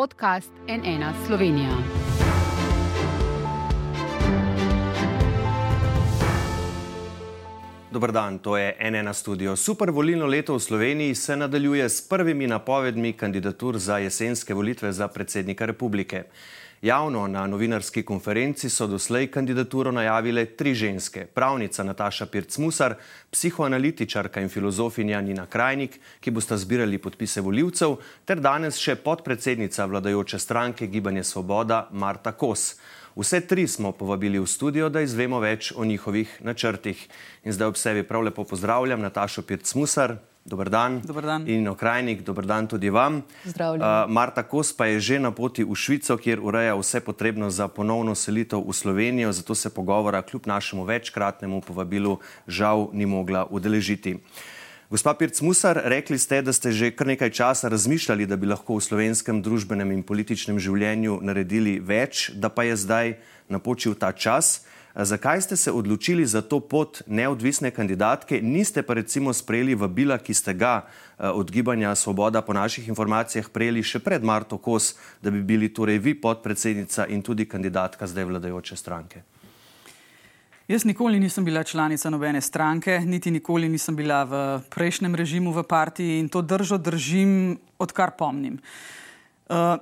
podcast 0.00 0.50
NN 0.68 1.04
Slovenija. 1.26 1.76
Dober 7.92 8.12
dan, 8.12 8.38
to 8.38 8.56
je 8.56 8.76
NN 8.90 9.14
studio. 9.14 9.56
Super 9.56 9.90
volilno 9.90 10.26
leto 10.26 10.54
v 10.54 10.60
Sloveniji 10.60 11.14
se 11.14 11.36
nadaljuje 11.36 11.88
s 11.88 12.08
prvimi 12.08 12.46
napovedmi 12.46 13.12
kandidatur 13.12 13.78
za 13.78 13.98
jesenske 13.98 14.54
volitve 14.54 14.92
za 14.92 15.08
predsednika 15.08 15.66
republike. 15.66 16.24
Javno 16.82 17.26
na 17.28 17.46
novinarski 17.46 18.02
konferenci 18.02 18.70
so 18.70 18.86
doslej 18.86 19.26
kandidaturo 19.30 19.92
najavile 19.92 20.44
tri 20.56 20.74
ženske: 20.74 21.26
pravnica 21.26 21.84
Nataša 21.84 22.26
Pirc-Musar, 22.26 22.94
psihoanalitičarka 23.30 24.40
in 24.40 24.48
filozofinja 24.48 25.20
Nina 25.20 25.44
Krajnik, 25.46 25.98
ki 26.20 26.30
bosta 26.30 26.56
zbirali 26.56 26.98
podpise 26.98 27.40
voljivcev, 27.44 27.98
ter 28.24 28.40
danes 28.40 28.80
še 28.80 28.96
podpredsednica 28.96 29.84
vladajoče 29.84 30.38
stranke 30.38 30.86
Gibanje 30.86 31.24
Svoboda 31.24 31.88
Marta 31.92 32.32
Kos. 32.32 32.78
Vse 33.16 33.40
tri 33.40 33.68
smo 33.68 33.92
povabili 33.92 34.40
v 34.40 34.46
studio, 34.46 34.88
da 34.88 35.04
izvemo 35.04 35.40
več 35.40 35.74
o 35.76 35.84
njihovih 35.84 36.32
načrtih. 36.40 36.96
In 37.44 37.52
zdaj 37.52 37.74
ob 37.74 37.76
sebi 37.76 38.08
prav 38.08 38.24
lepo 38.24 38.44
pozdravljam 38.44 39.04
Natašo 39.04 39.42
Pirc-Musar, 39.42 40.16
Dobar 40.44 40.70
dan. 40.70 41.00
Dobar 41.04 41.24
dan. 41.24 41.48
In 41.48 41.68
okrajnik, 41.68 42.24
dober 42.24 42.46
dan 42.46 42.66
tudi 42.66 42.88
vam. 42.88 43.22
Zdravljen. 43.44 43.82
Uh, 43.82 44.08
Marta 44.08 44.42
Kos 44.42 44.72
pa 44.72 44.86
je 44.86 45.00
že 45.00 45.18
na 45.20 45.30
poti 45.30 45.64
v 45.64 45.74
Švico, 45.76 46.16
kjer 46.16 46.40
ureja 46.40 46.72
vse 46.80 47.00
potrebno 47.04 47.50
za 47.50 47.68
ponovno 47.68 48.14
selitev 48.16 48.64
v 48.64 48.72
Slovenijo, 48.72 49.32
zato 49.32 49.54
se 49.54 49.70
pogovora 49.70 50.22
kljub 50.22 50.46
našemu 50.46 50.84
večkratnemu 50.84 51.60
povabilu 51.60 52.18
žal 52.48 52.88
ni 52.92 53.06
mogla 53.06 53.44
udeležiti. 53.50 54.16
Gospa 54.90 55.14
Pirc 55.14 55.40
Musar, 55.40 55.78
rekli 55.84 56.18
ste, 56.18 56.42
da 56.42 56.52
ste 56.52 56.72
že 56.72 56.90
kar 56.90 57.06
nekaj 57.06 57.30
časa 57.30 57.68
razmišljali, 57.68 58.26
da 58.26 58.34
bi 58.36 58.48
lahko 58.48 58.74
v 58.74 58.82
slovenskem 58.82 59.38
družbenem 59.38 59.92
in 59.92 60.02
političnem 60.02 60.58
življenju 60.58 61.20
naredili 61.22 61.78
več, 61.78 62.32
da 62.34 62.48
pa 62.48 62.64
je 62.64 62.74
zdaj 62.74 63.06
napočil 63.46 63.94
ta 63.94 64.10
čas. 64.10 64.64
Zakaj 64.94 65.40
ste 65.40 65.56
se 65.56 65.72
odločili 65.72 66.26
za 66.26 66.42
to 66.42 66.60
pot 66.60 67.02
neodvisne 67.06 67.70
kandidatke, 67.70 68.40
niste 68.42 68.82
pa 68.82 68.94
recimo 68.94 69.32
sprejeli 69.32 69.74
vabila, 69.74 70.18
ki 70.18 70.34
ste 70.34 70.54
ga 70.54 70.86
od 71.18 71.50
Gibanja 71.50 71.94
Svoboda 71.94 72.42
po 72.42 72.52
naših 72.52 72.88
informacijah 72.88 73.50
prejeli 73.50 73.82
še 73.82 74.02
pred 74.02 74.24
Marto 74.24 74.58
Kos, 74.58 74.94
da 75.22 75.30
bi 75.30 75.42
bili 75.42 75.70
torej 75.70 75.98
vi 75.98 76.14
podpredsednica 76.14 77.06
in 77.06 77.22
tudi 77.22 77.46
kandidatka 77.46 78.06
zdaj 78.06 78.24
vladajoče 78.24 78.76
stranke? 78.76 79.22
Jaz 80.70 80.84
nikoli 80.84 81.20
nisem 81.20 81.44
bila 81.44 81.64
članica 81.64 82.10
nobene 82.10 82.40
stranke, 82.40 83.00
niti 83.00 83.30
nikoli 83.30 83.68
nisem 83.68 83.96
bila 83.96 84.24
v 84.24 84.60
prejšnjem 84.70 85.14
režimu 85.14 85.52
v 85.52 85.62
partiji 85.62 86.18
in 86.18 86.28
to 86.28 86.42
držo 86.42 86.78
držim, 86.78 87.58
odkar 87.78 88.14
pomnim. 88.18 88.54
Uh, 88.54 88.99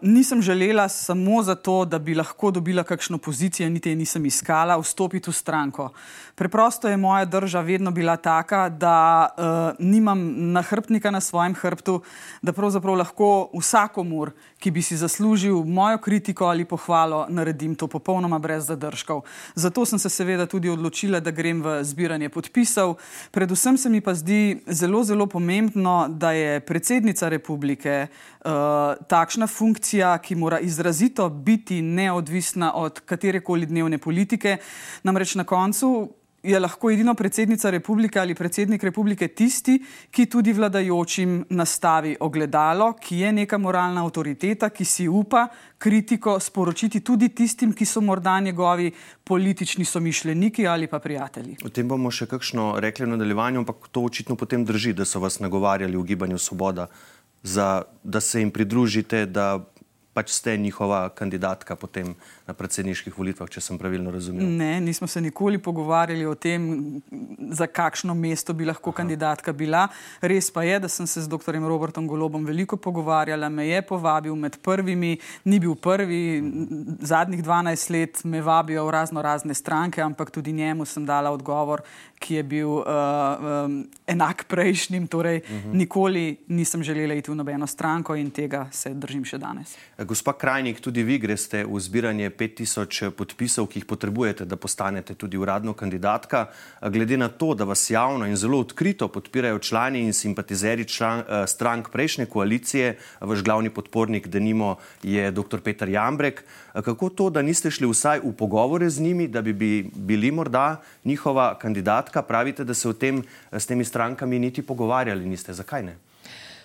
nisem 0.02 0.42
želela 0.42 0.88
samo 0.88 1.42
zato, 1.42 1.84
da 1.84 1.98
bi 1.98 2.14
lahko 2.14 2.50
dobila 2.50 2.82
kakšno 2.82 3.18
pozicijo, 3.18 3.68
niti 3.68 3.90
je 3.90 3.96
nisem 3.96 4.26
iskala, 4.26 4.78
vstopiti 4.78 5.30
v 5.30 5.34
stranko. 5.34 5.90
Preprosto 6.34 6.88
je 6.88 6.96
moja 6.96 7.24
drža 7.24 7.60
vedno 7.60 7.90
bila 7.90 8.16
taka, 8.16 8.68
da 8.68 9.28
uh, 9.28 9.44
nimam 9.78 10.52
nahrbtnika 10.52 11.10
na 11.10 11.20
svojem 11.20 11.54
hrbtu, 11.54 12.00
da 12.42 12.52
pravzaprav 12.52 12.94
lahko 12.94 13.50
vsakomur, 13.54 14.30
ki 14.58 14.70
bi 14.70 14.82
si 14.82 14.96
zaslužil 14.96 15.64
mojo 15.64 15.98
kritiko 15.98 16.46
ali 16.46 16.64
pohvalo, 16.64 17.26
naredim 17.28 17.74
to 17.74 17.86
popolnoma 17.86 18.38
brez 18.38 18.66
zadržkov. 18.66 19.22
Zato 19.54 19.84
sem 19.84 19.98
se 19.98 20.08
seveda 20.08 20.46
tudi 20.46 20.70
odločila, 20.70 21.20
da 21.20 21.30
grem 21.30 21.62
v 21.62 21.82
zbiranje 21.84 22.28
podpisov. 22.28 22.96
Predvsem 23.30 23.78
se 23.78 23.90
mi 23.90 24.00
pa 24.00 24.14
zdi 24.14 24.62
zelo, 24.66 25.04
zelo 25.04 25.26
pomembno, 25.26 26.06
da 26.08 26.32
je 26.32 26.60
predsednica 26.60 27.28
republike 27.28 28.06
uh, 28.06 28.50
takšna 29.08 29.46
funkcija, 29.58 30.18
ki 30.18 30.34
mora 30.34 30.60
izrazito 30.60 31.28
biti 31.28 31.82
neodvisna 31.82 32.74
od 32.74 33.00
katerekoli 33.00 33.66
dnevne 33.66 33.98
politike. 33.98 34.56
Namreč 35.02 35.34
na 35.34 35.44
koncu 35.44 36.08
je 36.42 36.58
lahko 36.60 36.90
edino 36.90 37.14
predsednica 37.14 37.70
republike 37.70 38.20
ali 38.20 38.34
predsednik 38.34 38.82
republike 38.82 39.28
tisti, 39.28 39.78
ki 40.10 40.26
tudi 40.26 40.52
vladajočim 40.52 41.44
nastavi 41.50 42.16
ogledalo, 42.20 42.92
ki 42.92 43.18
je 43.18 43.32
neka 43.32 43.58
moralna 43.58 44.04
avtoriteta, 44.04 44.70
ki 44.70 44.84
si 44.84 45.08
upa 45.08 45.48
kritiko 45.78 46.38
sporočiti 46.40 47.00
tudi 47.00 47.28
tistim, 47.28 47.72
ki 47.72 47.84
so 47.84 48.00
morda 48.00 48.38
njegovi 48.40 48.90
politični 49.24 49.84
somišljeniki 49.84 50.66
ali 50.66 50.86
pa 50.86 50.98
prijatelji. 50.98 51.56
O 51.64 51.68
tem 51.68 51.88
bomo 51.88 52.10
še 52.10 52.26
kakšno 52.30 52.76
rekli 52.80 53.06
v 53.06 53.16
nadaljevanju, 53.16 53.64
ampak 53.64 53.90
to 53.90 54.06
očitno 54.06 54.36
potem 54.36 54.64
drži, 54.64 54.94
da 54.94 55.04
so 55.04 55.20
vas 55.20 55.40
nagovarjali 55.42 55.96
v 55.96 56.06
gibanju 56.12 56.38
Svoboda, 56.38 56.86
za, 57.42 57.82
da 58.04 58.20
se 58.20 58.40
jim 58.40 58.50
pridružite, 58.50 59.26
da 59.26 59.64
pač 60.12 60.32
ste 60.34 60.56
njihova 60.56 61.08
kandidatka 61.08 61.76
potem 61.76 62.14
na 62.48 62.54
predsedniških 62.56 63.12
volitvah, 63.12 63.48
če 63.52 63.60
sem 63.60 63.76
pravilno 63.76 64.08
razumel. 64.12 64.46
Ne, 64.56 64.78
nismo 64.80 65.06
se 65.10 65.20
nikoli 65.20 65.58
pogovarjali 65.60 66.24
o 66.24 66.32
tem, 66.34 66.62
za 67.52 67.66
kakšno 67.68 68.14
mesto 68.16 68.54
bi 68.56 68.64
lahko 68.64 68.88
Aha. 68.94 68.96
kandidatka 69.02 69.52
bila. 69.52 69.84
Res 70.24 70.48
pa 70.50 70.64
je, 70.64 70.78
da 70.80 70.88
sem 70.88 71.06
se 71.06 71.20
z 71.26 71.28
dr. 71.28 71.58
Robertom 71.68 72.08
Golobom 72.08 72.46
veliko 72.48 72.78
pogovarjala, 72.80 73.50
me 73.52 73.66
je 73.68 73.82
povabil 73.84 74.36
med 74.36 74.56
prvimi, 74.64 75.18
ni 75.44 75.58
bil 75.60 75.76
prvi, 75.76 76.40
zadnjih 77.04 77.44
12 77.44 77.92
let 77.92 78.24
me 78.24 78.40
vabijo 78.40 78.86
v 78.86 78.96
razno 78.96 79.22
razne 79.22 79.54
stranke, 79.54 80.00
ampak 80.00 80.32
tudi 80.32 80.52
njemu 80.56 80.88
sem 80.88 81.04
dala 81.04 81.30
odgovor, 81.34 81.84
ki 82.18 82.40
je 82.40 82.42
bil 82.42 82.80
uh, 82.80 82.86
um, 82.86 83.76
enak 84.08 84.46
prejšnjim. 84.48 85.06
Torej, 85.06 85.42
uh 85.44 85.50
mhm. 85.50 85.68
-huh. 85.68 85.74
nikoli 85.74 86.36
nisem 86.48 86.82
želela 86.82 87.14
iti 87.14 87.30
v 87.30 87.34
nobeno 87.34 87.66
stranko 87.66 88.16
in 88.16 88.30
tega 88.30 88.68
se 88.72 88.94
držim 88.94 89.24
še 89.24 89.38
danes. 89.38 89.76
Gospa 89.98 90.32
Krajnik, 90.32 90.80
tudi 90.80 91.02
vi 91.02 91.18
greste 91.18 91.64
v 91.64 91.80
zbiranje 91.80 92.30
5000 92.38 93.10
podpisov, 93.10 93.66
ki 93.66 93.80
jih 93.82 93.86
potrebujete, 93.86 94.44
da 94.44 94.56
postanete 94.56 95.14
tudi 95.14 95.36
uradno 95.36 95.72
kandidatka. 95.72 96.46
Glede 96.80 97.16
na 97.16 97.28
to, 97.28 97.54
da 97.54 97.64
vas 97.64 97.90
javno 97.90 98.26
in 98.26 98.36
zelo 98.36 98.60
odkrito 98.60 99.08
podpirajo 99.08 99.58
člani 99.58 100.04
in 100.06 100.12
simpatizeri 100.12 100.84
član, 100.88 101.18
uh, 101.18 101.42
strank 101.46 101.90
prejšnje 101.90 102.26
koalicije, 102.26 102.96
vaš 103.20 103.42
glavni 103.42 103.70
podpornik, 103.70 104.28
da 104.28 104.38
nimo, 104.38 104.76
je 105.02 105.30
dr. 105.30 105.60
Peter 105.64 105.88
Jambrek. 105.88 106.44
Kako 106.72 107.08
to, 107.08 107.30
da 107.30 107.42
niste 107.42 107.70
šli 107.70 107.88
vsaj 107.90 108.20
v 108.22 108.32
pogovore 108.32 108.90
z 108.90 109.02
njimi, 109.02 109.28
da 109.28 109.42
bi 109.42 109.52
bili 109.92 110.30
morda 110.30 110.80
njihova 111.04 111.58
kandidatka? 111.58 112.22
pravite, 112.22 112.64
da 112.64 112.74
se 112.74 112.88
o 112.88 112.92
tem 112.92 113.22
s 113.52 113.66
temi 113.66 113.84
strankami 113.84 114.38
niti 114.38 114.62
pogovarjali 114.62 115.26
niste. 115.26 115.52
Zakaj 115.52 115.82
ne? 115.82 115.96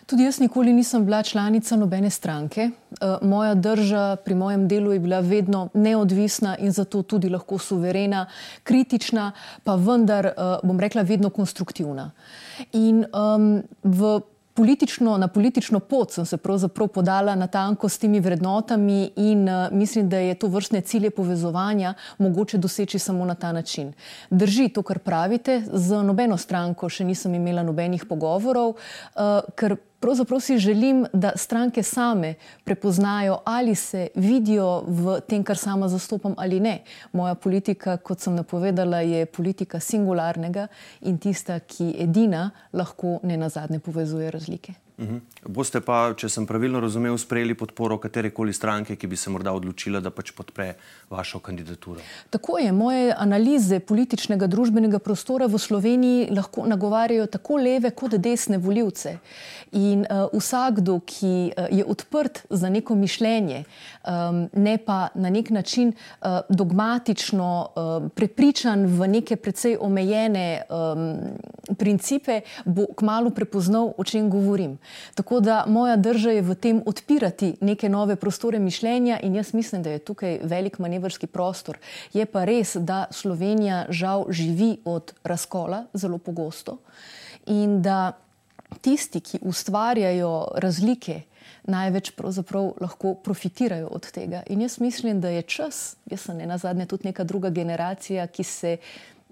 Tudi 0.05 0.23
jaz 0.23 0.39
nikoli 0.39 0.73
nisem 0.73 1.05
bila 1.05 1.23
članica 1.23 1.75
nobene 1.75 2.09
stranke. 2.09 2.61
Eh, 2.61 3.17
moja 3.21 3.53
drža 3.55 4.15
pri 4.25 4.35
mojem 4.35 4.67
delu 4.67 4.91
je 4.93 4.99
bila 4.99 5.19
vedno 5.19 5.69
neodvisna 5.73 6.57
in 6.57 6.71
zato 6.71 7.01
tudi 7.01 7.29
lahko 7.29 7.57
suverena, 7.57 8.25
kritična, 8.63 9.31
pa 9.63 9.75
vendar, 9.75 10.25
eh, 10.25 10.33
bom 10.63 10.79
rekla, 10.79 11.01
vedno 11.01 11.29
konstruktivna. 11.29 12.11
In 12.71 13.05
um, 13.13 13.63
v 13.83 14.21
Politično, 14.55 15.17
na 15.17 15.27
politično 15.27 15.79
pot 15.79 16.11
sem 16.13 16.25
se 16.25 16.37
pravzaprav 16.37 16.87
podala 16.87 17.33
na 17.35 17.47
tanko 17.47 17.89
s 17.89 17.97
temi 17.97 18.19
vrednotami 18.19 19.11
in 19.15 19.49
uh, 19.49 19.71
mislim, 19.71 20.09
da 20.09 20.17
je 20.17 20.35
to 20.35 20.47
vrstne 20.47 20.81
cilje 20.81 21.09
povezovanja 21.09 21.93
mogoče 22.17 22.57
doseči 22.57 22.99
samo 22.99 23.25
na 23.25 23.35
ta 23.35 23.51
način. 23.51 23.93
Drži 24.29 24.69
to, 24.69 24.83
kar 24.83 24.99
pravite, 24.99 25.63
z 25.73 26.03
nobeno 26.03 26.37
stranko 26.37 26.89
še 26.89 27.03
nisem 27.03 27.33
imela 27.33 27.63
nobenih 27.63 28.05
pogovorov, 28.05 28.75
uh, 28.75 29.41
ker 29.55 29.75
pravzaprav 30.03 30.39
si 30.43 30.57
želim, 30.57 31.05
da 31.13 31.31
stranke 31.35 31.83
same 31.83 32.33
prepoznajo, 32.63 33.37
ali 33.45 33.75
se 33.75 34.07
vidijo 34.15 34.83
v 34.87 35.19
tem, 35.27 35.43
kar 35.43 35.57
sama 35.57 35.87
zastopam, 35.87 36.33
ali 36.37 36.59
ne. 36.59 36.81
Moja 37.13 37.35
politika, 37.35 37.95
kot 37.97 38.19
sem 38.19 38.35
napovedala, 38.35 38.99
je 38.99 39.25
politika 39.25 39.79
singularnega 39.79 40.67
in 41.01 41.17
tista, 41.17 41.59
ki 41.59 41.93
edina 42.03 42.49
lahko 42.73 43.19
ne 43.23 43.37
na 43.37 43.49
zadnje 43.49 43.79
povezuje 43.79 44.31
razlike. 44.31 44.73
Uhum. 45.03 45.21
Boste 45.43 45.81
pa, 45.83 46.13
če 46.15 46.29
sem 46.31 46.45
pravilno 46.47 46.79
razumel, 46.79 47.17
sprejeli 47.19 47.55
podporo 47.59 47.97
katerekoli 47.99 48.53
stranke, 48.55 48.95
ki 48.95 49.09
bi 49.11 49.17
se 49.19 49.31
morda 49.33 49.51
odločila, 49.51 49.99
da 49.99 50.11
pač 50.13 50.31
podpre 50.35 50.69
vašo 51.11 51.41
kandidaturo? 51.43 51.99
Tako 52.31 52.61
je. 52.61 52.71
Moje 52.71 53.09
analize 53.11 53.81
političnega 53.83 54.47
družbenega 54.47 55.01
prostora 55.03 55.49
v 55.51 55.59
Sloveniji 55.59 56.29
lahko 56.31 56.63
nagovarjajo 56.69 57.27
tako 57.33 57.59
leve 57.59 57.91
kot 57.91 58.15
desne 58.23 58.57
voljivce. 58.57 59.17
In 59.75 60.05
uh, 60.05 60.29
vsakdo, 60.31 60.99
ki 61.03 61.33
uh, 61.51 61.67
je 61.73 61.83
odprt 61.83 62.45
za 62.49 62.69
neko 62.69 62.95
mišljenje, 62.95 63.63
um, 64.05 64.45
ne 64.53 64.77
pa 64.77 65.09
na 65.15 65.33
nek 65.33 65.49
način 65.49 65.91
uh, 65.91 66.39
dogmatično 66.49 67.49
uh, 67.51 68.07
prepričan 68.15 68.85
v 68.87 69.09
neke 69.17 69.35
precej 69.35 69.75
omejene 69.81 70.47
um, 70.69 71.03
principe, 71.75 72.41
bo 72.65 72.87
kmalo 72.95 73.33
prepoznal, 73.33 73.91
o 73.97 74.03
čem 74.07 74.29
govorim. 74.29 74.77
Tako 75.15 75.39
da 75.39 75.63
moja 75.67 75.95
drža 75.95 76.31
je 76.31 76.41
v 76.41 76.55
tem 76.55 76.81
odpirati 76.85 77.55
neke 77.61 77.89
nove 77.89 78.15
prostore 78.15 78.59
mišljenja 78.59 79.19
in 79.23 79.35
jaz 79.35 79.53
mislim, 79.53 79.83
da 79.83 79.89
je 79.89 79.99
tukaj 79.99 80.39
velik 80.43 80.79
manevrski 80.79 81.27
prostor. 81.27 81.77
Je 82.13 82.25
pa 82.25 82.45
res, 82.45 82.75
da 82.75 83.05
Slovenija 83.11 83.85
žal 83.89 84.25
živi 84.29 84.77
od 84.85 85.13
razkola 85.23 85.85
zelo 85.93 86.17
pogosto 86.17 86.77
in 87.45 87.81
da 87.81 88.11
tisti, 88.81 89.19
ki 89.19 89.39
ustvarjajo 89.41 90.47
razlike, 90.55 91.21
največ 91.63 92.11
lahko 92.81 93.13
profitirajo 93.23 93.87
od 93.87 94.11
tega. 94.11 94.43
In 94.47 94.61
jaz 94.61 94.79
mislim, 94.79 95.21
da 95.21 95.29
je 95.29 95.41
čas, 95.41 95.95
jaz 96.11 96.21
sem 96.21 96.37
ne 96.37 96.45
na 96.45 96.57
zadnje 96.57 96.85
tudi 96.85 97.07
neka 97.07 97.23
druga 97.23 97.49
generacija, 97.49 98.27
ki 98.27 98.43
se. 98.43 98.77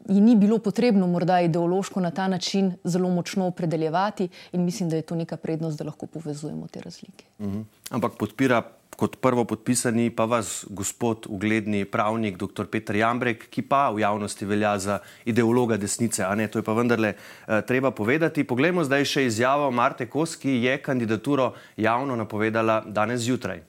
In 0.10 0.24
ni 0.24 0.36
bilo 0.36 0.58
potrebno 0.60 1.08
morda 1.08 1.42
ideološko 1.42 2.00
na 2.00 2.12
ta 2.12 2.28
način 2.28 2.74
zelo 2.84 3.10
močno 3.10 3.46
opredeljevati, 3.46 4.30
in 4.52 4.66
mislim, 4.66 4.90
da 4.90 4.96
je 4.96 5.02
to 5.02 5.16
neka 5.16 5.38
prednost, 5.38 5.78
da 5.78 5.84
lahko 5.84 6.06
povezujemo 6.06 6.68
te 6.68 6.82
razlike. 6.82 7.26
Uh 7.40 7.46
mhm. 7.46 7.58
-huh. 7.60 7.64
Ampak 7.90 8.12
podpira 8.18 8.64
kot 9.02 9.16
prvo 9.22 9.46
podpisani 9.46 10.10
pa 10.10 10.26
vas, 10.26 10.66
gospod 10.70 11.26
ugledni 11.30 11.86
pravnik, 11.86 12.38
dr. 12.38 12.68
Petr 12.70 12.96
Jambrek, 12.96 13.48
ki 13.50 13.64
pa 13.66 13.90
v 13.90 14.04
javnosti 14.04 14.46
velja 14.46 14.76
za 14.80 15.00
ideologa 15.26 15.78
desnice. 15.78 16.26
Ne, 16.36 16.48
to 16.48 16.60
je 16.60 16.64
pa 16.64 16.74
vendarle 16.74 17.14
eh, 17.16 17.62
treba 17.66 17.92
povedati. 17.92 18.44
Poglejmo 18.44 18.84
zdaj 18.84 19.06
še 19.06 19.26
izjavo 19.26 19.72
Marte 19.72 20.06
Kos, 20.10 20.36
ki 20.36 20.62
je 20.68 20.78
kandidaturo 20.78 21.54
javno 21.78 22.16
napovedala 22.16 22.84
danes 22.86 23.26
zjutraj. 23.26 23.64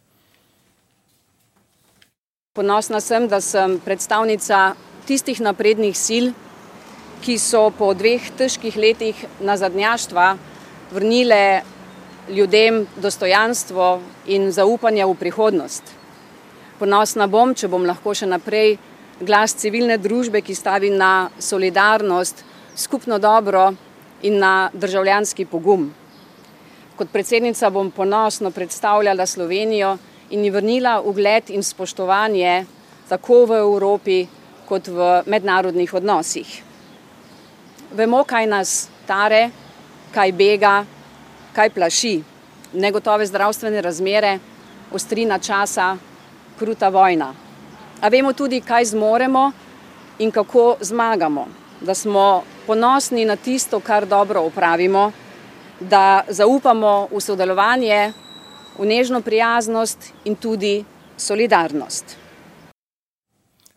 Ponosna 2.52 3.00
sem, 3.00 3.28
da 3.28 3.40
sem 3.40 3.78
predstavnica 3.80 4.74
tistih 5.12 5.42
naprednih 5.44 5.92
sil, 5.92 6.26
ki 7.20 7.36
so 7.36 7.66
po 7.76 7.90
dveh 7.92 8.30
težkih 8.38 8.78
letih 8.80 9.18
nazadnjaštva 9.44 10.30
vrnile 10.88 11.60
ljudem 12.32 12.86
dostojanstvo 12.96 14.00
in 14.32 14.48
zaupanje 14.56 15.04
v 15.04 15.18
prihodnost. 15.20 15.92
Ponosna 16.80 17.28
bom, 17.28 17.52
če 17.52 17.68
bom 17.68 17.84
lahko 17.84 18.16
še 18.16 18.30
naprej 18.30 18.78
glas 19.20 19.52
civilne 19.60 20.00
družbe, 20.00 20.40
ki 20.40 20.56
stavi 20.56 20.88
na 20.96 21.28
solidarnost, 21.36 22.40
skupno 22.72 23.20
dobro 23.20 23.68
in 24.24 24.40
na 24.40 24.70
državljanski 24.72 25.44
pogum. 25.44 25.90
Kot 26.96 27.12
predsednica 27.12 27.68
bom 27.70 27.92
ponosno 27.92 28.50
predstavljala 28.50 29.28
Slovenijo 29.28 29.98
in 30.30 30.44
ji 30.46 30.50
vrnila 30.50 31.02
ugled 31.04 31.52
in 31.52 31.62
spoštovanje 31.62 32.62
tako 33.12 33.44
v 33.50 33.60
Evropi 33.60 34.22
kot 34.72 34.88
v 34.88 35.22
mednarodnih 35.28 35.90
odnosih. 35.94 36.48
Vemo, 37.92 38.22
kaj 38.24 38.46
nas 38.48 38.70
tare, 39.04 39.50
kaj 40.14 40.32
bega, 40.32 40.78
kaj 41.52 41.68
plaši, 41.76 42.14
negotove 42.80 43.26
zdravstvene 43.28 43.82
razmere, 43.84 44.38
ostrina 44.92 45.36
časa, 45.38 45.90
kruta 46.56 46.88
vojna. 46.88 47.28
A 48.00 48.08
vemo 48.08 48.32
tudi, 48.32 48.62
kaj 48.64 48.88
zmoremo 48.94 49.50
in 50.24 50.32
kako 50.32 50.78
zmagamo, 50.80 51.44
da 51.80 51.94
smo 51.94 52.42
ponosni 52.66 53.26
na 53.28 53.36
tisto, 53.36 53.80
kar 53.80 54.06
dobro 54.08 54.46
upravimo, 54.48 55.10
da 55.80 56.24
zaupamo 56.28 57.10
v 57.12 57.20
sodelovanje, 57.20 58.12
v 58.78 58.88
nežno 58.88 59.20
prijaznost 59.20 60.12
in 60.24 60.36
tudi 60.36 60.78
solidarnost. 61.16 62.21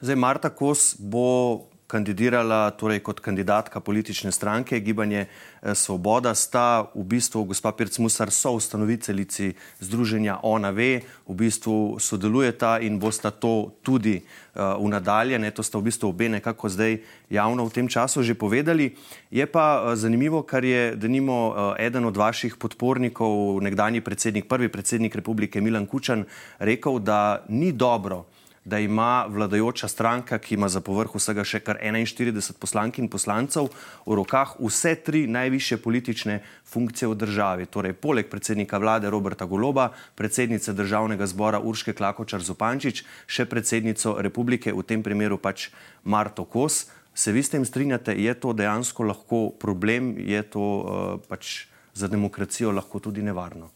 Zdaj, 0.01 0.15
Marta 0.15 0.50
Kos 0.51 0.95
bo 1.00 1.71
kandidirala 1.88 2.74
torej 2.75 3.00
kot 3.00 3.21
kandidatka 3.24 3.80
politične 3.80 4.31
stranke 4.31 4.80
Gibanje 4.80 5.21
eh, 5.24 5.75
Svoboda, 5.75 6.33
sta 6.36 6.92
v 6.92 7.03
bistvu 7.15 7.45
gospa 7.47 7.71
Pirc 7.71 7.95
Musar 8.03 8.27
so 8.31 8.51
ustanoviteljici 8.59 9.53
združenja 9.80 10.39
Ona 10.44 10.74
ve, 10.75 11.06
v 11.24 11.33
bistvu 11.33 11.95
sodelujeta 12.00 12.80
in 12.83 13.00
bosta 13.00 13.31
to 13.31 13.71
tudi 13.80 14.19
uh, 14.19 14.75
v 14.75 14.89
nadalje, 14.92 15.39
ne, 15.39 15.51
to 15.51 15.63
sta 15.63 15.80
v 15.80 15.88
bistvu 15.88 16.12
obe 16.12 16.27
nekako 16.30 16.69
zdaj 16.69 17.00
javno 17.30 17.65
v 17.65 17.74
tem 17.74 17.88
času 17.88 18.19
že 18.19 18.36
povedali. 18.36 18.92
Je 19.31 19.45
pa 19.47 19.80
uh, 19.80 19.95
zanimivo, 19.95 20.44
kar 20.44 20.65
je, 20.65 20.95
da 21.00 21.07
nimo 21.07 21.56
uh, 21.56 21.56
eden 21.80 22.06
od 22.06 22.18
vaših 22.18 22.59
podpornikov, 22.59 23.63
nekdani 23.63 24.03
predsednik, 24.03 24.51
prvi 24.51 24.68
predsednik 24.68 25.15
republike 25.15 25.62
Milan 25.62 25.88
Kučan, 25.88 26.25
rekel, 26.59 27.00
da 27.00 27.45
ni 27.47 27.71
dobro, 27.71 28.25
da 28.66 28.80
ima 28.80 29.26
vladajoča 29.30 29.88
stranka, 29.88 30.38
ki 30.38 30.56
ima 30.56 30.70
za 30.70 30.82
povrh 30.82 31.14
vsega 31.14 31.44
še 31.46 31.62
kar 31.62 31.78
41 31.78 32.58
poslank 32.58 32.98
in 32.98 33.10
poslancev, 33.14 33.70
v 34.06 34.18
rokah 34.18 34.56
vse 34.58 34.96
tri 35.06 35.26
najviše 35.30 35.78
politične 35.78 36.40
funkcije 36.66 37.12
v 37.12 37.20
državi. 37.22 37.70
Torej, 37.70 37.94
poleg 37.94 38.30
predsednika 38.32 38.82
vlade 38.82 39.10
Roberta 39.14 39.46
Goloba, 39.46 39.92
predsednice 40.18 40.74
državnega 40.74 41.30
zbora 41.30 41.62
Urške 41.62 41.94
Klakočar 41.94 42.42
Zupančič, 42.42 43.06
še 43.30 43.46
predsednico 43.46 44.18
republike, 44.18 44.74
v 44.74 44.82
tem 44.82 45.06
primeru 45.06 45.38
pač 45.38 45.70
Marto 46.04 46.50
Kos. 46.50 46.90
Se 47.14 47.32
vi 47.32 47.46
s 47.46 47.54
tem 47.54 47.64
strinjate, 47.64 48.18
je 48.18 48.34
to 48.34 48.58
dejansko 48.58 49.06
lahko 49.06 49.46
problem, 49.62 50.18
je 50.18 50.42
to 50.42 50.66
uh, 50.66 50.84
pač 51.30 51.70
za 51.94 52.10
demokracijo 52.10 52.74
lahko 52.74 53.00
tudi 53.00 53.22
nevarno? 53.22 53.75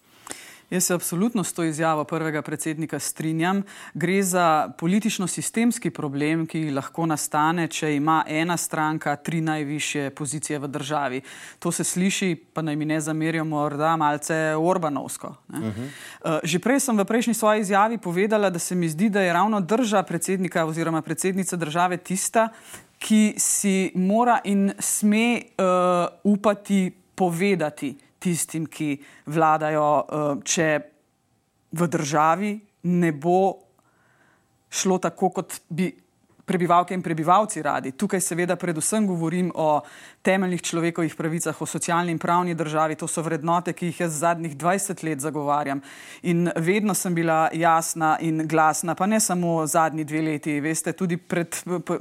Jaz 0.70 0.84
se 0.84 0.94
absolutno 0.94 1.44
s 1.44 1.54
to 1.54 1.64
izjavo 1.64 2.04
prvega 2.04 2.42
predsednika 2.42 3.00
strinjam. 3.00 3.64
Gre 3.94 4.24
za 4.24 4.70
politično-sistemski 4.78 5.90
problem, 5.90 6.46
ki 6.48 6.70
lahko 6.72 7.06
nastane, 7.10 7.68
če 7.68 7.96
ima 7.96 8.24
ena 8.28 8.58
stranka 8.58 9.16
tri 9.16 9.42
najvišje 9.42 10.10
pozicije 10.10 10.60
v 10.60 10.68
državi. 10.68 11.22
To 11.60 11.72
se 11.72 11.84
sliši, 11.84 12.36
pa 12.54 12.62
naj 12.62 12.76
mi 12.76 12.86
ne 12.86 13.02
zamerijo, 13.02 13.46
morda 13.46 13.96
malce 13.98 14.36
Orbanovsko. 14.58 15.36
Uh 15.50 15.56
mhm. 15.56 15.68
eh, 15.68 15.90
-huh. 16.24 16.40
Že 16.44 16.60
prej 16.60 16.80
sem 16.80 16.98
v 16.98 17.06
prejšnji 17.06 17.34
svoji 17.34 17.62
izjavi 17.62 17.98
povedala, 17.98 18.50
da 18.50 18.60
se 18.60 18.76
mi 18.76 18.90
zdi, 18.90 19.10
da 19.10 19.22
je 19.22 19.34
ravno 19.34 19.62
drža 19.62 20.04
predsednika 20.04 20.66
oziroma 20.66 21.02
predsednica 21.02 21.56
države 21.56 21.98
tista, 21.98 22.50
ki 23.00 23.34
si 23.38 23.92
mora 23.96 24.40
in 24.44 24.74
sme 24.80 25.42
uh, 25.42 26.08
upati 26.24 26.92
povedati 27.16 28.09
tistim, 28.20 28.68
ki 28.68 28.98
vladajo, 29.26 29.90
eh, 30.00 30.44
če 30.44 30.70
v 31.72 31.88
državi 31.88 32.52
ne 32.84 33.12
bo 33.12 33.42
šlo 34.70 35.00
tako, 35.00 35.30
kot 35.30 35.62
bi 35.70 35.90
prebivalke 36.50 36.98
in 36.98 37.06
prebivalci 37.06 37.62
radi. 37.62 37.92
Tukaj 37.92 38.22
seveda 38.26 38.56
predvsem 38.58 39.06
govorim 39.08 39.52
o 39.54 39.82
temeljnih 40.26 40.62
človekovih 40.62 41.16
pravicah, 41.16 41.62
o 41.62 41.66
socialni 41.66 42.12
in 42.12 42.20
pravni 42.20 42.56
državi. 42.58 42.98
To 43.00 43.08
so 43.08 43.22
vrednote, 43.22 43.74
ki 43.74 43.92
jih 43.92 44.02
jaz 44.04 44.18
zadnjih 44.24 44.56
20 44.58 45.04
let 45.06 45.22
zagovarjam. 45.22 45.82
In 46.24 46.50
vedno 46.56 46.94
sem 46.98 47.14
bila 47.16 47.50
jasna 47.54 48.16
in 48.26 48.48
glasna, 48.48 48.96
pa 48.96 49.06
ne 49.06 49.20
samo 49.20 49.66
zadnji 49.68 50.04
dve 50.04 50.22
leti. 50.26 50.58
Veste, 50.60 50.94
tudi 50.94 51.18
pred, 51.18 51.56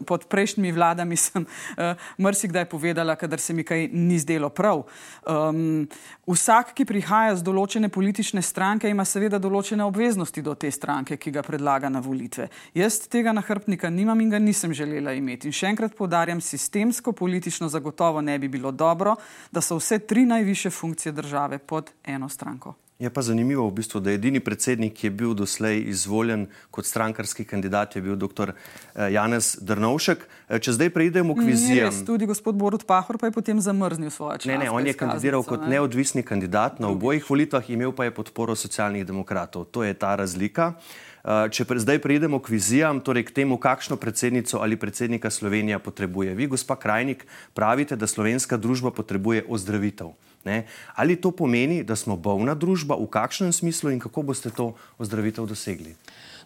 pod 0.07 0.25
prejšnjimi 0.33 0.73
vladami 0.73 1.17
sem 1.27 1.45
uh, 1.45 2.09
mrsikdaj 2.19 2.65
povedala, 2.73 3.17
kadar 3.21 3.41
se 3.41 3.55
mi 3.55 3.65
kaj 3.65 3.89
ni 3.93 4.19
zdelo 4.19 4.49
prav. 4.49 4.87
Um, 5.29 5.87
vsak, 6.27 6.73
ki 6.75 6.89
prihaja 6.89 7.37
z 7.37 7.45
določene 7.45 7.93
politične 7.93 8.43
stranke, 8.43 8.89
ima 8.89 9.05
seveda 9.05 9.39
določene 9.39 9.85
obveznosti 9.85 10.43
do 10.43 10.57
te 10.57 10.73
stranke, 10.73 11.21
ki 11.21 11.37
ga 11.37 11.45
predlaga 11.45 11.93
na 11.93 12.01
volitve. 12.01 12.49
Jaz 12.75 13.03
tega 13.13 13.33
nahrbnika 13.37 13.91
nimam 13.93 14.21
in 14.25 14.33
ga 14.33 14.38
nisem 14.39 14.75
želela 14.75 15.13
imeti. 15.13 15.49
In 15.49 15.53
še 15.53 15.67
enkrat 15.67 15.95
povdarjam, 15.97 16.41
sistemsko 16.41 17.13
politično 17.13 17.69
zagotovo 17.69 18.21
ne 18.21 18.39
bi 18.39 18.49
bilo 18.49 18.73
dobro, 18.73 19.17
da 19.53 19.61
so 19.61 19.79
vse 19.79 19.99
tri 19.99 20.27
najviše 20.27 20.71
funkcije 20.71 21.13
države 21.13 21.59
pod 21.59 21.91
eno 22.05 22.29
stranko. 22.29 22.75
Je 22.99 23.07
pa 23.11 23.23
zanimivo, 23.23 23.63
v 23.71 23.79
bistvu, 23.79 24.01
da 24.03 24.11
je 24.11 24.19
edini 24.19 24.41
predsednik, 24.43 24.97
ki 24.99 25.07
je 25.07 25.11
bil 25.15 25.35
doslej 25.39 25.85
izvoljen 25.87 26.49
kot 26.75 26.87
strankarski 26.87 27.45
kandidat, 27.47 27.95
je 27.97 28.03
bil 28.03 28.17
dr. 28.19 28.51
Eh, 28.51 29.13
Janez 29.15 29.55
Drnovšek. 29.63 30.25
Eh, 30.49 30.59
če 30.59 30.75
zdaj 30.75 30.91
preidemo 30.91 31.37
k 31.39 31.47
vizijam. 31.47 31.95
Tudi 32.07 32.27
gospod 32.27 32.59
Borod 32.59 32.83
Pahor 32.87 33.19
pa 33.19 33.31
je 33.31 33.37
potem 33.39 33.61
zamrznil 33.61 34.11
svoje 34.11 34.43
članstvo. 34.43 34.59
Ne, 34.59 34.65
ne, 34.65 34.71
on 34.71 34.87
je 34.87 34.99
kandidiral 34.99 35.47
kot 35.47 35.63
ne? 35.63 35.79
neodvisni 35.79 36.27
kandidat 36.27 36.83
na 36.83 36.91
obojih 36.91 37.23
volitvah, 37.31 37.71
imel 37.71 37.95
pa 37.95 38.11
je 38.11 38.15
podporo 38.19 38.59
socialnih 38.59 39.07
demokratov. 39.07 39.71
To 39.71 39.87
je 39.87 39.95
ta 39.95 40.17
razlika. 40.19 40.75
Eh, 40.75 41.08
če 41.29 41.65
pre, 41.69 41.77
zdaj 41.83 42.01
preidemo 42.01 42.41
k 42.41 42.55
vizijam, 42.55 43.03
torej 43.05 43.29
k 43.29 43.43
temu, 43.43 43.59
kakšno 43.61 44.01
predsednico 44.01 44.63
ali 44.65 44.81
predsednika 44.81 45.31
Slovenija 45.31 45.79
potrebuje. 45.79 46.33
Vi, 46.35 46.49
gospa 46.49 46.79
Krajnik, 46.81 47.27
pravite, 47.53 47.97
da 47.97 48.09
slovenska 48.09 48.57
družba 48.57 48.91
potrebuje 48.91 49.45
ozdravitev. 49.49 50.15
Ne? 50.49 50.65
Ali 50.97 51.19
to 51.21 51.31
pomeni, 51.31 51.83
da 51.85 51.97
smo 51.97 52.17
bolna 52.17 52.55
družba, 52.57 52.97
v 52.97 53.11
kakšnem 53.13 53.53
smislu 53.53 53.93
in 53.93 54.01
kako 54.01 54.25
boste 54.33 54.49
to 54.49 54.73
ozdravitev 54.97 55.45
dosegli? 55.45 55.93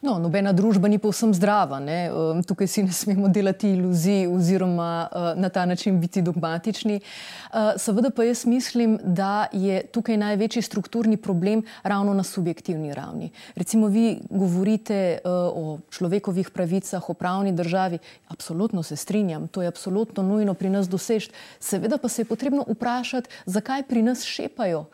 No, 0.03 0.17
nobena 0.19 0.51
družba 0.51 0.89
ni 0.91 0.99
povsem 0.99 1.31
zdrava. 1.31 1.79
Ne? 1.79 2.11
Tukaj 2.43 2.67
si 2.67 2.83
ne 2.83 2.91
smemo 2.91 3.29
delati 3.31 3.69
iluzij 3.71 4.27
oziroma 4.27 5.07
eh, 5.07 5.27
na 5.39 5.49
ta 5.49 5.63
način 5.67 6.01
biti 6.03 6.23
dogmatični. 6.27 6.97
Eh, 6.99 7.79
seveda 7.79 8.11
pa 8.11 8.27
jaz 8.27 8.43
mislim, 8.47 8.99
da 9.05 9.47
je 9.53 9.85
tukaj 9.95 10.19
največji 10.19 10.63
strukturni 10.63 11.17
problem 11.17 11.63
ravno 11.83 12.15
na 12.19 12.23
subjektivni 12.23 12.95
ravni. 12.95 13.31
Recimo 13.55 13.87
vi 13.87 14.19
govorite 14.31 14.97
eh, 14.97 15.21
o 15.31 15.79
človekovih 15.91 16.51
pravicah, 16.51 17.11
o 17.11 17.15
pravni 17.15 17.53
državi. 17.53 17.99
Absolutno 18.29 18.83
se 18.83 18.97
strinjam, 18.97 19.47
to 19.49 19.63
je 19.63 19.71
absolutno 19.71 20.23
nujno 20.23 20.55
pri 20.55 20.71
nas 20.71 20.89
dosežeti. 20.89 21.35
Seveda 21.61 21.99
pa 21.99 22.09
se 22.09 22.23
je 22.23 22.27
potrebno 22.27 22.67
vprašati, 22.69 23.31
zakaj 23.47 23.87
pri 23.87 24.03
nas 24.03 24.25
šepajo 24.27 24.85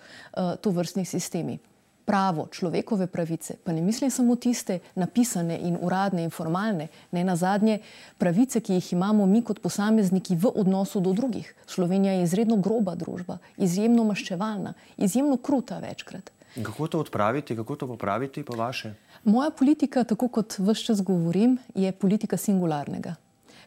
to 0.61 0.71
vrstni 0.71 1.05
sistemi 1.05 1.59
pravo, 2.09 2.47
človekove 2.49 3.07
pravice, 3.07 3.59
pa 3.65 3.73
ne 3.73 3.83
mislim 3.85 4.11
samo 4.11 4.37
tiste 4.37 4.79
napisane 4.95 5.59
in 5.61 5.77
uradne 5.81 6.25
in 6.25 6.31
formalne, 6.33 6.87
ne 7.13 7.25
na 7.25 7.37
zadnje 7.37 7.79
pravice, 8.19 8.63
ki 8.65 8.79
jih 8.79 8.93
imamo 8.97 9.27
mi 9.27 9.43
kot 9.45 9.61
posamezniki 9.61 10.37
v 10.37 10.49
odnosu 10.55 11.03
do 11.05 11.13
drugih. 11.13 11.53
Slovenija 11.67 12.15
je 12.17 12.23
izredno 12.25 12.57
groba 12.57 12.95
družba, 12.97 13.37
izjemno 13.57 14.07
maščevalna, 14.09 14.73
izjemno 14.97 15.37
kruta 15.37 15.83
večkrat. 15.85 16.33
Kako 16.63 16.89
to 16.89 17.01
odpraviti, 17.05 17.57
kako 17.57 17.77
to 17.77 17.87
popraviti, 17.87 18.43
po 18.43 18.57
vaše? 18.57 18.95
Moja 19.25 19.51
politika, 19.51 20.05
tako 20.05 20.29
kot 20.29 20.57
vse 20.59 20.85
čas 20.85 21.03
govorim, 21.03 21.59
je 21.75 21.93
politika 21.93 22.37
singularnega. 22.37 23.15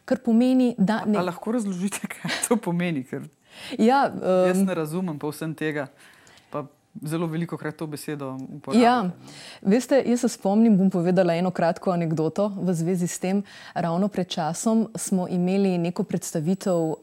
Kar 0.04 0.18
pomeni, 0.18 0.74
da 0.78 1.04
ne. 1.06 1.18
A 1.18 1.22
lahko 1.22 1.54
razložite, 1.54 2.10
kaj 2.10 2.42
to 2.48 2.58
pomeni? 2.58 3.04
Ker 3.06 3.22
ja, 3.78 4.08
um, 4.10 4.48
jaz 4.48 4.64
ne 4.66 4.74
razumem 4.74 5.18
povsem 5.18 5.54
tega. 5.54 5.86
Zelo 7.00 7.26
veliko 7.26 7.56
krat 7.56 7.76
to 7.76 7.86
besedo 7.86 8.36
uporabljam. 8.48 8.84
Ja, 8.84 9.10
veste, 9.62 10.02
jaz 10.06 10.20
se 10.20 10.28
spomnim, 10.28 10.76
bom 10.76 10.90
povedala 10.92 11.34
eno 11.34 11.50
kratko 11.50 11.90
anegdoto 11.90 12.50
v 12.52 12.74
zvezi 12.76 13.08
s 13.08 13.18
tem. 13.18 13.40
Ravno 13.74 14.08
pred 14.12 14.28
časom 14.28 14.84
smo 14.94 15.24
imeli 15.28 15.78
neko 15.78 16.04
predstavitev 16.04 16.76
uh, 16.76 16.98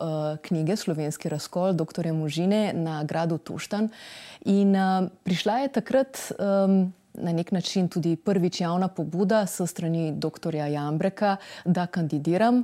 knjige 0.46 0.76
Slovenski 0.76 1.30
razkol 1.30 1.74
dr. 1.74 2.14
Možine 2.14 2.70
na 2.74 3.04
gradu 3.04 3.38
Tuštan. 3.38 3.90
In 4.46 4.76
uh, 4.76 5.10
prišla 5.24 5.58
je 5.66 5.76
takrat. 5.82 6.32
Um, 6.40 6.94
Na 7.20 7.32
nek 7.34 7.52
način 7.52 7.90
tudi 7.90 8.16
prvič 8.16 8.62
javna 8.62 8.88
pobuda 8.88 9.42
s 9.46 9.66
strani 9.68 10.14
dr. 10.16 10.56
Jambreka, 10.56 11.36
da 11.66 11.88
kandidiram. 11.88 12.62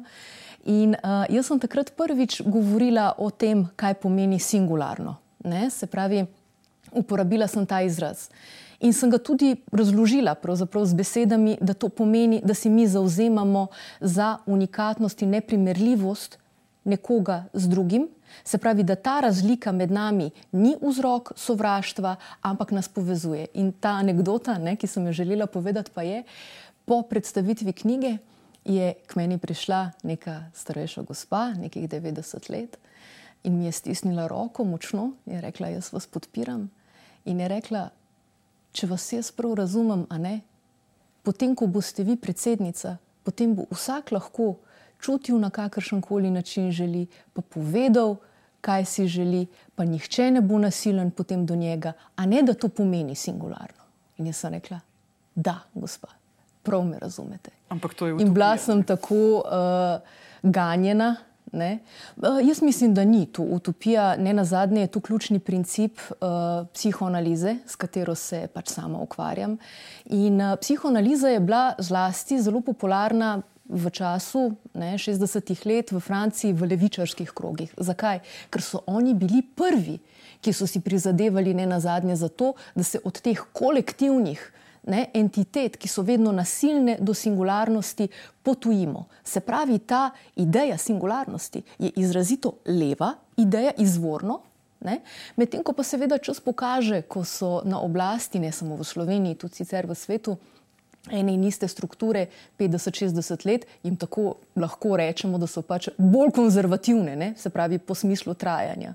In 0.65 0.95
uh, 0.95 1.25
jaz 1.29 1.49
sem 1.49 1.59
takrat 1.59 1.91
prvič 1.97 2.41
govorila 2.45 3.11
o 3.17 3.29
tem, 3.29 3.65
kaj 3.75 3.97
pomeni 3.99 4.39
singularno. 4.39 5.17
Ne? 5.43 5.69
Se 5.69 5.87
pravi, 5.87 6.23
uporabila 6.95 7.47
sem 7.47 7.65
ta 7.65 7.81
izraz. 7.81 8.29
In 8.79 8.93
sem 8.93 9.09
ga 9.09 9.17
tudi 9.17 9.55
razložila 9.71 10.35
z 10.85 10.93
besedami, 10.93 11.57
da 11.61 11.73
to 11.73 11.89
pomeni, 11.89 12.41
da 12.43 12.53
se 12.53 12.69
mi 12.69 12.87
zauzemamo 12.87 13.67
za 14.01 14.37
unikatnost 14.45 15.21
in 15.21 15.29
neprimerljivost 15.29 16.37
nekoga 16.83 17.45
z 17.53 17.67
drugim. 17.67 18.07
Se 18.43 18.57
pravi, 18.57 18.83
da 18.83 18.95
ta 18.95 19.19
razlika 19.19 19.71
med 19.71 19.91
nami 19.91 20.31
ni 20.51 20.75
vzrok 20.81 21.31
sovraštva, 21.35 22.15
ampak 22.41 22.71
nas 22.71 22.87
povezuje. 22.87 23.47
In 23.53 23.71
ta 23.71 23.89
anekdota, 23.89 24.57
ne, 24.57 24.75
ki 24.75 24.87
sem 24.87 25.05
jo 25.05 25.13
želela 25.13 25.47
povedati, 25.47 25.91
pa 25.93 26.03
je, 26.03 26.23
po 26.85 27.01
predstavitvi 27.01 27.73
knjige 27.73 28.17
je 28.65 28.93
k 29.07 29.15
meni 29.15 29.37
prišla 29.37 29.91
neka 30.03 30.51
starejša 30.53 31.01
gospa, 31.01 31.53
nekih 31.57 31.89
90 31.89 32.49
let, 32.49 32.77
in 33.43 33.57
mi 33.59 33.65
je 33.65 33.71
stisnila 33.71 34.27
roko 34.27 34.63
močno 34.63 35.11
in 35.25 35.39
rekla: 35.41 35.67
Jaz 35.67 35.93
vas 35.93 36.07
podpiram. 36.07 36.69
In 37.25 37.39
je 37.39 37.47
rekla, 37.49 37.89
če 38.75 38.87
vas 38.87 39.07
jaz 39.13 39.31
prav 39.31 39.55
razumem, 39.57 40.05
a 40.09 40.17
ne, 40.21 40.39
potem, 41.25 41.55
ko 41.55 41.67
boste 41.67 42.03
vi 42.05 42.17
predsednica, 42.21 42.97
potem 43.25 43.55
bo 43.57 43.65
vsak 43.71 44.13
lahko 44.13 44.55
čutil 45.01 45.39
na 45.41 45.49
kakršen 45.49 46.01
koli 46.01 46.31
način 46.31 46.71
želi, 46.71 47.07
pa 47.33 47.41
povedal, 47.41 48.17
kaj 48.61 48.85
si 48.85 49.07
želi, 49.07 49.45
pa 49.75 49.85
nihče 49.85 50.31
ne 50.31 50.41
bo 50.41 50.57
nasilen 50.57 51.11
potem 51.11 51.45
do 51.45 51.55
njega, 51.55 51.93
a 52.15 52.25
ne 52.25 52.41
da 52.43 52.53
to 52.53 52.69
pomeni 52.69 53.15
singularno. 53.15 53.85
In 54.17 54.29
jaz 54.29 54.41
sem 54.41 54.53
rekla, 54.53 54.79
da, 55.35 55.59
gospa, 55.73 56.07
prav 56.63 56.85
me 56.85 56.99
razumete. 56.99 57.51
Ampak 57.69 57.93
to 57.93 58.07
je 58.07 58.13
v 58.13 58.17
redu. 58.17 58.27
In 58.27 58.33
bila 58.33 58.57
sem 58.57 58.83
tako 58.83 59.43
uh, 59.45 59.99
ganjena. 60.43 61.15
Ne? 61.55 61.79
Uh, 62.17 62.39
jaz 62.43 62.61
mislim, 62.61 62.93
da 62.93 63.03
ni 63.03 63.25
tu 63.25 63.43
utopija. 63.43 64.15
Ne 64.15 64.33
na 64.33 64.43
zadnje 64.45 64.81
je 64.81 64.87
tu 64.87 65.01
ključni 65.01 65.39
princip 65.39 65.99
uh, 66.09 66.67
psihoanalize, 66.73 67.55
s 67.67 67.75
katero 67.75 68.15
se 68.15 68.47
pač 68.53 68.69
sama 68.69 68.99
ukvarjam. 68.99 69.57
In 70.05 70.41
uh, 70.41 70.57
psihoanaliza 70.61 71.29
je 71.29 71.39
bila 71.39 71.73
zlasti 71.79 72.41
zelo 72.41 72.61
popularna 72.61 73.41
v 73.69 73.89
času 73.89 74.51
ne, 74.77 74.93
60-ih 74.97 75.65
let 75.65 75.91
v 75.91 75.99
Franciji 75.99 76.53
v 76.53 76.69
levičarskih 76.69 77.31
krogih. 77.33 77.71
Zakaj? 77.77 78.21
Ker 78.53 78.61
so 78.61 78.83
oni 78.85 79.15
bili 79.17 79.41
prvi, 79.41 79.97
ki 80.41 80.53
so 80.53 80.67
si 80.69 80.83
prizadevali 80.85 81.55
ne 81.57 81.65
na 81.65 81.79
zadnje 81.79 82.15
za 82.15 82.29
to, 82.29 82.53
da 82.75 82.83
se 82.83 83.01
od 83.03 83.21
teh 83.21 83.41
kolektivnih 83.53 84.51
ne, 84.87 85.05
entitet, 85.13 85.77
ki 85.77 85.87
so 85.87 86.03
vedno 86.05 86.31
nasilne 86.31 86.97
do 86.99 87.13
singularnosti, 87.13 88.07
potujimo. 88.43 89.05
Se 89.23 89.39
pravi, 89.39 89.79
ta 89.79 90.09
ideja 90.35 90.77
singularnosti 90.77 91.63
je 91.79 91.91
izrazito 91.95 92.57
leva, 92.65 93.13
ideja 93.37 93.71
izvorno. 93.77 94.41
Medtem 95.35 95.63
ko 95.63 95.73
pa 95.73 95.83
seveda 95.83 96.17
čas 96.21 96.39
pokaže, 96.39 97.01
ko 97.09 97.23
so 97.25 97.61
na 97.65 97.79
oblasti, 97.81 98.39
ne 98.39 98.51
samo 98.51 98.75
v 98.77 98.85
Sloveniji, 98.85 99.39
tudi 99.41 99.63
sicer 99.63 99.87
v 99.89 99.95
svetu, 99.97 100.37
ene 101.11 101.33
in 101.33 101.43
iste 101.43 101.67
strukture 101.67 102.25
50-60 102.59 103.45
let, 103.45 103.65
jim 103.83 103.95
tako 103.95 104.35
lahko 104.55 104.97
rečemo, 104.97 105.37
da 105.37 105.47
so 105.47 105.61
pač 105.61 105.89
bolj 105.97 106.31
konzervativne, 106.35 107.15
ne? 107.15 107.33
se 107.37 107.49
pravi, 107.49 107.77
po 107.79 107.95
smislu 107.95 108.33
trajanja. 108.33 108.93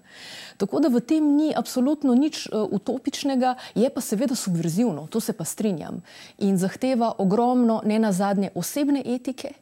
Tako 0.57 0.81
da 0.81 0.89
v 0.89 1.01
tem 1.01 1.25
ni 1.37 1.53
absolutno 1.57 2.15
nič 2.15 2.47
uh, 2.49 2.67
utopičnega, 2.71 3.55
je 3.75 3.91
pa 3.91 4.01
seveda 4.01 4.35
subverzivno, 4.35 5.07
to 5.07 5.21
se 5.21 5.33
pa 5.33 5.45
strinjam 5.45 6.03
in 6.39 6.59
zahteva 6.59 7.13
ogromno, 7.19 7.81
ne 7.85 7.99
na 7.99 8.13
zadnje, 8.13 8.51
osebne 8.55 9.03
etike 9.07 9.55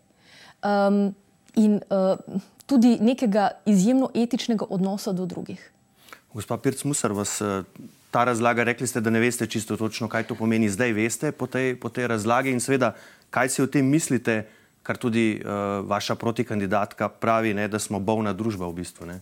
um, 0.64 1.14
in 1.55 1.81
uh, 1.90 2.17
tudi 2.67 2.97
nekega 3.00 3.50
izjemno 3.67 4.11
etičnega 4.14 4.67
odnosa 4.71 5.12
do 5.12 5.26
drugih. 5.26 5.61
Gospa 6.35 6.57
Pirc 6.57 6.85
Musar, 6.85 7.12
vas 7.12 7.40
uh, 7.40 7.64
ta 8.11 8.25
razlaga, 8.25 8.65
rekli 8.65 8.87
ste, 8.87 9.00
da 9.00 9.11
ne 9.11 9.21
veste 9.21 9.47
čisto 9.47 9.77
točno, 9.77 10.09
kaj 10.09 10.29
to 10.29 10.35
pomeni. 10.35 10.69
Zdaj 10.69 10.93
veste 10.93 11.33
po 11.33 11.47
tej, 11.47 11.77
po 11.77 11.88
tej 11.88 12.07
razlagi 12.07 12.50
in 12.50 12.61
seveda, 12.61 12.95
kaj 13.31 13.49
si 13.49 13.62
o 13.62 13.67
tem 13.67 13.87
mislite, 13.87 14.47
kar 14.83 14.97
tudi 14.97 15.37
uh, 15.37 15.85
vaša 15.85 16.15
protikandidatka 16.15 17.09
pravi, 17.09 17.55
ne, 17.55 17.69
da 17.69 17.79
smo 17.79 18.00
bolna 18.00 18.33
družba 18.33 18.69
v 18.69 18.81
bistvu. 18.81 19.07
Ne? 19.07 19.21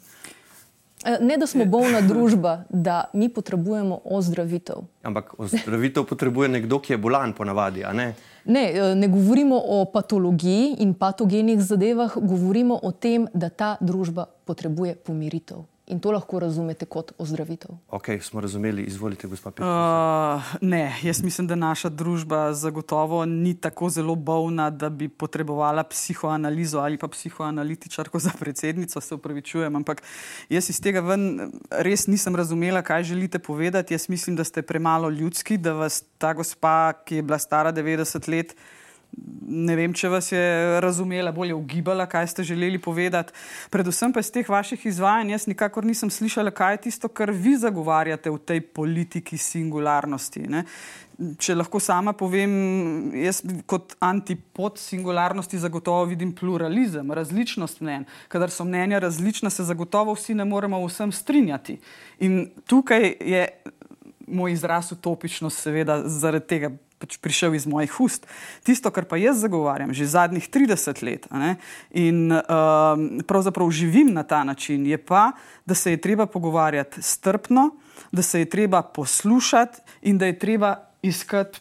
Eh, 1.05 1.19
ne, 1.21 1.37
da 1.37 1.47
smo 1.47 1.64
bolna 1.64 2.00
družba, 2.00 2.64
da 2.71 3.05
mi 3.12 3.28
potrebujemo 3.28 4.00
ozdravitev. 4.05 4.87
Ampak 5.02 5.35
ozdravitev 5.38 6.07
potrebuje 6.09 6.49
nekdo, 6.49 6.81
ki 6.81 6.95
je 6.95 6.99
bolan, 6.99 7.35
ponavadi. 7.37 7.85
Ne? 7.95 8.14
Ne, 8.45 8.64
eh, 8.73 8.95
ne 8.95 9.09
govorimo 9.09 9.59
o 9.59 9.85
patologiji 9.93 10.76
in 10.83 10.95
patogenih 10.95 11.61
zadevah, 11.61 12.16
govorimo 12.16 12.81
o 12.83 12.90
tem, 12.93 13.28
da 13.35 13.50
ta 13.50 13.76
družba 13.81 14.26
potrebuje 14.45 14.95
pomiritev. 15.07 15.66
In 15.87 16.00
to 16.02 16.11
lahko 16.11 16.40
razumete 16.43 16.87
kot 16.90 17.12
ozdravitev. 17.19 17.71
Ok, 17.95 18.09
smo 18.21 18.40
razumeli, 18.40 18.83
izvolite, 18.90 19.28
gospod 19.31 19.55
Petr. 19.55 19.62
Uh, 19.62 20.43
ne, 20.61 20.97
jaz 21.02 21.23
mislim, 21.23 21.47
da 21.47 21.55
naša 21.55 21.88
družba 21.88 22.52
zagotovo 22.52 23.25
ni 23.25 23.55
tako 23.55 23.88
zelo 23.95 24.14
bolna, 24.14 24.66
da 24.71 24.88
bi 24.90 25.09
potrebovala 25.09 25.85
psihoanalizo 25.87 26.81
ali 26.83 26.99
pa 26.99 27.09
psihoanalitičarko 27.09 28.19
za 28.19 28.31
predsednico, 28.38 29.00
se 29.00 29.14
upravičujem. 29.14 29.76
Ampak 29.76 30.02
jaz 30.49 30.71
iz 30.71 30.81
tega 30.83 31.00
ven 31.07 31.52
res 31.71 32.09
nisem 32.11 32.37
razumela, 32.37 32.83
kaj 32.83 33.05
želite 33.12 33.38
povedati. 33.38 33.95
Jaz 33.95 34.09
mislim, 34.09 34.37
da 34.37 34.45
ste 34.45 34.62
premalo 34.62 35.11
ljudski, 35.11 35.57
da 35.57 35.73
vas 35.73 36.02
ta 36.19 36.35
gospa, 36.35 36.93
ki 37.05 37.23
je 37.23 37.23
bila 37.23 37.38
stara 37.38 37.73
90 37.73 38.28
let, 38.28 38.57
ne 39.46 39.76
vem, 39.78 39.94
če 39.96 40.11
vas 40.12 40.28
je 40.32 40.80
razumela, 40.82 41.32
bolje 41.32 41.54
ugibala, 41.56 42.06
kaj 42.11 42.28
ste 42.32 42.44
želeli 42.44 42.78
povedati. 42.82 43.32
Predvsem 43.70 44.12
pa 44.12 44.20
iz 44.20 44.30
teh 44.32 44.49
vaših 44.49 44.87
izvajanj 44.87 45.32
jaz 45.32 45.46
nikakor 45.49 45.87
nisem 45.87 46.11
slišala, 46.11 46.52
kaj 46.54 46.75
je 46.75 46.82
tisto, 46.88 47.08
kar 47.08 47.32
vi 47.32 47.56
zagovarjate 47.56 48.30
v 48.30 48.38
tej 48.44 48.61
politiki 48.76 49.38
singularnosti. 49.40 50.44
Ne? 50.52 50.64
Če 51.40 51.56
lahko 51.56 51.80
sama 51.80 52.12
povem, 52.12 52.52
jaz 53.16 53.40
kot 53.70 53.94
antipod 54.04 54.76
singularnosti 54.80 55.62
zagotovo 55.62 56.04
vidim 56.11 56.35
pluralizem, 56.37 57.14
različnost 57.16 57.80
mnen. 57.80 58.04
Kadar 58.28 58.52
so 58.52 58.66
mnenja 58.68 59.00
različna, 59.00 59.50
se 59.50 59.64
zagotovo 59.64 60.16
vsi 60.18 60.37
ne 60.37 60.44
moremo 60.44 60.82
vsem 60.85 61.12
strinjati. 61.12 61.78
In 62.20 62.50
tukaj 62.68 63.14
je 63.20 63.46
moj 64.26 64.52
izraz 64.52 64.92
utopičnost, 64.92 65.62
seveda, 65.62 66.02
zaradi 66.11 66.46
tega 66.50 66.70
pač 66.99 67.17
prišel 67.21 67.55
iz 67.55 67.67
mojih 67.67 68.00
ust. 68.00 68.26
Tisto, 68.65 68.91
kar 68.91 69.05
pa 69.05 69.19
jaz 69.21 69.41
zagovarjam 69.45 69.93
že 69.93 70.09
zadnjih 70.09 70.49
30 70.49 71.03
let 71.05 71.29
ne, 71.31 71.57
in 71.91 72.33
um, 72.33 73.07
pravzaprav 73.26 73.71
živim 73.71 74.15
na 74.15 74.23
ta 74.23 74.45
način, 74.45 74.87
je 74.87 74.99
pa, 74.99 75.33
da 75.67 75.75
se 75.75 75.91
je 75.91 76.00
treba 76.00 76.26
pogovarjati 76.26 77.03
strpno, 77.03 77.71
da 78.12 78.23
se 78.23 78.41
je 78.41 78.50
treba 78.50 78.83
poslušati 78.83 79.81
in 80.03 80.19
da 80.19 80.26
je 80.26 80.38
treba 80.38 80.76
iskati 81.03 81.61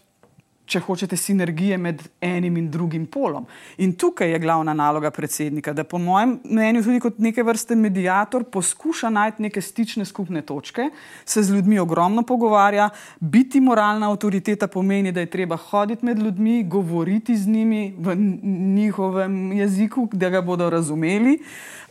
če 0.65 0.79
hočete, 0.79 1.17
sinergije 1.17 1.77
med 1.77 2.01
enim 2.21 2.57
in 2.57 2.69
drugim 2.71 3.05
polom. 3.05 3.45
In 3.77 3.93
tukaj 3.93 4.31
je 4.31 4.39
glavna 4.39 4.73
naloga 4.73 5.11
predsednika, 5.11 5.73
da 5.73 5.83
po 5.83 5.97
mojem 6.01 6.39
mnenju 6.43 6.83
tudi 6.83 6.99
kot 6.99 7.19
neke 7.19 7.43
vrste 7.43 7.75
medijator 7.75 8.43
poskuša 8.43 9.09
najti 9.09 9.45
neke 9.45 9.61
stične 9.61 10.05
skupne 10.05 10.41
točke, 10.41 10.89
se 11.25 11.43
z 11.43 11.53
ljudmi 11.53 11.79
ogromno 11.79 12.23
pogovarja, 12.23 12.89
biti 13.19 13.61
moralna 13.61 14.09
avtoriteta 14.11 14.67
pomeni, 14.67 15.11
da 15.11 15.19
je 15.19 15.31
treba 15.31 15.57
hoditi 15.57 16.05
med 16.05 16.19
ljudmi, 16.19 16.63
govoriti 16.63 17.37
z 17.37 17.47
njimi 17.47 17.95
v 17.97 18.15
njihovem 18.75 19.51
jeziku, 19.51 20.09
da 20.11 20.29
ga 20.29 20.41
bodo 20.41 20.69
razumeli. 20.69 21.39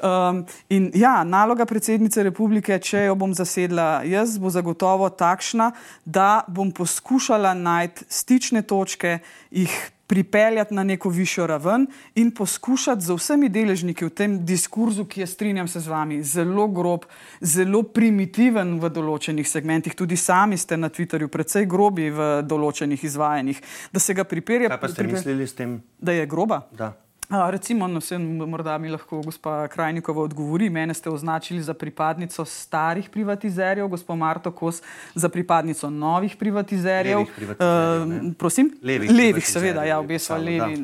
Um, 0.05 0.45
in 0.69 0.91
ja, 0.95 1.25
naloga 1.25 1.65
predsednice 1.65 2.23
republike, 2.23 2.77
če 2.83 3.07
jo 3.07 3.15
bom 3.17 3.33
zasedla 3.35 4.03
jaz, 4.05 4.35
bo 4.43 4.51
zagotovo 4.51 5.09
takšna, 5.09 5.71
da 6.05 6.43
bom 6.49 6.73
poskušala 6.75 7.55
najti 7.55 8.05
stične 8.09 8.64
točke, 8.67 9.19
jih 9.51 9.75
pripeljati 10.07 10.75
na 10.75 10.85
neko 10.85 11.09
višjo 11.09 11.47
raven 11.47 11.87
in 12.15 12.31
poskušati 12.31 13.01
z 13.01 13.15
vsemi 13.17 13.49
deležniki 13.49 14.05
v 14.05 14.11
tem 14.11 14.37
diskurzu, 14.47 15.05
ki 15.05 15.21
je, 15.21 15.27
strinjam 15.27 15.69
se 15.69 15.81
z 15.81 15.89
vami, 15.89 16.23
zelo 16.23 16.67
grob, 16.69 17.07
zelo 17.41 17.83
primitiven 17.83 18.77
v 18.81 18.91
določenih 18.93 19.49
segmentih. 19.49 19.97
Tudi 19.97 20.17
sami 20.17 20.59
ste 20.61 20.77
na 20.77 20.91
Twitterju 20.93 21.29
precej 21.33 21.67
grobi 21.67 22.11
v 22.11 22.43
določenih 22.45 23.05
izvajanjih. 23.05 23.63
Da 23.93 24.01
se 24.01 24.15
ga 24.15 24.25
pripelje. 24.29 24.69
Kaj 24.69 24.81
pa 24.81 24.93
ste 24.93 25.03
pripelje, 25.03 25.23
mislili 25.23 25.49
s 25.49 25.57
tem? 25.57 25.81
Da 25.99 26.13
je 26.13 26.27
groba? 26.27 26.67
Da. 26.77 26.93
A, 27.29 27.51
recimo, 27.51 27.89
no, 27.89 27.99
vse, 27.99 28.19
morda 28.19 28.79
mi 28.79 28.91
lahko 28.93 29.23
gospa 29.25 29.69
Krajnikova 29.69 30.23
odgovori. 30.23 30.71
Mene 30.71 30.95
ste 30.95 31.11
označili 31.11 31.63
za 31.63 31.75
pripadnico 31.75 32.45
starih 32.45 33.09
privatizerjev, 33.11 33.89
gospod 33.89 34.19
Marto 34.19 34.53
Kos 34.53 34.83
za 35.15 35.29
pripadnico 35.29 35.91
novih 35.91 36.37
privatizerjev. 36.37 37.19
Levih 37.19 37.33
privatizerjev 37.37 38.27
uh, 38.27 38.35
prosim? 38.39 38.73
Levih, 38.83 39.11
Levih 39.11 39.49
seveda, 39.49 39.85
ja, 39.85 39.99
obe 39.99 40.19
so 40.19 40.37
levi. 40.37 40.77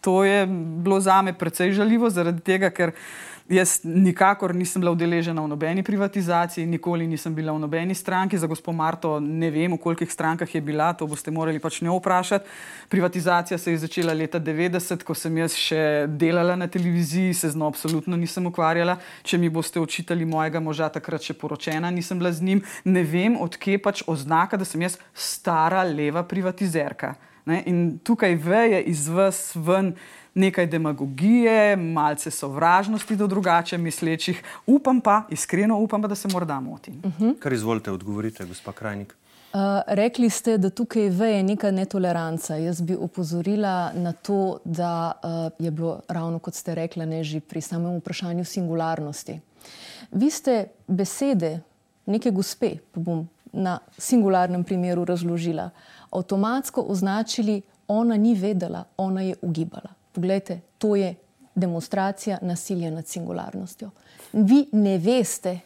To 0.00 0.24
je 0.24 0.46
bilo 0.84 1.00
zame 1.00 1.32
precej 1.38 1.72
žaljivo, 1.72 2.10
zaradi 2.10 2.40
tega, 2.40 2.70
ker. 2.70 2.94
Jaz 3.48 3.80
nikakor 3.84 4.52
nisem 4.52 4.82
bila 4.82 4.92
udeležena 4.92 5.40
v 5.40 5.48
nobeni 5.48 5.82
privatizaciji, 5.82 6.66
nikoli 6.68 7.06
nisem 7.08 7.32
bila 7.34 7.54
v 7.56 7.62
nobeni 7.62 7.94
stranki. 7.94 8.36
Za 8.36 8.46
gospod 8.46 8.76
Marto 8.76 9.14
ne 9.20 9.48
vem, 9.50 9.72
v 9.72 9.80
kolikih 9.80 10.12
strankah 10.12 10.54
je 10.54 10.60
bila, 10.60 10.92
to 10.92 11.06
boste 11.08 11.32
morali 11.32 11.56
pač 11.56 11.80
njo 11.80 11.96
vprašati. 11.96 12.44
Privatizacija 12.92 13.58
se 13.58 13.72
je 13.72 13.78
začela 13.78 14.12
leta 14.12 14.36
90, 14.40 15.00
ko 15.00 15.16
sem 15.16 15.38
jaz 15.40 15.56
še 15.56 16.04
delala 16.12 16.58
na 16.60 16.68
televiziji, 16.68 17.32
se 17.32 17.48
z 17.48 17.56
njo 17.56 17.72
absolutno 17.72 18.20
nisem 18.20 18.44
ukvarjala. 18.52 18.98
Če 19.24 19.40
mi 19.40 19.48
boste 19.48 19.80
očitali 19.80 20.28
mojega 20.28 20.60
moža, 20.60 20.92
takrat 20.92 21.24
še 21.24 21.32
poročena 21.32 21.88
nisem 21.88 22.20
bila 22.20 22.34
z 22.36 22.44
njim. 22.44 22.62
Ne 22.84 23.00
vem, 23.00 23.40
odkje 23.40 23.80
pač 23.80 24.04
oznaka, 24.04 24.60
da 24.60 24.68
sem 24.68 24.84
jaz 24.84 25.00
stara 25.16 25.88
leva 25.88 26.20
privatizerka. 26.20 27.14
Ne? 27.48 27.62
In 27.64 27.96
tukaj 28.04 28.36
veje 28.44 28.84
iz 28.92 29.08
vas 29.08 29.56
ven 29.56 29.94
nekaj 30.38 30.66
demagogije, 30.66 31.76
malce 31.76 32.30
sovražnosti 32.30 33.16
do 33.16 33.26
drugače 33.26 33.78
mislečih. 33.78 34.42
Upam 34.66 35.00
pa, 35.00 35.22
iskreno 35.30 35.78
upam, 35.78 36.02
pa, 36.02 36.08
da 36.08 36.14
se 36.14 36.28
morda 36.32 36.60
motim. 36.60 36.94
Uh 37.04 37.10
mhm. 37.10 37.24
-huh. 37.24 37.38
Kar 37.38 37.52
izvolite, 37.52 37.90
odgovorite, 37.90 38.44
gospa 38.44 38.72
Krajnik. 38.72 39.14
Uh, 39.52 39.60
rekli 39.86 40.30
ste, 40.30 40.58
da 40.58 40.70
tukaj 40.70 41.08
veje 41.08 41.42
neka 41.42 41.70
netoleranca. 41.70 42.56
Jaz 42.56 42.80
bi 42.80 42.96
opozorila 42.96 43.92
na 43.94 44.12
to, 44.12 44.58
da 44.64 45.12
uh, 45.22 45.64
je 45.64 45.70
bilo 45.70 46.00
ravno 46.08 46.38
kot 46.38 46.54
ste 46.54 46.74
rekli, 46.74 47.06
ne 47.06 47.24
že 47.24 47.40
pri 47.40 47.60
samem 47.60 47.96
vprašanju 47.96 48.44
singularnosti. 48.44 49.40
Vi 50.12 50.30
ste 50.30 50.66
besede 50.86 51.60
neke 52.06 52.30
gospe, 52.30 52.76
pa 52.92 53.00
bom 53.00 53.28
na 53.52 53.78
singularnem 53.98 54.64
primeru 54.64 55.04
razložila, 55.04 55.70
avtomatsko 56.10 56.80
označili, 56.80 57.62
ona 57.88 58.16
ni 58.16 58.34
vedela, 58.34 58.84
ona 58.96 59.22
je 59.22 59.34
ugibala. 59.42 59.97
Poglejte, 60.18 60.60
to 60.78 60.96
je 60.96 61.14
demonstracija 61.54 62.38
nasilja 62.42 62.90
nad 62.90 63.06
singularnostjo. 63.06 63.90
Vi 64.32 64.64
ne 64.72 64.96
veste, 64.98 65.58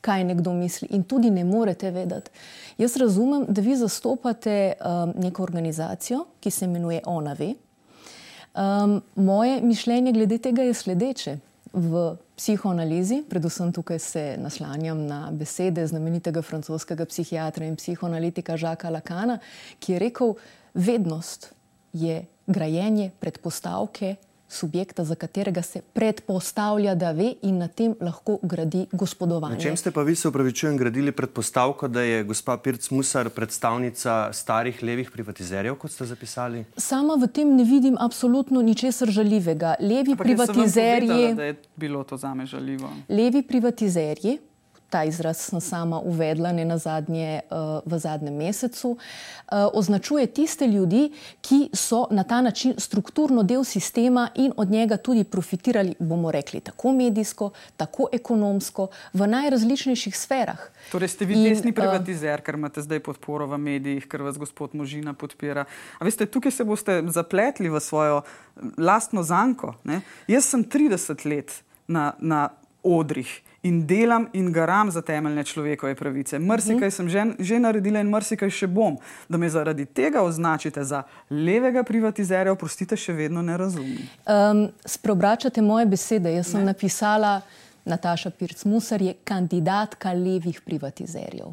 kaj 0.00 0.24
nekdo 0.24 0.52
misli 0.52 0.88
in 0.90 1.04
tudi 1.04 1.30
ne 1.30 1.44
morete 1.44 1.90
vedeti. 1.90 2.30
Jaz 2.78 2.96
razumem, 2.96 3.44
da 3.48 3.62
vi 3.62 3.76
zastopate 3.76 4.72
um, 4.72 5.12
neko 5.22 5.42
organizacijo, 5.42 6.24
ki 6.40 6.50
se 6.50 6.64
imenuje 6.64 7.00
Ona 7.06 7.36
ve. 7.38 7.52
Um, 8.54 9.02
moje 9.14 9.60
mišljenje 9.62 10.12
glede 10.12 10.38
tega 10.38 10.62
je 10.62 10.74
sledeče. 10.74 11.36
V 11.72 12.16
psihoanalizi, 12.36 13.22
predvsem 13.30 13.70
tukaj 13.72 13.98
se 13.98 14.24
naslanjam 14.42 15.06
na 15.06 15.30
besede 15.30 15.86
znamenitega 15.86 16.42
francoskega 16.42 17.06
psihiatra 17.06 17.66
in 17.66 17.76
psihoanalitika 17.76 18.56
Žaka 18.56 18.90
Lacana, 18.90 19.38
ki 19.78 19.92
je 19.92 19.98
rekel: 19.98 20.34
Vednost 20.74 21.52
je 21.92 22.24
grajenje 22.52 23.10
predpostavke 23.20 24.16
subjekta, 24.50 25.04
za 25.04 25.14
katerega 25.14 25.62
se 25.62 25.80
predpostavlja, 25.92 26.94
da 26.94 27.12
ve 27.12 27.34
in 27.42 27.58
na 27.58 27.68
tem 27.68 27.94
lahko 28.00 28.38
gradi 28.42 28.86
gospodovanje. 28.92 29.54
Na 29.54 29.60
čem 29.60 29.76
ste 29.76 29.90
pa 29.90 30.02
vi, 30.02 30.14
se 30.16 30.28
upravičujem, 30.28 30.76
gradili 30.76 31.12
predpostavko, 31.12 31.88
da 31.88 32.02
je 32.02 32.24
gospa 32.24 32.56
Pirc 32.56 32.90
Musar 32.90 33.30
predstavnica 33.30 34.32
starih 34.32 34.82
levih 34.82 35.10
privatizerjev, 35.10 35.78
kot 35.78 35.92
ste 35.92 36.04
zapisali? 36.04 36.64
Sama 36.76 37.14
v 37.14 37.30
tem 37.30 37.54
ne 37.56 37.64
vidim 37.64 37.96
absolutno 38.00 38.62
ničesar 38.62 39.08
žaljivega. 39.08 39.74
Levi 39.80 40.16
privatizerji. 40.16 41.08
Povedala, 41.08 41.34
da 41.34 41.44
je 41.44 41.56
bilo 41.76 42.04
to 42.04 42.16
zame 42.16 42.46
žaljivo. 42.46 42.90
Levi 43.08 43.42
privatizerji 43.42 44.38
ta 44.90 45.04
izraz 45.04 45.38
sem 45.38 45.60
sama 45.60 46.00
uvedla 46.00 46.52
ne 46.52 46.64
na 46.64 46.78
zadnje 46.78 47.40
uh, 47.50 47.80
v 47.86 47.98
zadnjem 47.98 48.34
mesecu, 48.34 48.90
uh, 48.90 48.98
označuje 49.72 50.26
tiste 50.26 50.66
ljudi, 50.66 51.12
ki 51.40 51.70
so 51.72 52.06
na 52.10 52.24
ta 52.24 52.40
način 52.40 52.74
strukturno 52.78 53.42
del 53.42 53.64
sistema 53.64 54.28
in 54.34 54.52
od 54.56 54.70
njega 54.70 54.96
tudi 54.96 55.24
profitirali, 55.24 55.94
bomo 55.98 56.30
rekli, 56.30 56.60
tako 56.60 56.92
medijsko, 56.92 57.50
tako 57.76 58.08
ekonomsko, 58.12 58.88
v 59.12 59.26
najrazličnejših 59.26 60.16
sferah. 60.16 60.58
Torej 60.90 61.08
ste 61.08 61.24
vi 61.24 61.34
in, 61.34 61.54
desni 61.54 61.70
eh, 61.70 61.74
privatizer, 61.74 62.42
ker 62.42 62.58
imate 62.58 62.82
zdaj 62.82 63.00
podporo 63.00 63.46
v 63.46 63.58
medijih, 63.58 64.08
ker 64.08 64.22
vas 64.22 64.38
gospod 64.38 64.74
Možina 64.74 65.14
podpira. 65.14 65.64
A 65.98 66.04
veste, 66.04 66.26
tukaj 66.26 66.52
se 66.52 66.64
boste 66.64 67.02
zapletli 67.08 67.70
v 67.70 67.80
svojo 67.80 68.22
lastno 68.78 69.22
zanko. 69.22 69.74
Ne? 69.84 70.00
Jaz 70.28 70.50
sem 70.50 70.64
30 70.64 71.26
let 71.26 71.62
na, 71.86 72.12
na 72.18 72.48
odrih 72.82 73.40
in 73.62 73.86
delam 73.86 74.28
in 74.32 74.52
garam 74.52 74.90
za 74.90 75.02
temeljne 75.02 75.44
človekove 75.44 75.94
pravice. 75.94 76.38
Mrsikaj 76.38 76.88
-huh. 76.88 76.90
sem 76.90 77.08
že, 77.08 77.24
že 77.38 77.58
naredila 77.58 78.00
in 78.00 78.08
mrsikaj 78.08 78.50
še 78.50 78.66
bom. 78.66 78.96
Da 79.28 79.38
me 79.38 79.48
zaradi 79.48 79.84
tega 79.84 80.22
označite 80.22 80.84
za 80.84 81.02
levega 81.30 81.82
privatizerja, 81.82 82.52
oprostite, 82.52 82.96
še 82.96 83.12
vedno 83.12 83.42
ne 83.42 83.56
razumem. 83.56 83.98
Um, 84.26 84.68
Sprobračate 84.84 85.62
moje 85.62 85.86
besede. 85.86 86.32
Jaz 86.32 86.46
sem 86.46 86.60
ne. 86.60 86.66
napisala, 86.66 87.40
Nataša 87.84 88.30
Pirc-Musar 88.30 89.02
je 89.02 89.14
kandidatka 89.24 90.12
levih 90.12 90.60
privatizerjev. 90.60 91.46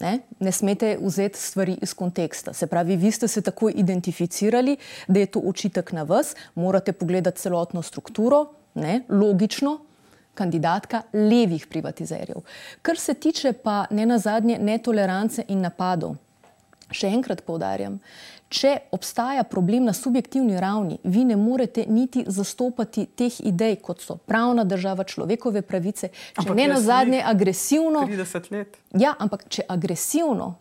Ne? 0.00 0.18
ne 0.40 0.52
smete 0.52 0.98
vzeti 1.02 1.38
stvari 1.38 1.78
iz 1.82 1.94
konteksta. 1.94 2.52
Se 2.52 2.66
pravi, 2.66 2.96
vi 2.96 3.10
ste 3.10 3.28
se 3.28 3.42
tako 3.42 3.68
identificirali, 3.68 4.76
da 5.08 5.20
je 5.20 5.26
to 5.26 5.40
očitek 5.40 5.92
na 5.92 6.02
vas, 6.02 6.34
morate 6.54 6.92
pogledati 6.92 7.40
celotno 7.40 7.82
strukturo, 7.82 8.46
ne? 8.74 9.02
logično, 9.08 9.78
kandidatka 10.34 11.02
levih 11.12 11.66
privatizerjev. 11.66 12.42
Kar 12.82 12.98
se 12.98 13.14
tiče 13.14 13.52
pa 13.52 13.84
ne 13.90 14.06
na 14.06 14.18
zadnje 14.18 14.58
netolerance 14.58 15.44
in 15.48 15.60
napadov, 15.60 16.16
še 16.92 17.08
enkrat 17.12 17.44
povdarjam, 17.44 17.98
če 18.52 18.74
obstaja 18.92 19.44
problem 19.48 19.86
na 19.88 19.94
subjektivni 19.96 20.58
ravni, 20.60 20.98
vi 21.04 21.24
ne 21.24 21.36
morete 21.36 21.86
niti 21.88 22.24
zastopati 22.26 23.06
teh 23.06 23.40
idej, 23.48 23.78
kot 23.84 24.02
so 24.04 24.16
pravna 24.16 24.64
država, 24.68 25.04
človekove 25.08 25.62
pravice, 25.62 26.12
če 26.12 26.42
ampak 26.42 26.56
ne 26.56 26.68
na 26.74 26.80
zadnje 26.80 27.22
agresivno. 27.24 28.04
30 28.08 28.50
let. 28.52 28.76
Ja, 28.92 29.14
ampak 29.18 29.48
če 29.48 29.64
agresivno 29.68 30.54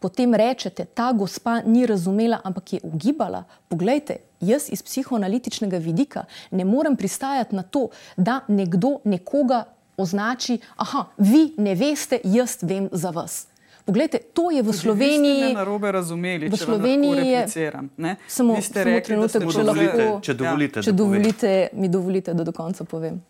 potem 0.00 0.34
rečete, 0.36 0.84
ta 0.84 1.12
gospa 1.12 1.60
ni 1.64 1.86
razumela, 1.86 2.40
ampak 2.44 2.76
je 2.76 2.80
ugibala. 2.84 3.44
Poglejte, 3.68 4.20
jaz 4.40 4.68
iz 4.72 4.82
psihoanalitičnega 4.82 5.78
vidika 5.78 6.24
ne 6.50 6.64
morem 6.64 6.96
pristajati 6.96 7.56
na 7.56 7.62
to, 7.62 7.88
da 8.16 8.40
nekdo 8.48 8.98
nekoga 9.04 9.64
označi, 9.96 10.58
aha, 10.76 11.04
vi 11.18 11.54
ne 11.56 11.74
veste, 11.74 12.20
jaz 12.24 12.58
vem 12.62 12.88
za 12.92 13.10
vas. 13.10 13.46
Poglejte, 13.86 14.18
to 14.18 14.50
je 14.50 14.62
v 14.62 14.72
Sloveniji. 14.72 15.54
Na 15.54 15.64
robe 15.64 15.92
razumeli, 15.92 16.48
v 16.48 16.56
Sloveniji 16.56 17.26
je 17.26 17.48
samo, 17.48 18.16
samo 18.28 18.56
rekli, 18.74 19.02
trenutek, 19.02 19.42
če 19.52 19.62
lahko. 19.62 20.06
Če 20.22 20.34
dovolite, 20.34 20.80
ja. 20.80 20.82
če 20.82 20.92
dovolite 20.92 21.52
mi 21.72 21.88
dovolite, 21.88 22.34
da 22.34 22.44
do 22.44 22.52
konca 22.52 22.84
povem. 22.84 23.20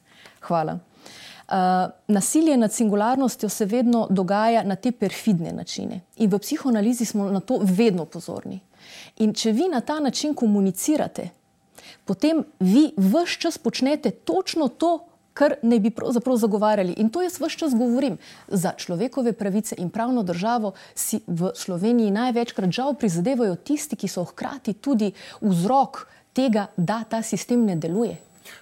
Hvala. 0.48 0.78
Uh, 1.46 1.92
nasilje 2.08 2.56
nad 2.56 2.72
singularnostjo 2.72 3.48
se 3.48 3.64
vedno 3.64 4.06
dogaja 4.10 4.64
na 4.64 4.74
te 4.76 4.90
perfidne 4.92 5.52
načine. 5.52 6.00
In 6.16 6.30
v 6.32 6.40
psihoanalizi 6.40 7.04
smo 7.04 7.28
na 7.30 7.40
to 7.40 7.60
vedno 7.62 8.04
pozorni. 8.04 8.60
In 9.16 9.34
če 9.34 9.52
vi 9.52 9.68
na 9.68 9.80
ta 9.80 10.00
način 10.00 10.34
komunicirate, 10.34 11.30
potem 12.04 12.44
vi 12.60 12.90
vse 12.96 13.38
čas 13.38 13.58
počnete 13.58 14.10
točno 14.10 14.68
to, 14.68 14.98
kar 15.36 15.54
ne 15.62 15.78
bi 15.80 15.90
pravzaprav 15.90 16.36
zagovarjali. 16.36 16.94
In 16.96 17.10
to 17.12 17.22
jaz 17.22 17.36
vse 17.40 17.58
čas 17.58 17.74
govorim. 17.76 18.16
Za 18.48 18.72
človekove 18.76 19.32
pravice 19.32 19.76
in 19.78 19.90
pravno 19.90 20.22
državo 20.22 20.72
si 20.94 21.20
v 21.26 21.52
Sloveniji 21.54 22.10
največkrat 22.10 22.70
žal 22.72 22.94
prizadevajo 22.94 23.56
tisti, 23.56 23.96
ki 23.96 24.08
so 24.08 24.24
hkrati 24.24 24.72
tudi 24.72 25.12
vzrok 25.40 26.06
tega, 26.32 26.66
da 26.76 27.02
ta 27.08 27.22
sistem 27.22 27.64
ne 27.66 27.76
deluje. 27.76 28.16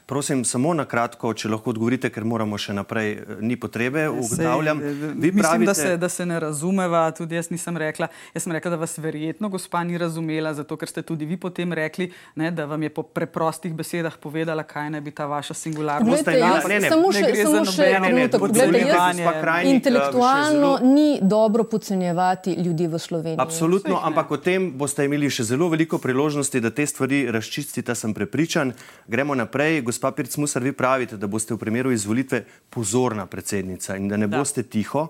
Prosim, 0.06 0.44
samo 0.44 0.74
na 0.76 0.84
kratko, 0.84 1.30
če 1.32 1.48
lahko 1.48 1.70
odgovorite, 1.72 2.10
ker 2.12 2.26
moramo 2.28 2.58
še 2.60 2.74
naprej, 2.76 3.12
eh, 3.16 3.36
ni 3.40 3.56
potrebe, 3.56 4.02
ugotavljam. 4.12 4.82
Eh, 4.84 4.96
mislim, 5.14 5.38
pravite... 5.40 5.64
da, 5.70 5.74
se, 5.74 5.96
da 5.96 6.08
se 6.12 6.26
ne 6.28 6.40
razumeva, 6.40 7.06
tudi 7.16 7.38
jaz 7.38 7.48
nisem 7.48 7.78
rekla. 7.80 8.10
Jaz 8.34 8.44
sem 8.44 8.52
rekla, 8.52 8.74
da 8.74 8.78
vas 8.82 8.98
verjetno 9.00 9.48
gospa 9.48 9.80
ni 9.84 9.96
razumela, 9.98 10.52
zato 10.54 10.76
ker 10.76 10.92
ste 10.92 11.02
tudi 11.02 11.24
vi 11.24 11.38
potem 11.40 11.72
rekli, 11.72 12.10
ne, 12.36 12.50
da 12.52 12.66
vam 12.68 12.82
je 12.84 12.90
po 12.92 13.02
preprostih 13.02 13.72
besedah 13.72 14.18
povedala, 14.20 14.66
kaj 14.68 14.90
naj 14.92 15.00
bi 15.06 15.14
ta 15.16 15.24
vaša 15.30 15.56
singularnost 15.56 16.28
bila. 16.28 16.60
Samo 16.84 17.14
še 17.14 17.32
trenutek, 17.88 18.44
intelektualno 19.64 20.74
zelo... 20.76 20.92
ni 20.92 21.16
dobro 21.22 21.64
podcenjevati 21.64 22.58
ljudi 22.60 22.90
v 22.92 23.00
Sloveniji. 23.00 23.40
Absolutno, 23.40 24.02
ampak 24.04 24.36
o 24.36 24.40
tem 24.42 24.68
boste 24.76 25.08
imeli 25.08 25.32
še 25.32 25.48
zelo 25.48 25.72
veliko 25.72 25.96
priložnosti, 25.96 26.60
da 26.60 26.68
te 26.68 26.84
stvari 26.84 27.24
razčistite, 27.32 27.96
sem 27.96 28.12
prepričan. 28.12 28.76
Gremo 29.08 29.32
naprej. 29.32 29.80
Gospa 29.94 30.10
Pirc 30.10 30.36
Musar, 30.36 30.62
vi 30.62 30.72
pravite, 30.72 31.14
da 31.16 31.28
boste 31.30 31.54
v 31.54 31.58
primeru 31.62 31.92
izvolitve 31.94 32.40
pozorna 32.74 33.28
predsednica 33.30 33.94
in 33.94 34.08
da 34.10 34.16
ne 34.18 34.26
da. 34.26 34.40
boste 34.40 34.64
tiho. 34.66 35.04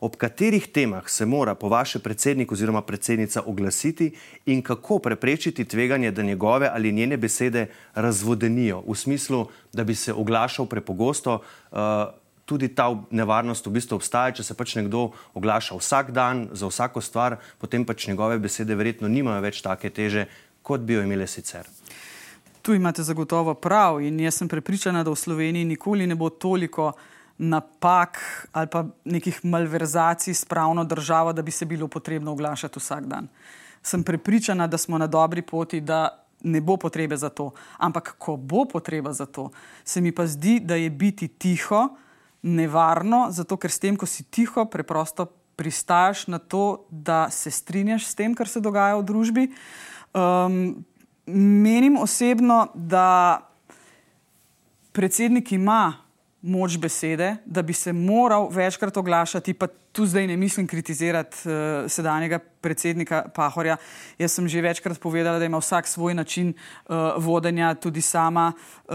Ob 0.00 0.16
katerih 0.16 0.64
temah 0.72 1.04
se 1.12 1.26
mora 1.28 1.52
po 1.54 1.68
vaše 1.68 1.98
predsednik 2.00 2.52
oziroma 2.52 2.80
predsednica 2.80 3.42
oglasiti 3.44 4.14
in 4.46 4.62
kako 4.62 4.98
preprečiti 4.98 5.64
tveganje, 5.64 6.10
da 6.10 6.22
njegove 6.22 6.70
ali 6.72 6.92
njene 6.92 7.16
besede 7.20 7.66
razvodenijo 7.94 8.80
v 8.88 8.96
smislu, 8.96 9.46
da 9.72 9.84
bi 9.84 9.94
se 9.94 10.12
oglašal 10.12 10.66
prepogosto. 10.66 11.42
Uh, 11.70 11.78
Tudi 12.44 12.68
ta 12.74 12.88
nevarnost 13.10 13.66
v 13.66 13.70
bistvu 13.70 13.94
obstaja, 13.94 14.32
če 14.34 14.42
se 14.42 14.54
pač 14.58 14.74
nekdo 14.74 15.12
oglaša 15.38 15.76
vsak 15.76 16.10
dan 16.10 16.48
za 16.52 16.66
vsako 16.66 17.00
stvar, 17.00 17.36
potem 17.58 17.84
pač 17.84 18.08
njegove 18.08 18.38
besede 18.38 18.74
verjetno 18.74 19.08
nimajo 19.08 19.44
več 19.44 19.60
take 19.62 19.90
teže, 19.90 20.26
kot 20.62 20.80
bi 20.80 20.96
jo 20.98 21.04
imele 21.06 21.28
sicer. 21.30 21.68
Tu 22.62 22.74
imate 22.74 23.02
zagotovo 23.02 23.54
prav 23.54 24.00
in 24.02 24.20
jaz 24.20 24.34
sem 24.34 24.48
prepričana, 24.48 25.04
da 25.04 25.10
v 25.10 25.16
Sloveniji 25.16 25.64
nikoli 25.64 26.06
ne 26.06 26.14
bo 26.14 26.30
toliko 26.30 26.92
napak 27.38 28.20
ali 28.52 28.66
pa 28.66 28.84
nekih 29.04 29.44
malverzacij 29.44 30.34
s 30.34 30.44
pravno 30.44 30.84
državo, 30.84 31.32
da 31.32 31.42
bi 31.42 31.50
se 31.50 31.64
bilo 31.64 31.88
potrebno 31.88 32.32
oglašati 32.32 32.78
vsak 32.78 33.06
dan. 33.06 33.28
Sem 33.82 34.02
prepričana, 34.02 34.66
da 34.66 34.78
smo 34.78 34.98
na 34.98 35.06
dobri 35.06 35.42
poti, 35.42 35.80
da 35.80 36.26
ne 36.42 36.60
bo 36.60 36.76
potrebe 36.76 37.16
za 37.16 37.28
to. 37.28 37.50
Ampak, 37.78 38.14
ko 38.18 38.36
bo 38.36 38.64
potreba 38.64 39.12
za 39.12 39.26
to, 39.26 39.50
se 39.84 40.00
mi 40.00 40.12
pa 40.12 40.26
zdi, 40.26 40.60
da 40.60 40.74
je 40.74 40.90
biti 40.90 41.28
tiho 41.28 41.88
nevarno, 42.42 43.26
zato 43.30 43.56
ker 43.56 43.70
s 43.70 43.78
tem, 43.78 43.96
ko 43.96 44.06
si 44.06 44.24
tiho, 44.24 44.64
preprosto 44.64 45.26
pristajaš 45.56 46.26
na 46.26 46.38
to, 46.38 46.84
da 46.90 47.30
se 47.30 47.50
strinjaš 47.50 48.06
s 48.06 48.14
tem, 48.14 48.34
kar 48.34 48.48
se 48.48 48.60
dogaja 48.60 48.96
v 48.96 49.04
družbi. 49.04 49.48
Um, 50.16 50.84
menim 51.26 51.96
osebno, 51.96 52.68
da 52.74 53.40
predsednik 54.92 55.52
ima 55.52 55.94
moč 56.42 56.78
besede, 56.78 57.36
da 57.44 57.62
bi 57.62 57.72
se 57.72 57.92
moral 57.92 58.48
večkrat 58.50 58.96
oglašati, 58.96 59.54
pa 59.54 59.66
tu 59.92 60.06
zdaj 60.06 60.26
ne 60.26 60.36
mislim 60.36 60.66
kritizirati 60.66 61.36
uh, 61.48 61.90
sedanjega 61.90 62.38
predsednika 62.60 63.24
Pahorja. 63.34 63.76
Jaz 64.18 64.32
sem 64.36 64.48
že 64.48 64.60
večkrat 64.60 65.00
povedala, 65.00 65.38
da 65.38 65.44
ima 65.44 65.58
vsak 65.58 65.88
svoj 65.88 66.14
način 66.14 66.52
uh, 66.52 66.96
vodenja, 67.16 67.74
tudi 67.74 68.00
sama 68.00 68.52
uh, 68.52 68.94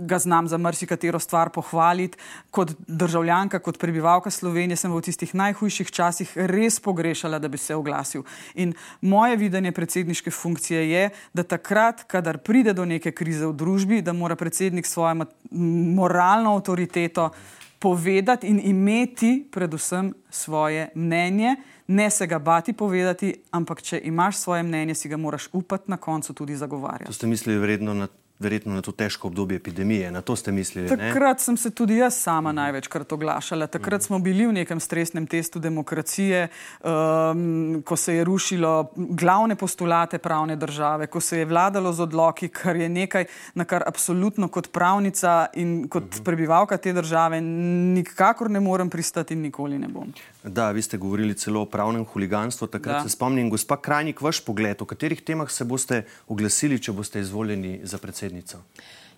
ga 0.00 0.18
znam 0.18 0.48
za 0.48 0.58
marsikatero 0.58 1.18
stvar 1.18 1.50
pohvaliti. 1.50 2.18
Kot 2.50 2.72
državljanka, 2.86 3.58
kot 3.58 3.78
prebivalka 3.78 4.30
Slovenije 4.30 4.76
sem 4.76 4.92
v 4.92 5.02
tistih 5.02 5.34
najhujših 5.34 5.90
časih 5.90 6.32
res 6.36 6.80
pogrešala, 6.80 7.38
da 7.38 7.48
bi 7.48 7.58
se 7.58 7.74
oglasil. 7.74 8.22
In 8.54 8.74
moje 9.00 9.36
videnje 9.36 9.72
predsedniške 9.72 10.30
funkcije 10.30 10.90
je, 10.90 11.10
da 11.32 11.42
takrat, 11.42 12.04
kadar 12.06 12.38
pride 12.38 12.72
do 12.72 12.84
neke 12.84 13.12
krize 13.12 13.46
v 13.46 13.52
družbi, 13.52 14.02
da 14.02 14.12
mora 14.12 14.36
predsednik 14.36 14.86
svojo 14.86 15.26
moralno 15.50 16.54
avtoriteto 16.54 17.30
povedati 17.78 18.46
in 18.46 18.60
imeti 18.64 19.48
predvsem 19.50 20.14
svoje 20.30 20.88
mnenje, 20.94 21.56
ne 21.86 22.10
se 22.10 22.26
ga 22.26 22.38
bati 22.38 22.72
povedati, 22.72 23.34
ampak 23.50 23.82
če 23.82 24.00
imaš 24.04 24.36
svoje 24.36 24.62
mnenje, 24.62 24.94
si 24.94 25.08
ga 25.08 25.16
moraš 25.16 25.48
upati 25.52 25.90
na 25.90 25.96
koncu 25.96 26.34
tudi 26.34 26.56
zagovarjati. 26.56 27.06
To 27.06 27.12
ste 27.12 27.26
mislili 27.26 27.58
vredno 27.58 27.94
na 27.94 28.08
verjetno 28.38 28.74
na 28.74 28.82
to 28.82 28.92
težko 28.92 29.28
obdobje 29.28 29.56
epidemije. 29.56 30.10
Na 30.10 30.20
to 30.22 30.36
ste 30.36 30.52
mislili? 30.52 30.88
Takrat 30.88 31.38
ne? 31.38 31.44
sem 31.44 31.56
se 31.56 31.70
tudi 31.70 31.96
jaz 31.96 32.14
sama 32.14 32.52
največkrat 32.52 33.12
oglašala. 33.12 33.66
Takrat 33.66 34.02
smo 34.02 34.18
bili 34.18 34.46
v 34.46 34.52
nekem 34.52 34.80
stresnem 34.80 35.26
testu 35.26 35.58
demokracije, 35.58 36.48
um, 36.80 37.82
ko 37.84 37.96
se 37.96 38.14
je 38.14 38.24
rušilo 38.24 38.92
glavne 38.96 39.56
postulate 39.56 40.18
pravne 40.18 40.56
države, 40.56 41.06
ko 41.06 41.20
se 41.20 41.38
je 41.38 41.44
vladalo 41.44 41.92
z 41.92 42.00
odloki, 42.06 42.48
kar 42.48 42.76
je 42.76 42.88
nekaj, 42.88 43.26
na 43.54 43.64
kar 43.64 43.82
absolutno 43.86 44.48
kot 44.48 44.72
pravnica 44.72 45.46
in 45.54 45.88
kot 45.88 46.04
uh. 46.04 46.10
-huh. 46.10 46.24
prebivalka 46.24 46.76
te 46.76 46.92
države 46.92 47.40
nikakor 47.40 48.50
ne 48.50 48.60
morem 48.60 48.90
pristati 48.90 49.34
in 49.34 49.40
nikoli 49.40 49.78
ne 49.78 49.88
bom. 49.88 50.12
Da, 50.44 50.70
vi 50.70 50.82
ste 50.82 50.96
govorili 50.96 51.34
celo 51.34 51.62
o 51.62 51.66
pravnem 51.66 52.04
huliganstvu. 52.04 52.66
Takrat 52.66 52.96
da. 52.96 53.02
se 53.02 53.08
spomnim, 53.08 53.50
gospa 53.50 53.76
Krajnik, 53.76 54.20
vaš 54.20 54.40
pogled, 54.44 54.82
o 54.82 54.84
katerih 54.84 55.20
temah 55.22 55.50
se 55.50 55.64
boste 55.64 56.04
oglasili, 56.28 56.78
če 56.78 56.92
boste 56.92 57.20
izvoljeni 57.20 57.80
za 57.84 57.98
predsednico? 57.98 58.62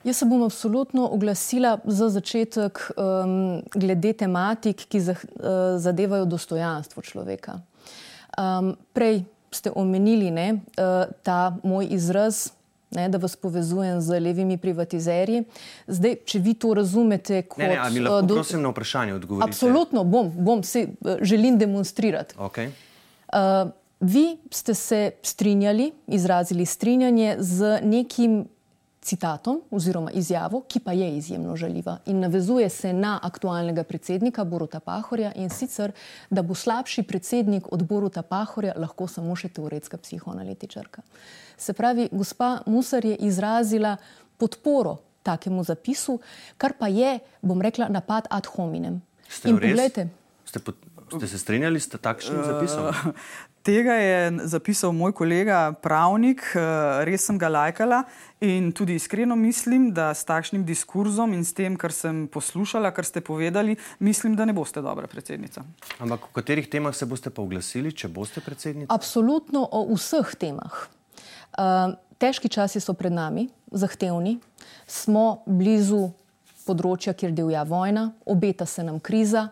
Jaz 0.04 0.16
se 0.16 0.24
bom 0.24 0.42
absolutno 0.42 1.08
oglasila 1.12 1.78
za 1.84 2.08
začetek 2.08 2.80
um, 2.96 3.60
glede 3.74 4.12
tematik, 4.12 4.86
ki 4.88 5.00
zah, 5.00 5.24
uh, 5.24 5.76
zadevajo 5.76 6.24
dostojanstvo 6.24 7.02
človeka. 7.02 7.58
Um, 8.38 8.72
prej 8.96 9.20
ste 9.52 9.72
omenili 9.74 10.30
ne, 10.30 10.54
uh, 10.54 11.04
ta 11.22 11.56
moj 11.62 11.90
izraz 11.90 12.48
ne, 12.90 13.08
da 13.08 13.18
vas 13.18 13.36
povezujem 13.36 14.00
z 14.00 14.20
levimi 14.20 14.58
privatizerji. 14.58 15.44
Zdaj, 15.86 16.16
če 16.24 16.38
vi 16.38 16.54
to 16.54 16.74
razumete 16.74 17.42
kot. 17.42 17.62
Ne, 17.62 17.68
ne, 17.74 17.90
mi 17.90 18.00
lahko, 18.00 18.18
uh, 18.18 18.28
do... 18.28 18.38
prosim, 18.40 18.62
na 18.62 18.72
vprašanje 18.74 19.14
odgovorite. 19.14 19.50
Absolutno, 19.50 20.04
bom, 20.04 20.32
bom 20.36 20.62
se 20.62 20.86
uh, 20.88 21.16
želim 21.22 21.58
demonstrirati. 21.58 22.34
Okay. 22.38 22.70
Uh, 23.32 23.70
vi 24.00 24.38
ste 24.50 24.74
se 24.74 25.10
strinjali, 25.22 25.92
izrazili 26.06 26.66
strinjanje 26.66 27.36
z 27.38 27.78
nekim 27.82 28.44
citatom 29.00 29.62
oziroma 29.70 30.10
izjavo, 30.10 30.60
ki 30.68 30.80
pa 30.80 30.92
je 30.92 31.16
izjemno 31.16 31.56
žaljiva 31.56 31.98
in 32.06 32.20
navezuje 32.20 32.68
se 32.68 32.92
na 32.92 33.18
aktualnega 33.22 33.84
predsednika 33.84 34.44
Boruta 34.44 34.80
Pahorja 34.80 35.32
in 35.34 35.50
sicer, 35.50 35.92
da 36.30 36.42
bo 36.42 36.54
slabši 36.54 37.02
predsednik 37.02 37.72
od 37.72 37.82
Boruta 37.82 38.22
Pahorja 38.22 38.74
lahko 38.76 39.08
samo 39.08 39.36
še 39.36 39.48
teoretska 39.48 39.96
psihoanalitičarka. 39.96 41.02
Se 41.56 41.72
pravi, 41.72 42.08
gospa 42.12 42.58
Musar 42.66 43.04
je 43.04 43.16
izrazila 43.16 43.96
podporo 44.36 44.98
takemu 45.22 45.64
zapisu, 45.64 46.18
kar 46.56 46.72
pa 46.78 46.88
je, 46.88 47.18
bom 47.42 47.60
rekla, 47.60 47.88
napad 47.88 48.28
ad 48.30 48.46
hominem. 48.56 49.00
Ste, 49.28 49.48
in 49.48 49.56
pogledajte. 49.56 50.08
Ste, 50.44 50.60
ste 51.16 51.26
se 51.28 51.38
strinjali 51.38 51.80
s 51.80 51.88
takšnim 51.88 52.44
zapisom? 52.44 52.88
Uh, 52.88 53.12
tega 53.62 53.94
je 53.94 54.48
zapisal 54.48 54.92
moj 54.92 55.12
kolega, 55.12 55.72
pravnik, 55.82 56.42
uh, 56.54 57.02
res 57.06 57.26
sem 57.28 57.38
ga 57.38 57.48
lajkala 57.48 58.02
in 58.40 58.70
tudi 58.72 58.96
iskreno 58.96 59.36
mislim, 59.36 59.90
da 59.94 60.10
s 60.14 60.24
takšnim 60.24 60.64
diskurzom 60.64 61.34
in 61.36 61.44
s 61.44 61.52
tem, 61.56 61.76
kar 61.76 61.92
sem 61.92 62.24
poslušala, 62.32 62.92
kar 62.96 63.04
ste 63.04 63.20
povedali, 63.20 63.76
mislim, 63.98 64.36
da 64.36 64.44
ne 64.44 64.56
boste 64.56 64.82
dobra 64.82 65.06
predsednica. 65.06 65.64
Ampak 65.98 66.30
o 66.30 66.32
katerih 66.36 66.68
temah 66.70 66.96
se 66.96 67.06
boste 67.06 67.30
pa 67.30 67.42
oglasili, 67.42 67.92
če 67.92 68.08
boste 68.08 68.40
predsednica? 68.40 68.92
Absolutno 68.94 69.66
o 69.70 69.84
vseh 69.92 70.34
temah. 70.40 70.86
Uh, 71.58 71.96
težki 72.20 72.48
časi 72.48 72.80
so 72.80 72.94
pred 72.96 73.12
nami, 73.12 73.48
zahtevni, 73.72 74.38
smo 74.88 75.42
blizu 75.46 76.10
področja, 76.68 77.14
kjer 77.16 77.32
divja 77.34 77.64
vojna, 77.66 78.10
obeta 78.28 78.66
se 78.68 78.84
nam 78.86 79.00
kriza, 79.02 79.48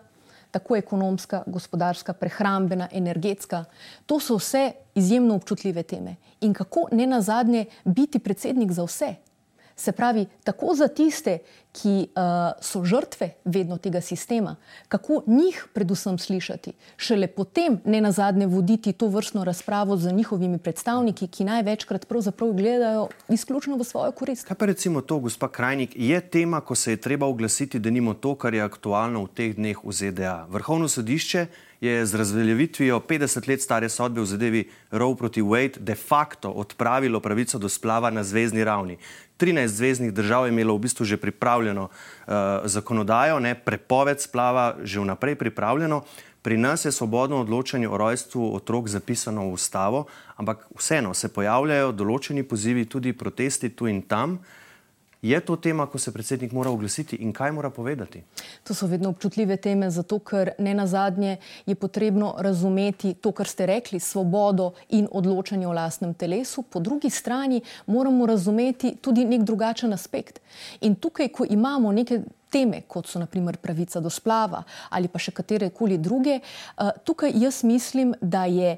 tako 0.51 0.77
ekonomska, 0.77 1.43
gospodarska, 1.47 2.13
prehrambena, 2.13 2.89
energetska. 2.93 3.65
To 4.07 4.21
so 4.21 4.37
vse 4.37 4.73
izjemno 4.95 5.35
občutljive 5.35 5.83
teme. 5.83 6.17
In 6.41 6.55
kako 6.55 6.89
ne 6.93 7.07
na 7.07 7.21
zadnje 7.21 7.67
biti 7.85 8.19
predsednik 8.19 8.73
za 8.73 8.85
vse? 8.85 9.15
Se 9.77 9.93
pravi, 9.93 10.27
tako 10.45 10.75
za 10.75 10.89
tiste, 10.89 11.39
ki 11.73 12.09
uh, 12.09 12.57
so 12.61 12.85
žrtve 12.85 13.31
vedno 13.45 13.77
tega 13.79 14.01
sistema, 14.01 14.57
kako 14.89 15.23
njih 15.27 15.67
predvsem 15.73 16.19
slišati, 16.19 16.73
šele 16.97 17.27
potem 17.27 17.81
ne 17.85 18.01
na 18.01 18.13
zadnje 18.13 18.47
voditi 18.47 18.93
to 18.93 19.09
vrstno 19.09 19.45
razpravo 19.45 19.97
z 19.97 20.13
njihovimi 20.13 20.59
predstavniki, 20.59 21.29
ki 21.29 21.45
največkrat 21.45 22.07
pravzaprav 22.09 22.53
gledajo 22.53 23.09
izključno 23.29 23.77
v 23.77 23.85
svojo 23.85 24.13
korist. 24.13 24.47
Kaj 24.49 24.57
pa 24.57 24.67
recimo 24.67 25.01
to, 25.01 25.19
gospa 25.19 25.49
Krajnik, 25.49 25.93
je 25.97 26.21
tema, 26.21 26.61
ko 26.61 26.75
se 26.75 26.93
je 26.93 26.97
treba 26.97 27.27
oglasiti, 27.27 27.79
da 27.79 27.91
nimo 27.91 28.15
to, 28.15 28.35
kar 28.35 28.55
je 28.55 28.63
aktualno 28.65 29.25
v 29.25 29.35
teh 29.35 29.57
dneh 29.57 29.85
v 29.85 29.93
ZDA. 29.93 30.47
Vrhovno 30.51 30.89
sodišče 30.89 31.47
je 31.81 32.07
z 32.07 32.15
razveljavitvijo 32.15 33.01
50 33.01 33.49
let 33.49 33.63
stare 33.63 33.89
sodbe 33.89 34.21
v 34.21 34.27
zadevi 34.27 34.65
Roe 34.91 35.17
proti 35.17 35.43
Wade 35.43 35.79
de 35.79 35.95
facto 35.95 36.51
odpravilo 36.51 37.21
pravico 37.21 37.59
do 37.59 37.69
splava 37.69 38.11
na 38.11 38.25
zvezdni 38.25 38.65
ravni. 38.65 38.99
13 39.39 39.67
zvezdnih 39.67 40.13
držav 40.13 40.47
je 40.47 40.49
imelo 40.49 40.75
v 40.75 40.79
bistvu 40.79 41.05
že 41.05 41.17
pripravljeno 41.17 41.58
uh, 41.61 41.91
zakonodajo, 42.65 43.41
ne, 43.41 43.55
prepoved 43.55 44.21
splava 44.21 44.77
že 44.83 45.01
vnaprej 45.01 45.35
pripravljeno. 45.35 46.03
Pri 46.43 46.57
nas 46.57 46.85
je 46.85 46.93
svobodno 46.93 47.41
odločanje 47.41 47.89
o 47.89 47.97
rojstvu 47.99 48.55
otrok 48.55 48.89
zapisano 48.89 49.49
v 49.49 49.53
ustavo, 49.53 50.07
ampak 50.37 50.67
vseeno 50.79 51.15
se 51.15 51.29
pojavljajo 51.29 51.93
določeni 51.93 52.43
pozivi, 52.43 52.87
tudi 52.87 53.13
protesti 53.13 53.69
tu 53.69 53.87
in 53.91 54.03
tam. 54.03 54.39
Je 55.23 55.41
to 55.41 55.57
tema, 55.57 55.87
ko 55.87 55.99
se 55.99 56.13
predsednik 56.13 56.53
mora 56.53 56.71
oglasiti 56.71 57.17
in 57.17 57.33
kaj 57.33 57.53
mora 57.53 57.71
povedati? 57.71 58.23
To 58.65 58.75
so 58.75 58.87
vedno 58.87 59.09
občutljive 59.09 59.57
teme, 59.57 59.91
zato 59.91 60.19
ker 60.19 60.53
ne 60.59 60.75
na 60.75 60.87
zadnje 60.87 61.37
je 61.67 61.75
potrebno 61.75 62.35
razumeti 62.39 63.15
to, 63.15 63.33
kar 63.33 63.47
ste 63.47 63.67
rekli, 63.67 64.01
svobodo 64.01 64.73
in 64.89 65.09
odločanje 65.11 65.67
o 65.67 65.73
lastnem 65.73 66.15
telesu. 66.15 66.63
Po 66.63 66.81
drugi 66.81 67.11
strani 67.11 67.61
moramo 67.87 68.27
razumeti 68.27 68.95
tudi 69.01 69.25
nek 69.25 69.43
drugačen 69.43 69.93
aspekt. 69.93 70.39
In 70.81 70.95
tukaj, 70.95 71.29
ko 71.29 71.47
imamo 71.51 71.93
neke 71.93 72.21
teme, 72.51 72.85
kot 72.87 73.07
so 73.07 73.19
naprimer 73.19 73.57
pravica 73.57 74.01
do 74.01 74.11
splava 74.11 74.63
ali 74.91 75.09
pa 75.09 75.19
še 75.19 75.35
katere 75.35 75.71
koli 75.71 75.99
druge, 75.99 76.39
eh, 76.41 76.91
tukaj 77.05 77.35
jaz 77.35 77.65
mislim, 77.65 78.15
da 78.21 78.45
je 78.45 78.77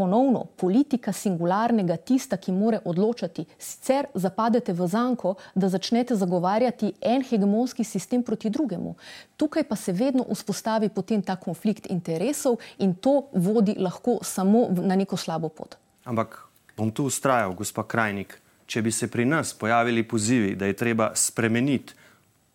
ponovno 0.00 0.46
politika 0.56 1.12
singularnega 1.12 1.96
tista, 1.96 2.38
ki 2.40 2.54
more 2.56 2.78
odločati. 2.88 3.44
Sicer 3.58 4.06
zapadete 4.14 4.72
v 4.72 4.86
zanko, 4.88 5.34
da 5.54 5.68
začnete 5.68 6.16
zagovarjati 6.16 6.94
en 7.04 7.20
hegemonski 7.20 7.84
sistem 7.84 8.22
proti 8.24 8.48
drugemu. 8.50 8.94
Tukaj 9.36 9.66
pa 9.68 9.76
se 9.76 9.92
vedno 9.92 10.24
vzpostavi 10.24 10.88
potem 10.88 11.20
ta 11.22 11.36
konflikt 11.36 11.90
interesov 11.92 12.56
in 12.78 12.94
to 12.94 13.28
vodi 13.36 13.76
lahko 13.76 14.22
samo 14.24 14.70
na 14.72 14.96
neko 14.96 15.20
slabo 15.20 15.52
pot. 15.52 15.76
Ampak 16.08 16.38
bom 16.80 16.88
tu 16.88 17.04
ustrajal, 17.04 17.52
gospa 17.52 17.84
Krajnik, 17.84 18.38
če 18.64 18.80
bi 18.80 18.92
se 18.92 19.10
pri 19.12 19.28
nas 19.28 19.52
pojavili 19.52 20.08
pozivi, 20.08 20.56
da 20.56 20.64
je 20.64 20.80
treba 20.80 21.10
spremeniti 21.14 21.92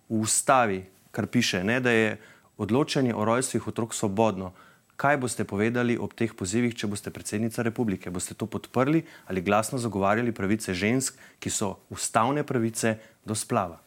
v 0.10 0.24
ustavi, 0.26 0.82
kar 1.14 1.30
piše, 1.30 1.62
ne, 1.64 1.78
da 1.80 1.94
je 1.94 2.18
odločanje 2.58 3.14
o 3.14 3.26
rojstvih 3.26 3.68
otrok 3.68 3.94
svobodno. 3.94 4.56
Kaj 4.96 5.18
boste 5.20 5.44
povedali 5.44 5.98
ob 6.00 6.14
teh 6.16 6.32
pozivih, 6.32 6.72
če 6.72 6.88
boste 6.88 7.12
predsednica 7.12 7.64
republike? 7.68 8.12
Boste 8.12 8.32
to 8.32 8.48
podprli 8.48 9.04
ali 9.28 9.44
glasno 9.44 9.76
zagovarjali 9.78 10.32
pravice 10.32 10.74
žensk, 10.74 11.20
ki 11.40 11.52
so 11.52 11.76
ustavne 11.92 12.46
pravice 12.48 12.96
do 13.28 13.36
splava? 13.36 13.82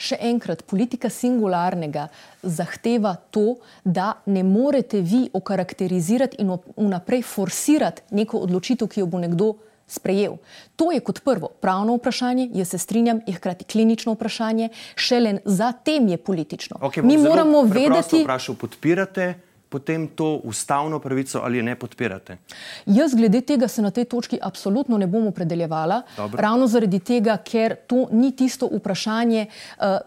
Še 0.00 0.18
enkrat, 0.28 0.62
politika 0.68 1.08
singularnega 1.12 2.06
zahteva 2.42 3.16
to, 3.32 3.56
da 3.84 4.20
ne 4.28 4.44
morete 4.44 5.00
vi 5.00 5.26
okarakterizirati 5.32 6.40
in 6.44 6.52
vnaprej 6.76 7.24
forsirati 7.24 8.14
neko 8.16 8.44
odločitev, 8.44 8.88
ki 8.88 9.02
jo 9.02 9.08
bo 9.08 9.20
nekdo 9.24 9.50
sprejel. 9.88 10.36
To 10.76 10.92
je 10.92 11.00
kot 11.00 11.24
prvo 11.24 11.48
pravno 11.48 11.96
vprašanje, 11.96 12.50
jaz 12.52 12.76
se 12.76 12.78
strinjam, 12.78 13.24
je 13.26 13.32
hkrati 13.36 13.64
klinično 13.64 14.12
vprašanje, 14.12 14.68
šele 14.96 15.38
zatem 15.44 16.08
je 16.12 16.20
politično. 16.20 16.76
Okay, 16.84 17.02
Mi 17.02 17.16
moramo 17.16 17.64
vedeti, 17.64 18.22
vprašal, 18.22 18.60
podpirate 18.60 19.47
potem 19.68 20.08
to 20.08 20.40
ustavno 20.44 20.98
pravico 20.98 21.40
ali 21.44 21.62
ne 21.62 21.76
podpirate? 21.76 22.38
Jaz 22.86 23.14
glede 23.14 23.40
tega 23.40 23.68
se 23.68 23.82
na 23.82 23.90
tej 23.90 24.04
točki 24.04 24.38
absolutno 24.42 24.98
ne 24.98 25.06
bom 25.06 25.26
opredeljevala, 25.26 26.02
Dobro. 26.16 26.42
ravno 26.42 26.66
zaradi 26.66 26.98
tega, 26.98 27.36
ker 27.44 27.76
to 27.86 28.06
ni 28.12 28.32
tisto 28.36 28.68
vprašanje 28.72 29.46
uh, 29.46 29.98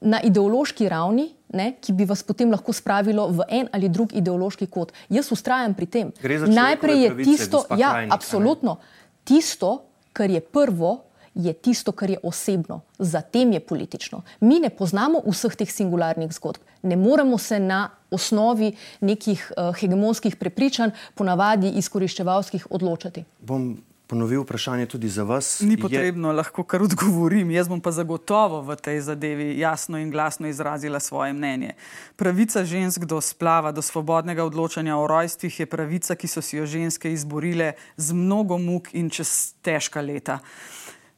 na 0.00 0.20
ideološki 0.22 0.88
ravni, 0.88 1.30
ne, 1.56 1.72
ki 1.80 1.92
bi 1.96 2.04
vas 2.04 2.22
potem 2.26 2.50
lahko 2.50 2.72
spravilo 2.72 3.28
v 3.32 3.46
en 3.48 3.68
ali 3.72 3.88
drug 3.88 4.12
ideološki 4.14 4.66
kot. 4.66 4.92
Jaz 5.08 5.30
ustrajam 5.32 5.74
pri 5.74 5.86
tem. 5.86 6.12
Najprej 6.46 7.02
je 7.02 7.10
pravice, 7.10 7.30
tisto, 7.30 7.64
ja, 7.78 7.90
krajnik, 7.90 8.14
absolutno, 8.14 8.78
tisto, 9.24 9.72
kar 10.12 10.30
je 10.30 10.40
prvo, 10.40 11.06
je 11.36 11.52
tisto, 11.52 11.92
kar 11.92 12.10
je 12.10 12.18
osebno, 12.22 12.80
zatem 12.98 13.52
je 13.52 13.60
politično. 13.60 14.22
Mi 14.40 14.60
ne 14.60 14.70
poznamo 14.70 15.20
vseh 15.26 15.56
teh 15.56 15.72
singularnih 15.72 16.32
zgodb, 16.32 16.62
ne 16.82 16.96
moremo 16.96 17.38
se 17.38 17.60
na 17.60 17.90
osnovi 18.10 18.72
nekih 19.00 19.52
uh, 19.52 19.74
hegemonskih 19.76 20.36
prepričanj, 20.36 20.94
ponavadi 21.14 21.74
izkoriščevalskih, 21.76 22.66
odločati. 22.70 23.24
Bom 23.40 23.76
ponovil 24.06 24.42
vprašanje 24.42 24.86
tudi 24.86 25.08
za 25.08 25.22
vas. 25.22 25.60
Ni 25.60 25.76
potrebno, 25.76 26.30
je... 26.30 26.38
lahko 26.38 26.62
kar 26.64 26.82
odgovorim. 26.82 27.50
Jaz 27.50 27.68
bom 27.68 27.80
pa 27.82 27.90
zagotovo 27.90 28.62
v 28.62 28.76
tej 28.78 29.00
zadevi 29.02 29.58
jasno 29.58 29.98
in 29.98 30.10
glasno 30.10 30.48
izrazila 30.48 31.00
svoje 31.00 31.32
mnenje. 31.32 31.74
Pravica 32.16 32.64
žensk 32.64 33.04
do 33.04 33.20
splava, 33.20 33.72
do 33.72 33.82
svobodnega 33.82 34.44
odločanja 34.44 34.96
o 34.96 35.06
rojstvih 35.06 35.60
je 35.60 35.66
pravica, 35.66 36.14
ki 36.14 36.30
so 36.30 36.42
si 36.42 36.56
jo 36.56 36.66
ženske 36.66 37.12
izborile 37.12 37.74
z 37.96 38.14
mnogo 38.14 38.58
muk 38.58 38.94
in 38.94 39.10
čez 39.10 39.58
težka 39.62 40.00
leta. 40.00 40.38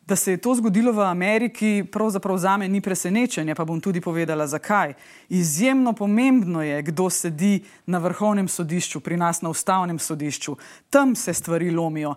Da 0.09 0.17
se 0.17 0.31
je 0.31 0.37
to 0.37 0.55
zgodilo 0.55 0.93
v 0.93 1.05
Ameriki, 1.05 1.85
pravzaprav 1.93 2.39
za 2.39 2.57
me 2.57 2.69
ni 2.69 2.81
presenečenje, 2.81 3.55
pa 3.55 3.65
bom 3.65 3.81
tudi 3.81 4.01
povedala, 4.01 4.47
zakaj. 4.47 4.95
Izjemno 5.29 5.93
pomembno 5.93 6.63
je, 6.63 6.83
kdo 6.83 7.11
sedi 7.11 7.61
na 7.87 7.99
vrhovnem 7.99 8.49
sodišču, 8.49 9.01
pri 9.05 9.17
nas 9.21 9.43
na 9.43 9.51
ustavnem 9.53 9.99
sodišču. 9.99 10.57
Tam 10.91 11.13
se 11.17 11.35
stvari 11.35 11.71
lomijo. 11.71 12.15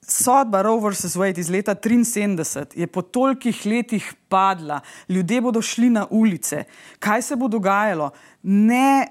Sodba 0.00 0.62
Roe 0.62 0.80
vs. 0.80 1.16
Wade 1.20 1.38
iz 1.38 1.50
leta 1.50 1.74
1973 1.74 2.80
je 2.80 2.86
po 2.86 3.02
tolikih 3.02 3.60
letih 3.66 4.14
padla, 4.28 4.80
ljudje 5.08 5.40
bodo 5.40 5.62
šli 5.62 5.90
na 5.90 6.06
ulice. 6.10 6.64
Kaj 6.98 7.22
se 7.22 7.36
bo 7.36 7.48
dogajalo? 7.48 8.10
Ne 8.42 9.06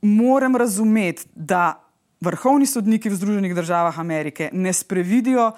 morem 0.00 0.56
razumeti, 0.56 1.28
da 1.34 1.90
vrhovni 2.20 2.66
sodniki 2.66 3.12
v 3.12 3.20
Združenih 3.20 3.54
državah 3.54 3.98
Amerike 3.98 4.48
ne 4.52 4.72
sprevidijo 4.72 5.52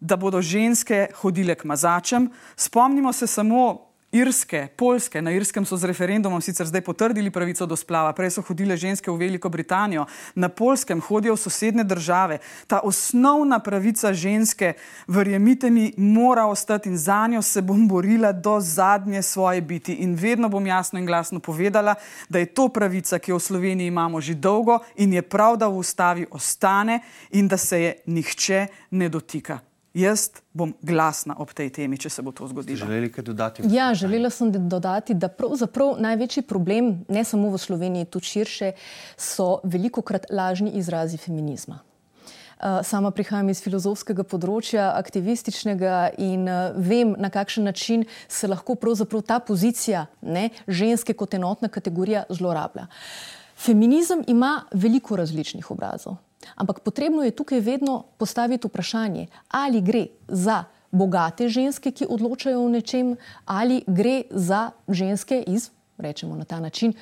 da 0.00 0.16
bodo 0.16 0.42
ženske 0.42 1.06
hodile 1.14 1.54
k 1.54 1.64
mazačem. 1.64 2.30
Spomnimo 2.56 3.12
se 3.12 3.26
samo 3.26 3.86
Irske, 4.12 4.68
Poljske. 4.76 5.22
Na 5.22 5.30
Irskem 5.30 5.64
so 5.66 5.76
z 5.76 5.84
referendumom 5.90 6.40
sicer 6.40 6.66
zdaj 6.66 6.80
potrdili 6.80 7.30
pravico 7.30 7.66
do 7.66 7.76
splava, 7.76 8.12
prej 8.16 8.36
so 8.36 8.42
hodile 8.46 8.76
ženske 8.76 9.10
v 9.10 9.16
Veliko 9.18 9.48
Britanijo, 9.48 10.06
na 10.34 10.48
Poljskem 10.48 11.00
hodijo 11.00 11.34
v 11.34 11.42
sosednje 11.42 11.84
države. 11.84 12.38
Ta 12.66 12.80
osnovna 12.84 13.58
pravica 13.58 14.14
ženske, 14.14 14.72
verjemite 15.06 15.70
mi, 15.70 15.92
mora 15.96 16.46
ostati 16.46 16.88
in 16.88 16.96
za 16.96 17.26
njo 17.26 17.42
se 17.42 17.62
bom 17.62 17.88
borila 17.88 18.32
do 18.32 18.60
zadnje 18.60 19.22
svoje 19.22 19.60
biti. 19.60 19.94
In 19.94 20.14
vedno 20.14 20.48
bom 20.48 20.66
jasno 20.66 20.98
in 20.98 21.06
glasno 21.06 21.40
povedala, 21.40 21.94
da 22.28 22.38
je 22.38 22.46
to 22.46 22.68
pravica, 22.68 23.18
ki 23.18 23.30
jo 23.30 23.38
v 23.38 23.42
Sloveniji 23.42 23.86
imamo 23.86 24.20
že 24.20 24.34
dolgo 24.34 24.78
in 24.96 25.12
je 25.12 25.22
prav, 25.22 25.56
da 25.56 25.68
v 25.68 25.78
ustavi 25.78 26.26
ostane 26.30 27.00
in 27.30 27.48
da 27.48 27.56
se 27.56 27.80
je 27.80 27.96
nihče 28.06 28.66
ne 28.90 29.08
dotika. 29.08 29.75
Jaz 29.96 30.28
bom 30.52 30.74
glasna 30.84 31.38
ob 31.40 31.54
tej 31.56 31.70
temi, 31.72 31.96
če 31.96 32.10
se 32.12 32.22
bo 32.22 32.32
to 32.36 32.44
zgodilo. 32.50 32.84
Želeli 32.84 33.08
kaj 33.12 33.24
dodati? 33.24 33.62
Ja, 33.72 33.94
želela 33.96 34.28
sem 34.30 34.50
dodati, 34.52 35.14
da 35.16 35.30
pravzaprav 35.32 35.94
največji 36.04 36.42
problem, 36.44 36.98
ne 37.08 37.24
samo 37.24 37.48
v 37.54 37.60
Sloveniji, 37.60 38.08
tudi 38.12 38.28
širše, 38.28 38.72
so 39.16 39.62
veliko 39.64 40.04
krat 40.04 40.28
lažni 40.28 40.74
izrazi 40.76 41.16
feminizma. 41.16 41.80
Uh, 42.56 42.80
sama 42.84 43.10
prihajam 43.12 43.48
iz 43.52 43.62
filozofskega 43.64 44.24
področja, 44.24 44.90
aktivističnega 44.96 45.96
in 46.24 46.44
uh, 46.48 46.76
vem, 46.76 47.16
na 47.20 47.32
kakšen 47.32 47.64
način 47.68 48.04
se 48.28 48.48
lahko 48.48 48.76
ta 49.24 49.40
pozicija 49.40 50.06
ne, 50.20 50.50
ženske 50.68 51.12
kot 51.12 51.34
enotna 51.34 51.68
kategorija 51.68 52.24
zlorablja. 52.28 52.86
Feminizem 53.56 54.24
ima 54.28 54.64
veliko 54.72 55.16
različnih 55.16 55.70
obrazov. 55.70 56.16
Ampak 56.54 56.80
potrebno 56.80 57.22
je 57.22 57.30
tukaj 57.30 57.60
vedno 57.60 58.04
postaviti 58.18 58.68
vprašanje, 58.68 59.26
ali 59.48 59.80
gre 59.80 60.06
za 60.28 60.64
bogate 60.90 61.48
ženske, 61.48 61.90
ki 61.90 62.06
odločajo 62.08 62.64
o 62.64 62.68
nečem, 62.68 63.16
ali 63.44 63.82
gre 63.86 64.22
za 64.30 64.70
ženske 64.88 65.42
iz, 65.46 65.70
rečemo 65.98 66.36
na 66.36 66.44
ta 66.44 66.60
način, 66.60 66.92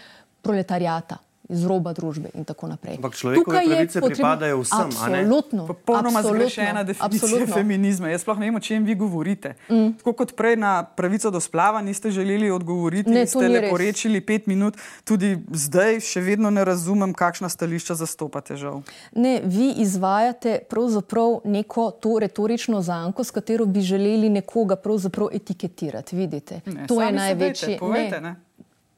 proletarijata 0.42 1.18
iz 1.48 1.64
roba 1.64 1.92
družbe 1.92 2.30
in 2.34 2.44
tako 2.44 2.68
naprej. 2.72 2.96
Ampak 2.96 3.14
človekove 3.14 3.60
pravice 3.66 4.00
potrebno... 4.00 4.16
pripadajo 4.16 4.60
vsem. 4.62 4.80
Absolutno. 4.80 5.66
Popolnoma 5.66 6.22
zgrešena 6.22 6.84
definicija 6.84 7.26
absolutno. 7.26 7.54
feminizma. 7.54 8.08
Jaz 8.08 8.24
sploh 8.24 8.38
ne 8.38 8.48
vem, 8.48 8.56
o 8.56 8.60
čem 8.60 8.84
vi 8.84 8.94
govorite. 8.94 9.54
Mm. 9.68 9.92
Tako 10.00 10.12
kot 10.12 10.32
prej 10.36 10.56
na 10.56 10.84
pravico 10.84 11.30
do 11.30 11.40
splava 11.40 11.82
niste 11.82 12.10
želeli 12.10 12.50
odgovoriti, 12.50 13.10
ne, 13.10 13.26
ste 13.26 13.48
leporečili 13.48 14.20
pet 14.20 14.46
minut, 14.46 14.78
tudi 15.04 15.36
zdaj 15.52 16.00
še 16.00 16.24
vedno 16.24 16.50
ne 16.50 16.64
razumem, 16.64 17.12
kakšna 17.12 17.48
stališča 17.48 17.94
zastopate. 17.94 18.56
Žal. 18.56 18.80
Ne, 19.12 19.40
vi 19.44 19.74
izvajate 19.84 20.58
pravzaprav 20.70 21.40
neko 21.44 21.90
to 21.90 22.18
retorično 22.20 22.80
zanko, 22.82 23.24
s 23.24 23.30
katero 23.30 23.66
bi 23.66 23.84
želeli 23.84 24.32
nekoga 24.32 24.76
pravzaprav 24.76 25.28
etiketirati. 25.32 26.16
Vidite, 26.16 26.60
ne, 26.66 26.86
to 26.88 27.02
je 27.02 27.12
največji. 27.12 27.78
Povejte, 27.78 28.20
ne. 28.20 28.36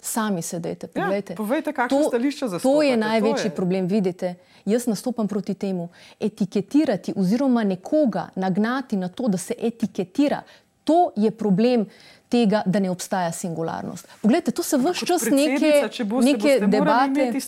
Sami 0.07 0.43
sedete, 0.43 0.87
povejte. 0.87 1.33
Ja, 1.33 1.37
povejte, 1.37 1.73
kakšno 1.75 1.99
to, 1.99 2.09
stališče 2.09 2.49
za 2.49 2.59
to 2.63 2.83
je 2.83 2.97
največji 2.97 3.51
to 3.51 3.51
je. 3.51 3.55
problem. 3.55 3.89
Vidite, 3.91 4.35
jaz 4.65 4.87
nastopam 4.87 5.29
proti 5.29 5.55
temu. 5.55 5.89
Etiketirati 6.21 7.13
oziroma 7.17 7.65
nekoga 7.65 8.29
nagnati 8.35 8.97
na 8.97 9.09
to, 9.09 9.29
da 9.29 9.39
se 9.39 9.55
etiketira, 9.59 10.43
to 10.85 11.11
je 11.17 11.31
problem 11.31 11.87
tega, 12.29 12.63
da 12.67 12.79
ne 12.79 12.91
obstaja 12.91 13.33
singularnost. 13.33 14.07
Poglejte, 14.23 14.51
to 14.51 14.63
se 14.63 14.79
vse 14.79 15.07
čas 15.07 15.27
neke, 15.31 16.05
boste, 16.05 16.31
neke 16.31 16.39
boste 16.39 16.67
debate. 16.67 17.41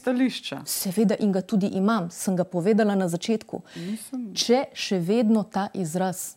Seveda 0.66 1.14
in 1.20 1.32
ga 1.32 1.40
tudi 1.40 1.70
imam, 1.78 2.10
sem 2.10 2.36
ga 2.36 2.44
povedala 2.44 2.94
na 2.94 3.08
začetku. 3.08 3.62
Nisem. 3.76 4.26
Če 4.34 4.64
še 4.74 4.98
vedno 4.98 5.42
ta 5.46 5.68
izraz, 5.74 6.34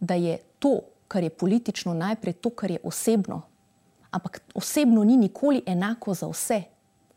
da 0.00 0.18
je 0.18 0.40
to, 0.58 0.80
kar 1.08 1.22
je 1.22 1.30
politično, 1.30 1.94
najprej 1.94 2.34
to, 2.42 2.50
kar 2.50 2.70
je 2.70 2.82
osebno 2.82 3.42
ampak 4.12 4.42
osebno 4.54 5.04
ni 5.04 5.16
nikoli 5.16 5.62
enako 5.66 6.14
za 6.14 6.28
vse. 6.28 6.62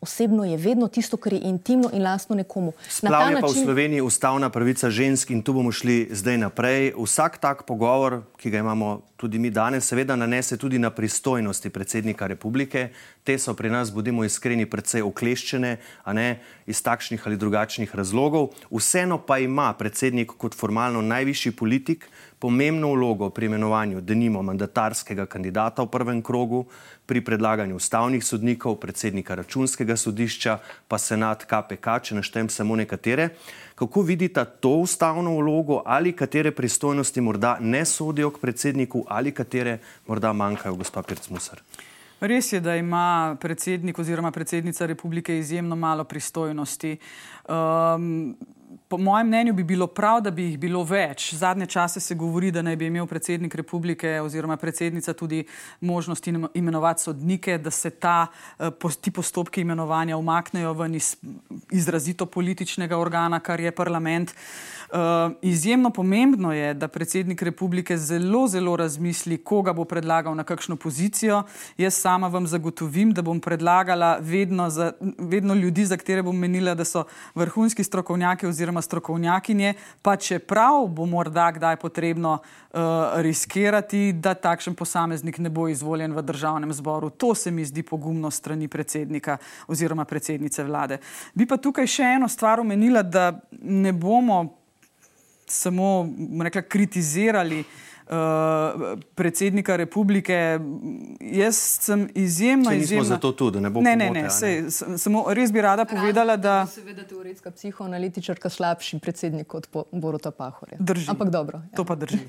osebno 0.00 0.44
je 0.44 0.56
vedno 0.56 0.88
tisto, 0.88 1.16
kar 1.16 1.32
je 1.32 1.40
intimno 1.42 1.90
in 1.92 2.02
lastno 2.02 2.36
nekomu. 2.36 2.72
Splav 2.88 3.28
je 3.28 3.34
način... 3.34 3.40
pa 3.40 3.46
v 3.46 3.64
Sloveniji 3.64 4.00
ustavna 4.00 4.50
pravica 4.50 4.90
žensk 4.90 5.30
in 5.30 5.42
tu 5.42 5.52
bomo 5.52 5.72
šli 5.72 6.08
zdaj 6.10 6.38
naprej. 6.38 6.92
Vsak 6.94 7.38
tak 7.38 7.64
pogovor, 7.66 8.20
ki 8.36 8.50
ga 8.50 8.58
imamo 8.58 9.00
tudi 9.16 9.38
mi 9.38 9.50
danes, 9.50 9.88
seveda 9.88 10.16
nanese 10.16 10.56
tudi 10.56 10.78
na 10.78 10.90
pristojnosti 10.90 11.70
predsednika 11.70 12.26
republike. 12.26 12.88
Te 13.24 13.38
so 13.38 13.54
pri 13.54 13.70
nas, 13.70 13.90
bodimo 13.90 14.24
iskreni, 14.24 14.68
predvsej 14.70 15.02
okleščene, 15.02 15.76
a 16.04 16.12
ne 16.12 16.28
iz 16.66 16.82
takšnih 16.82 17.26
ali 17.26 17.36
drugačnih 17.36 17.94
razlogov. 17.94 18.52
Vseeno 18.70 19.18
pa 19.18 19.38
ima 19.38 19.72
predsednik 19.72 20.36
kot 20.38 20.54
formalno 20.54 21.02
najvišji 21.02 21.52
politik 21.52 22.06
pomembno 22.38 22.92
vlogo 22.92 23.30
pri 23.30 23.46
imenovanju 23.46 24.00
denimo 24.00 24.42
mandatarskega 24.42 25.26
kandidata 25.26 25.82
v 25.82 25.90
prvem 25.90 26.22
krogu, 26.22 26.66
pri 27.06 27.20
predlaganju 27.24 27.76
ustavnih 27.76 28.24
sodnikov, 28.24 28.76
predsednika 28.82 29.34
računskega 29.34 29.96
sodišča, 29.96 30.58
pa 30.88 30.98
senat 30.98 31.46
KPK, 31.46 31.98
če 32.02 32.18
naštem 32.18 32.48
samo 32.48 32.76
nekatere. 32.76 33.28
Kako 33.74 34.02
vidite 34.02 34.44
to 34.60 34.76
ustavno 34.82 35.36
vlogo 35.36 35.82
ali 35.86 36.12
katere 36.12 36.50
pristojnosti 36.50 37.20
morda 37.20 37.56
ne 37.60 37.84
sodijo 37.84 38.30
k 38.30 38.40
predsedniku 38.40 39.04
ali 39.08 39.32
katere 39.32 39.78
morda 40.06 40.32
manjkajo, 40.32 40.74
gospod 40.74 41.06
Pircmusar? 41.06 41.62
Res 42.20 42.52
je, 42.52 42.60
da 42.60 42.76
ima 42.76 43.36
predsednik 43.40 43.98
oziroma 43.98 44.30
predsednica 44.30 44.86
republike 44.86 45.38
izjemno 45.38 45.76
malo 45.76 46.04
pristojnosti. 46.04 46.96
Um, 47.48 48.36
po 48.88 48.98
mojem 48.98 49.26
mnenju 49.26 49.52
bi 49.52 49.64
bilo 49.64 49.86
prav, 49.86 50.20
da 50.20 50.30
bi 50.30 50.42
jih 50.42 50.58
bilo 50.58 50.82
več. 50.84 51.34
Zadnje 51.34 51.66
čase 51.66 52.00
se 52.00 52.14
govori, 52.14 52.50
da 52.50 52.62
naj 52.62 52.76
bi 52.76 52.86
imel 52.86 53.06
predsednik 53.06 53.54
republike 53.54 54.20
oziroma 54.20 54.56
predsednica 54.56 55.12
tudi 55.12 55.44
možnost 55.80 56.26
imenovati 56.54 57.02
sodnike, 57.02 57.58
da 57.58 57.70
se 57.70 57.90
ta, 57.90 58.26
eh, 58.58 58.70
ti 59.00 59.10
postopki 59.10 59.60
imenovanja 59.60 60.16
umaknejo 60.16 60.72
ven 60.72 60.94
iz 60.94 61.16
izrazito 61.72 62.26
političnega 62.26 62.98
organa, 62.98 63.40
kar 63.40 63.60
je 63.60 63.70
parlament. 63.70 64.34
Uh, 64.90 65.32
izjemno 65.42 65.90
pomembno 65.90 66.52
je, 66.52 66.74
da 66.74 66.88
predsednik 66.88 67.42
republike 67.42 67.96
zelo, 67.96 68.48
zelo 68.48 68.76
razmisli, 68.76 69.38
koga 69.38 69.72
bo 69.72 69.84
predlagal 69.84 70.34
na 70.36 70.44
kakšno 70.44 70.76
pozicijo. 70.76 71.42
Jaz 71.78 71.94
sama 71.94 72.28
vam 72.28 72.46
zagotovim, 72.46 73.10
da 73.12 73.22
bom 73.22 73.40
predlagala 73.40 74.18
vedno, 74.20 74.70
za, 74.70 74.92
vedno 75.18 75.54
ljudi, 75.54 75.84
za 75.84 75.96
katere 75.96 76.22
bom 76.22 76.38
menila, 76.38 76.74
da 76.74 76.84
so 76.84 77.04
vrhunski 77.34 77.84
strokovnjaki 77.84 78.46
oziroma 78.46 78.82
strokovnjakinje, 78.82 79.74
pa 80.02 80.16
čeprav 80.16 80.86
bo 80.86 81.06
morda 81.06 81.50
kdaj 81.50 81.76
potrebno 81.76 82.32
uh, 82.38 82.80
riskirati, 83.14 84.12
da 84.12 84.34
takšen 84.34 84.74
posameznik 84.74 85.38
ne 85.38 85.50
bo 85.50 85.68
izvoljen 85.68 86.14
v 86.14 86.22
državnem 86.22 86.72
zboru. 86.72 87.10
To 87.10 87.34
se 87.34 87.50
mi 87.50 87.64
zdi 87.64 87.82
pogumno 87.82 88.30
strani 88.30 88.68
predsednika 88.68 89.36
oziroma 89.66 90.04
predsednice 90.04 90.64
vlade. 90.64 90.98
Bi 91.34 91.46
pa 91.46 91.56
tukaj 91.56 91.86
še 91.86 92.02
eno 92.02 92.28
stvar 92.28 92.60
omenila, 92.60 93.02
da 93.02 93.32
ne 93.62 93.92
bomo 93.92 94.65
samo 95.46 96.08
rekla, 96.42 96.62
kritizirali 96.62 97.60
uh, 97.60 98.98
predsednika 99.14 99.76
republike. 99.76 100.58
Jaz 101.20 101.56
sem 101.56 102.08
izjemno, 102.14 102.70
sej 102.70 102.78
izjemno. 102.78 103.04
Zato 103.04 103.32
tudi, 103.32 103.60
ne 103.60 103.70
bom 103.70 103.84
ne, 103.84 103.96
ne, 103.96 104.10
ne, 104.10 104.30
sej, 104.30 104.64
samo 104.98 105.24
res 105.34 105.52
bi 105.52 105.60
rada 105.60 105.84
povedala, 105.84 106.36
da. 106.36 106.58
Seveda, 106.70 107.04
teoretska 107.08 107.50
psihoanalitičarka 107.50 108.50
slabši 108.50 108.98
predsednik 108.98 109.54
od 109.54 109.68
Borota 109.92 110.30
Pahorja. 110.30 110.78
Drži. 110.80 111.10
Ampak 111.10 111.30
dobro. 111.30 111.58
Ja. 111.58 111.76
To 111.76 111.84
pa 111.84 111.94
drži. 111.94 112.22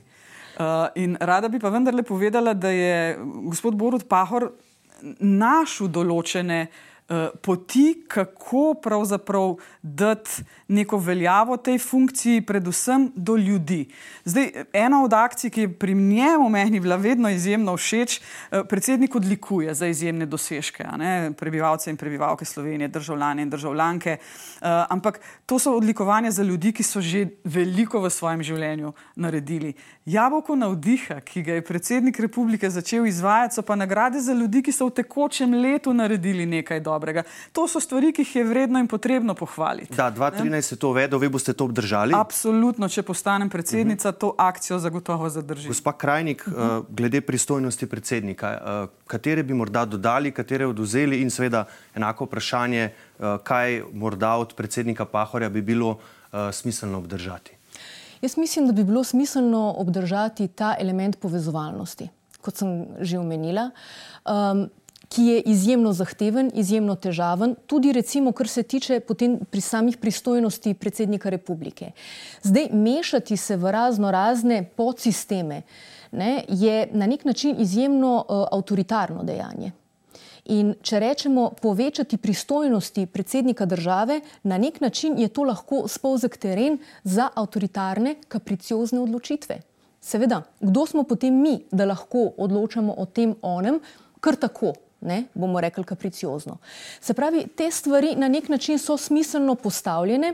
Uh, 0.58 0.63
in 0.95 1.17
rada 1.21 1.47
bi 1.47 1.60
pa 1.60 1.69
vendarle 1.69 2.03
povedala, 2.03 2.53
da 2.53 2.69
je 2.69 3.17
gospod 3.45 3.75
Borut 3.75 4.08
Pahor 4.10 4.51
našel 5.19 5.91
določene 5.93 6.63
uh, 6.65 6.86
poti, 7.41 8.04
kako 8.08 8.74
pravzaprav 8.84 9.56
dati 9.82 10.43
neko 10.67 10.98
veljavo 10.98 11.58
tej 11.58 11.80
funkciji, 11.80 12.41
predvsem 12.41 13.12
do 13.15 13.36
ljudi. 13.36 13.88
Zdaj, 14.26 14.52
ena 14.74 15.04
od 15.04 15.13
akcij, 15.13 15.50
ki 15.50 15.62
je 15.62 15.74
pri 15.74 15.93
njemu 15.93 16.50
meni 16.50 16.80
bila 16.80 16.96
vedno 16.96 17.30
izjemno 17.30 17.78
všeč, 17.78 18.20
eh, 18.20 18.63
predsednik 18.70 19.15
odlikuje 19.15 19.74
za 19.74 19.88
izjemne 19.88 20.26
dosežke, 20.26 20.86
prebivalce 21.38 21.89
in 21.89 21.98
prebivalke 21.98 22.46
Slovenije, 22.46 22.88
državljane 22.88 23.41
in 23.41 23.50
državljanke. 23.50 24.10
Eh, 24.10 24.86
ampak 24.89 25.20
to 25.46 25.60
so 25.60 25.72
odlikovanja 25.72 26.32
za 26.32 26.43
ljudi, 26.43 26.72
ki 26.72 26.84
so 26.84 27.02
že 27.02 27.28
veliko 27.43 28.00
v 28.00 28.10
svojem 28.10 28.43
življenju 28.43 28.93
naredili. 29.15 29.74
Jabolko 30.06 30.56
navdiha, 30.56 31.20
ki 31.20 31.43
ga 31.43 31.54
je 31.54 31.62
predsednik 31.62 32.20
republike 32.20 32.70
začel 32.70 33.06
izvajati, 33.06 33.56
so 33.56 33.62
pa 33.62 33.76
nagrade 33.76 34.20
za 34.20 34.34
ljudi, 34.34 34.62
ki 34.62 34.72
so 34.72 34.86
v 34.88 34.91
tekočem 34.91 35.54
letu 35.54 35.93
naredili 35.93 36.46
nekaj 36.46 36.80
dobrega 36.80 36.97
dobrega. 36.98 37.24
To 37.54 37.68
so 37.70 37.80
stvari, 37.80 38.10
ki 38.14 38.26
jih 38.26 38.36
je 38.36 38.44
vredno 38.50 38.82
in 38.82 38.88
potrebno 38.90 39.36
pohvaliti. 39.38 39.94
Da, 39.96 40.10
2013 40.12 40.74
je 40.74 40.78
to 40.82 40.90
uvedel, 40.90 41.20
vi 41.22 41.30
boste 41.30 41.54
to 41.54 41.70
obdržali? 41.70 42.18
Absolutno, 42.18 42.90
če 42.90 43.06
postanem 43.06 43.50
predsednica, 43.50 44.10
uh 44.10 44.16
-huh. 44.16 44.20
to 44.20 44.34
akcijo 44.38 44.80
zagotovo 44.80 45.30
zadržim. 45.30 45.70
Gospa 45.70 45.94
Krajnik, 45.94 46.44
uh 46.48 46.54
-huh. 46.54 46.80
uh, 46.80 46.86
glede 46.90 47.22
pristojnosti 47.22 47.86
predsednika, 47.86 48.50
uh, 48.58 48.90
katere 49.08 49.44
bi 49.44 49.54
morda 49.54 49.86
dodali, 49.86 50.32
katere 50.32 50.66
oduzeli 50.68 51.22
in 51.22 51.30
seveda 51.30 51.66
enako 51.96 52.26
vprašanje, 52.26 52.90
uh, 52.90 53.26
kaj 53.44 53.84
morda 53.94 54.34
od 54.36 54.54
predsednika 54.54 55.06
Pahorja 55.06 55.50
bi 55.50 55.62
bilo 55.62 55.98
smiselno 56.52 56.98
obdržati? 56.98 57.58
Jaz 58.22 58.38
mislim, 58.38 58.68
da 58.68 58.74
bi 58.74 58.84
bilo 58.84 59.04
smiselno 59.04 59.76
obdržati 59.78 60.48
ta 60.48 60.76
element 60.80 61.20
povezovalnosti, 61.20 62.10
kot 62.42 62.56
sem 62.56 62.86
že 63.00 63.20
omenila. 63.20 63.70
Um, 64.26 64.70
ki 65.10 65.24
je 65.26 65.41
izjemno 65.41 65.93
zahteven, 65.93 66.52
izjemno 66.54 66.96
težaven, 66.96 67.56
tudi 67.65 67.91
recimo, 67.96 68.32
kar 68.32 68.48
se 68.48 68.63
tiče 68.63 69.00
potem 69.00 69.39
pri 69.50 69.62
samih 69.62 69.98
pristojnosti 69.98 70.74
predsednika 70.74 71.30
republike. 71.30 71.91
Zdaj, 72.43 72.70
mešati 72.74 73.38
se 73.38 73.58
v 73.58 73.72
razno 73.72 74.12
razne 74.12 74.63
podsisteme 74.76 75.62
ne, 76.12 76.43
je 76.48 76.88
na 76.91 77.08
nek 77.08 77.26
način 77.26 77.56
izjemno 77.60 78.15
uh, 78.17 78.48
avtoritarno 78.52 79.24
dejanje. 79.24 79.72
In 80.48 80.76
če 80.82 81.00
rečemo 81.04 81.50
povečati 81.62 82.17
pristojnosti 82.17 83.06
predsednika 83.06 83.65
države, 83.65 84.22
na 84.43 84.58
nek 84.58 84.80
način 84.82 85.17
je 85.20 85.28
to 85.28 85.43
lahko 85.43 85.88
spolzek 85.88 86.38
teren 86.38 86.78
za 87.04 87.30
avtoritarne, 87.36 88.15
kapriciozne 88.28 89.00
odločitve. 89.00 89.60
Seveda, 90.02 90.41
kdo 90.60 90.86
smo 90.86 91.04
potem 91.04 91.36
mi, 91.41 91.58
da 91.72 91.86
lahko 91.86 92.32
odločamo 92.38 92.93
o 92.98 93.06
tem 93.06 93.36
onem, 93.41 93.82
kar 94.24 94.36
tako, 94.39 94.74
ne, 95.08 95.24
bomo 95.34 95.62
rekli 95.62 95.84
kapriciozno. 95.84 96.58
Se 97.00 97.13
pravi, 97.13 97.48
te 97.56 97.72
stvari 97.72 98.15
na 98.15 98.28
nek 98.28 98.50
način 98.50 98.80
so 98.80 98.98
smiselno 98.98 99.56
postavljene. 99.56 100.34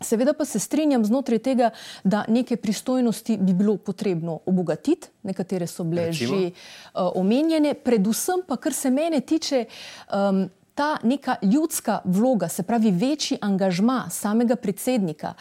Seveda 0.00 0.32
pa 0.36 0.44
se 0.44 0.58
strinjam 0.58 1.04
znotraj 1.04 1.38
tega, 1.38 1.70
da 2.04 2.24
neke 2.28 2.56
pristojnosti 2.56 3.38
bi 3.40 3.52
bilo 3.52 3.76
potrebno 3.76 4.40
obogatiti, 4.46 5.08
nekatere 5.22 5.66
so 5.66 5.84
bile 5.84 6.06
Recimo? 6.06 6.36
že 6.36 6.46
uh, 6.46 7.12
omenjene, 7.14 7.74
predvsem 7.74 8.42
pa, 8.48 8.56
kar 8.56 8.76
se 8.76 8.90
mene 8.90 9.20
tiče, 9.20 9.64
um, 10.12 10.48
ta 10.76 10.98
neka 11.02 11.36
ljudska 11.42 12.00
vloga, 12.04 12.48
se 12.48 12.62
pravi 12.62 12.90
večji 12.90 13.38
angažma 13.40 14.04
samega 14.10 14.56
predsednika 14.56 15.34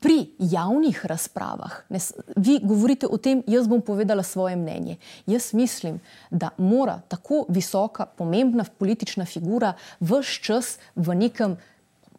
pri 0.00 0.26
javnih 0.38 1.06
razpravah. 1.06 1.72
Ne, 1.88 1.98
vi 2.36 2.58
govorite 2.62 3.06
o 3.06 3.16
tem, 3.16 3.42
jaz 3.46 3.68
bom 3.68 3.80
povedala 3.80 4.22
svoje 4.22 4.56
mnenje. 4.56 4.96
Jaz 5.26 5.54
mislim, 5.54 6.00
da 6.30 6.50
mora 6.58 7.00
tako 7.08 7.46
visoka, 7.48 8.06
pomembna 8.06 8.64
politična 8.78 9.24
figura 9.24 9.72
vse 10.00 10.42
čas 10.42 10.78
v 10.94 11.14
nekem, 11.14 11.56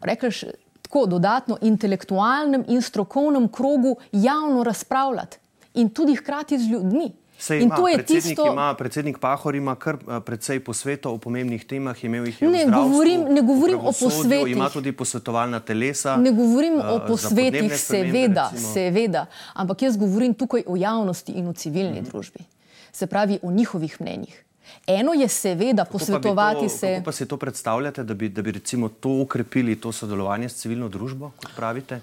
rekaš, 0.00 0.44
tako 0.82 1.06
dodatno 1.06 1.58
intelektualnem 1.62 2.64
in 2.68 2.82
strokovnem 2.82 3.48
krogu 3.48 3.96
javno 4.12 4.64
razpravljati 4.64 5.38
in 5.74 5.88
tudi 5.88 6.14
hkrati 6.14 6.58
z 6.58 6.72
ljudmi. 6.72 7.12
Sej 7.38 7.58
in 7.58 7.62
ima, 7.62 7.76
to 7.76 7.88
je 7.88 7.96
predsednik 7.96 8.24
tisto, 8.24 8.52
ima, 8.52 8.74
predsednik 8.74 9.18
Pahor 9.18 9.54
ima 9.54 9.74
kar 9.74 9.94
eh, 9.94 10.20
precej 10.20 10.60
posvetov 10.64 11.14
o 11.14 11.18
pomembnih 11.18 11.64
temah, 11.64 12.04
imel 12.04 12.26
jih 12.26 12.42
je 12.42 12.48
ne, 12.48 12.64
govorim, 12.70 13.26
ne 13.28 13.42
govorim 13.42 13.78
o 13.78 13.92
posvetih. 13.92 14.52
Ima 14.52 14.70
tudi 14.70 14.92
posvetovalna 14.92 15.60
telesa. 15.60 16.16
Ne 16.16 16.32
govorim 16.32 16.78
uh, 16.78 16.92
o 16.94 17.00
posvetih, 17.06 17.74
seveda, 17.76 18.50
seveda, 18.72 19.26
ampak 19.54 19.82
jaz 19.82 19.96
govorim 19.96 20.34
tukaj 20.34 20.62
o 20.66 20.76
javnosti 20.76 21.32
in 21.32 21.48
o 21.48 21.52
civilni 21.52 22.00
mm. 22.00 22.08
družbi. 22.12 22.46
Se 22.92 23.06
pravi, 23.06 23.38
o 23.42 23.50
njihovih 23.50 24.00
mnenjih. 24.00 24.44
Eno 24.86 25.12
je 25.12 25.28
seveda 25.28 25.84
posvetovati 25.84 26.60
to, 26.60 26.68
se. 26.68 26.94
Kako 26.94 27.04
pa 27.04 27.12
si 27.12 27.26
to 27.28 27.36
predstavljate, 27.36 28.04
da 28.04 28.14
bi, 28.14 28.28
da 28.28 28.42
bi 28.42 28.52
recimo 28.52 28.88
to 28.88 29.08
ukrepili, 29.22 29.76
to 29.80 29.92
sodelovanje 29.92 30.48
s 30.48 30.62
civilno 30.62 30.88
družbo, 30.88 31.30
kot 31.36 31.56
pravite? 31.56 32.00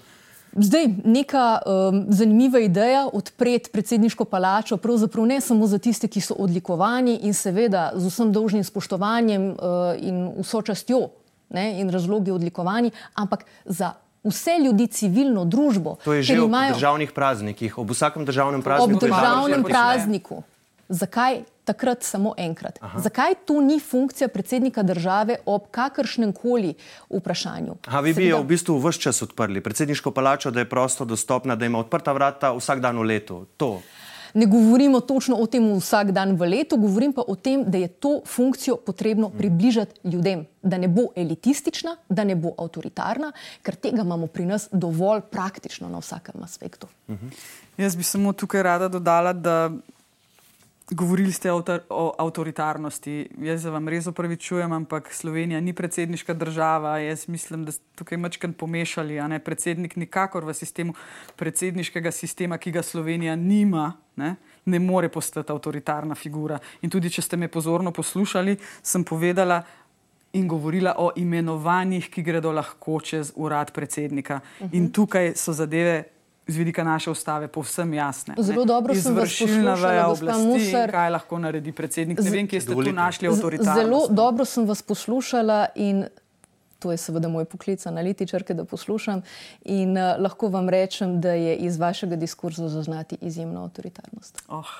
Zdaj, 0.52 0.86
neka 1.04 1.58
um, 1.64 2.04
zanimiva 2.12 2.60
ideja 2.60 3.06
odpreti 3.12 3.70
predsedniško 3.72 4.24
palačo, 4.24 4.76
pravzaprav 4.76 5.26
ne 5.26 5.40
samo 5.40 5.66
za 5.66 5.78
tiste, 5.78 6.08
ki 6.08 6.20
so 6.20 6.36
odlikovani 6.38 7.18
in 7.24 7.32
seveda 7.34 7.90
z 7.96 8.10
vsem 8.10 8.32
dolžnim 8.32 8.64
spoštovanjem 8.64 9.48
uh, 9.50 9.56
in 9.96 10.26
vso 10.42 10.60
častjo 10.62 11.08
ne, 11.52 11.80
in 11.80 11.90
razlogi 11.90 12.30
odlikovani, 12.30 12.90
ampak 13.14 13.44
za 13.64 13.94
vse 14.24 14.58
ljudi, 14.64 14.86
civilno 14.86 15.44
družbo. 15.44 15.96
To 16.04 16.12
je 16.12 16.22
že 16.22 16.36
imajo, 16.36 16.72
ob 16.72 16.76
državnih 16.76 17.12
praznikih, 17.12 17.78
ob 17.78 17.90
vsakem 17.90 18.24
državnem 18.24 18.62
prazniku. 18.62 18.96
Ob 18.96 19.08
državnem 19.08 19.64
prazniku. 19.64 20.42
Zakaj 20.88 21.42
takrat 21.64 22.02
samo 22.02 22.34
enkrat. 22.38 22.78
Aha. 22.80 23.00
Zakaj 23.00 23.34
to 23.44 23.60
ni 23.60 23.80
funkcija 23.80 24.28
predsednika 24.28 24.82
države 24.82 25.36
ob 25.46 25.70
kakršnem 25.70 26.32
koli 26.32 26.74
vprašanju? 27.10 27.76
A 27.86 28.00
vi 28.00 28.14
bi 28.14 28.26
jo 28.26 28.42
v 28.42 28.50
bistvu 28.54 28.78
vse 28.78 29.00
čas 29.00 29.22
odprli, 29.22 29.60
predsedniško 29.60 30.10
palačo, 30.10 30.50
da 30.50 30.60
je 30.60 30.68
prosto 30.68 31.04
dostopna, 31.04 31.56
da 31.56 31.66
ima 31.66 31.78
odprta 31.78 32.12
vrata 32.12 32.52
vsak 32.52 32.80
dan 32.80 32.98
v 32.98 33.02
letu. 33.02 33.46
To. 33.56 33.80
Ne 34.34 34.46
govorimo 34.46 35.00
točno 35.00 35.36
o 35.36 35.46
tem 35.46 35.64
vsak 35.76 36.12
dan 36.12 36.36
v 36.36 36.48
letu, 36.48 36.76
govorim 36.76 37.12
pa 37.12 37.22
o 37.28 37.34
tem, 37.36 37.64
da 37.68 37.78
je 37.78 37.88
to 37.88 38.22
funkcijo 38.26 38.76
potrebno 38.76 39.28
približati 39.28 40.08
ljudem, 40.08 40.46
da 40.62 40.78
ne 40.78 40.88
bo 40.88 41.10
elitistična, 41.16 41.96
da 42.08 42.24
ne 42.24 42.34
bo 42.36 42.54
avtoritarna, 42.58 43.32
ker 43.62 43.76
tega 43.76 44.02
imamo 44.02 44.26
pri 44.26 44.46
nas 44.46 44.68
dovolj 44.72 45.20
praktično 45.30 45.88
na 45.88 46.00
vsakem 46.00 46.42
aspektu. 46.42 46.86
Uh 47.08 47.14
-huh. 47.14 47.30
Jaz 47.76 47.96
bi 47.96 48.02
samo 48.02 48.32
tukaj 48.32 48.62
rada 48.62 48.88
dodala, 48.88 49.32
da 49.32 49.70
Govorili 50.92 51.32
ste 51.32 51.52
o, 51.52 51.62
o 51.88 52.14
avtoritarnosti. 52.18 53.28
Jaz 53.40 53.62
se 53.62 53.70
vam 53.70 53.88
res 53.88 54.06
opravičujem, 54.06 54.72
ampak 54.72 55.08
Slovenija 55.14 55.60
ni 55.60 55.72
predsedniška 55.72 56.34
država. 56.34 56.98
Jaz 56.98 57.28
mislim, 57.28 57.64
da 57.64 57.72
ste 57.72 57.84
tukaj 57.94 58.18
mačken 58.18 58.52
pomešali. 58.52 59.16
Predsednik 59.44 59.96
nikakor 59.96 60.44
v 60.44 60.54
sistemu 60.54 60.94
predsedniškega 61.36 62.12
sistema, 62.12 62.58
ki 62.58 62.70
ga 62.70 62.82
Slovenija 62.82 63.36
nima, 63.36 63.92
ne, 64.16 64.34
ne 64.64 64.78
more 64.78 65.08
postati 65.08 65.52
avtoritarna 65.52 66.14
figura. 66.14 66.58
In 66.82 66.90
tudi, 66.90 67.10
če 67.10 67.22
ste 67.22 67.36
me 67.36 67.48
pozorno 67.48 67.92
poslušali, 67.92 68.56
sem 68.82 69.04
povedala 69.04 69.62
in 70.32 70.48
govorila 70.48 70.94
o 70.98 71.10
imenovanjih, 71.16 72.10
ki 72.10 72.22
gredo 72.22 72.52
lahko 72.52 73.00
čez 73.00 73.32
urad 73.36 73.72
predsednika. 73.72 74.40
Uh 74.40 74.66
-huh. 74.66 74.74
In 74.76 74.82
mhm. 74.82 74.92
tukaj 74.92 75.32
so 75.36 75.52
zadeve 75.52 76.04
z 76.52 76.56
vidika 76.56 76.84
naše 76.84 77.10
ustave 77.10 77.48
povsem 77.48 77.94
jasne. 77.94 78.34
Zelo 78.38 78.64
dobro 78.64 78.94
sem 78.94 79.14
vas 79.16 79.38
poslušala, 79.38 80.06
oblasti, 80.08 80.46
Musar, 80.46 80.90
kaj 80.90 81.10
lahko 81.10 81.38
naredi 81.38 81.72
predsednik. 81.72 82.20
Ne 82.20 82.30
vem, 82.30 82.48
kje 82.48 82.60
ste 82.60 82.76
tu 82.76 82.92
našli 82.92 83.28
avtoritarnost. 83.28 83.80
Zelo 83.80 84.06
dobro 84.10 84.44
sem 84.44 84.68
vas 84.68 84.82
poslušala 84.82 85.66
in 85.74 86.04
to 86.82 86.90
je 86.90 86.98
seveda 86.98 87.30
moj 87.30 87.44
poklic 87.46 87.86
analitičarke, 87.86 88.54
da 88.58 88.64
poslušam 88.64 89.22
in 89.64 89.94
uh, 89.94 90.16
lahko 90.18 90.50
vam 90.50 90.68
rečem, 90.68 91.20
da 91.20 91.32
je 91.38 91.56
iz 91.56 91.78
vašega 91.78 92.16
diskurza 92.16 92.68
zaznati 92.68 93.16
izjemno 93.20 93.62
avtoritarnost. 93.62 94.42
Oh. 94.48 94.72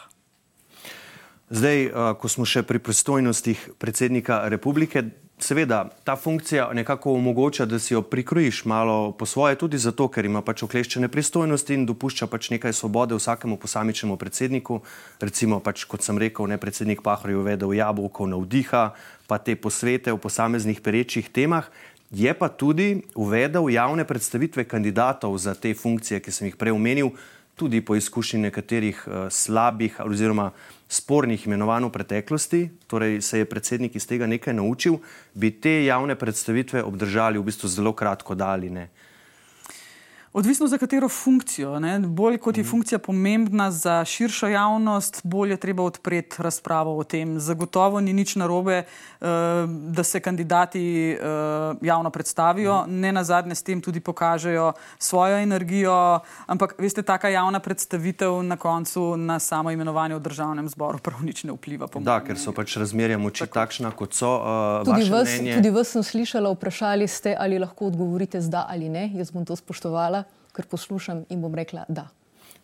Zdaj, 1.50 1.86
uh, 1.86 1.92
ko 2.18 2.28
smo 2.28 2.44
še 2.48 2.64
pri 2.66 2.80
pristojnostih 2.82 3.70
predsednika 3.78 4.42
republike, 4.48 5.04
Seveda, 5.42 5.88
ta 6.04 6.16
funkcija 6.16 6.68
nekako 6.72 7.12
omogoča, 7.14 7.64
da 7.66 7.78
si 7.78 7.94
jo 7.94 8.02
prikrojiš 8.02 8.64
malo 8.64 9.12
po 9.12 9.26
svoje, 9.26 9.56
tudi 9.58 9.78
zato, 9.78 10.06
ker 10.08 10.24
ima 10.24 10.38
pač 10.42 10.62
okleščene 10.62 11.08
pristojnosti 11.10 11.74
in 11.74 11.86
dopušča 11.86 12.28
pač 12.30 12.52
nekaj 12.54 12.72
svobode 12.78 13.18
vsakemu 13.18 13.56
posamičnemu 13.58 14.16
predsedniku. 14.16 14.78
Recimo, 15.20 15.58
pač, 15.58 15.82
kot 15.90 16.06
sem 16.06 16.18
rekel, 16.18 16.46
ne 16.46 16.60
predsednik 16.62 17.02
Pahor 17.02 17.34
je 17.34 17.40
uvedel 17.40 17.74
jabolko 17.74 18.28
na 18.30 18.38
vdiha, 18.38 18.84
pa 19.26 19.40
te 19.42 19.58
posvete 19.58 20.14
o 20.14 20.20
posameznih 20.22 20.78
perečih 20.78 21.26
temah. 21.26 21.66
Je 22.14 22.30
pa 22.38 22.46
tudi 22.46 23.02
uvedel 23.18 23.66
javne 23.72 24.06
predstavitve 24.06 24.62
kandidatov 24.64 25.34
za 25.42 25.58
te 25.58 25.74
funkcije, 25.74 26.22
ki 26.22 26.30
sem 26.30 26.52
jih 26.52 26.60
prej 26.60 26.78
omenil, 26.78 27.10
tudi 27.56 27.80
po 27.80 27.96
izkušnji 27.96 28.40
nekaterih 28.40 29.04
uh, 29.06 29.28
slabih 29.30 30.00
oziroma 30.04 30.50
spornih 30.88 31.46
imenovanj 31.46 31.88
v 31.88 31.92
preteklosti, 31.92 32.62
torej 32.86 33.20
se 33.22 33.38
je 33.38 33.48
predsednik 33.48 33.96
iz 33.96 34.06
tega 34.06 34.26
nekaj 34.26 34.54
naučil, 34.54 34.98
bi 35.34 35.50
te 35.50 35.84
javne 35.84 36.14
predstavitve 36.14 36.82
obdržali 36.82 37.38
v 37.38 37.48
bistvu 37.48 37.68
zelo 37.68 37.92
kratko 37.92 38.34
daljine. 38.34 38.88
Odvisno 40.32 40.66
za 40.66 40.78
katero 40.78 41.08
funkcijo. 41.08 41.78
Ne? 41.80 41.98
Bolj 41.98 42.38
kot 42.38 42.56
je 42.56 42.62
mhm. 42.62 42.70
funkcija 42.70 42.98
pomembna 42.98 43.70
za 43.70 44.04
širšo 44.04 44.48
javnost, 44.48 45.20
bolj 45.24 45.50
je 45.50 45.56
treba 45.56 45.82
odpreti 45.82 46.42
razpravo 46.42 46.96
o 46.98 47.04
tem. 47.04 47.40
Zagotovo 47.40 48.00
ni 48.00 48.12
nič 48.12 48.36
narobe, 48.36 48.82
uh, 49.20 49.26
da 49.68 50.02
se 50.02 50.20
kandidati 50.20 51.16
uh, 51.20 51.76
javno 51.82 52.10
predstavijo, 52.10 52.82
mhm. 52.82 53.00
ne 53.00 53.12
na 53.12 53.24
zadnje 53.24 53.54
s 53.54 53.62
tem 53.62 53.80
tudi 53.80 54.00
pokažejo 54.00 54.72
svojo 54.98 55.36
energijo, 55.36 56.20
ampak 56.46 56.74
veste, 56.78 57.02
taka 57.02 57.28
javna 57.28 57.60
predstavitev 57.60 58.42
na 58.42 58.56
koncu 58.56 59.16
na 59.16 59.38
samo 59.38 59.70
imenovanje 59.70 60.14
v 60.14 60.20
državnem 60.20 60.68
zboru 60.68 60.98
prav 60.98 61.24
nič 61.24 61.44
ne 61.44 61.52
vpliva. 61.52 61.88
Da, 62.00 62.20
ker 62.24 62.38
so 62.38 62.52
pač 62.52 62.76
razmerja 62.76 63.18
moči 63.18 63.44
Tako. 63.44 63.54
takšna, 63.54 63.90
kot 63.90 64.16
so. 64.16 64.32
Uh, 64.40 64.84
tudi, 64.88 65.10
vas, 65.10 65.28
tudi 65.28 65.70
vas 65.70 65.92
sem 65.92 66.02
slišala, 66.02 66.54
vprašali 66.56 67.08
ste, 67.08 67.36
ali 67.38 67.58
lahko 67.58 67.92
odgovorite 67.92 68.40
z 68.40 68.48
da 68.48 68.66
ali 68.70 68.88
ne. 68.88 69.10
Jaz 69.14 69.30
bom 69.30 69.44
to 69.44 69.56
spoštovala 69.56 70.21
ker 70.52 70.66
poslušam 70.66 71.24
in 71.28 71.40
bom 71.40 71.54
rekla 71.54 71.84
da. 71.88 72.08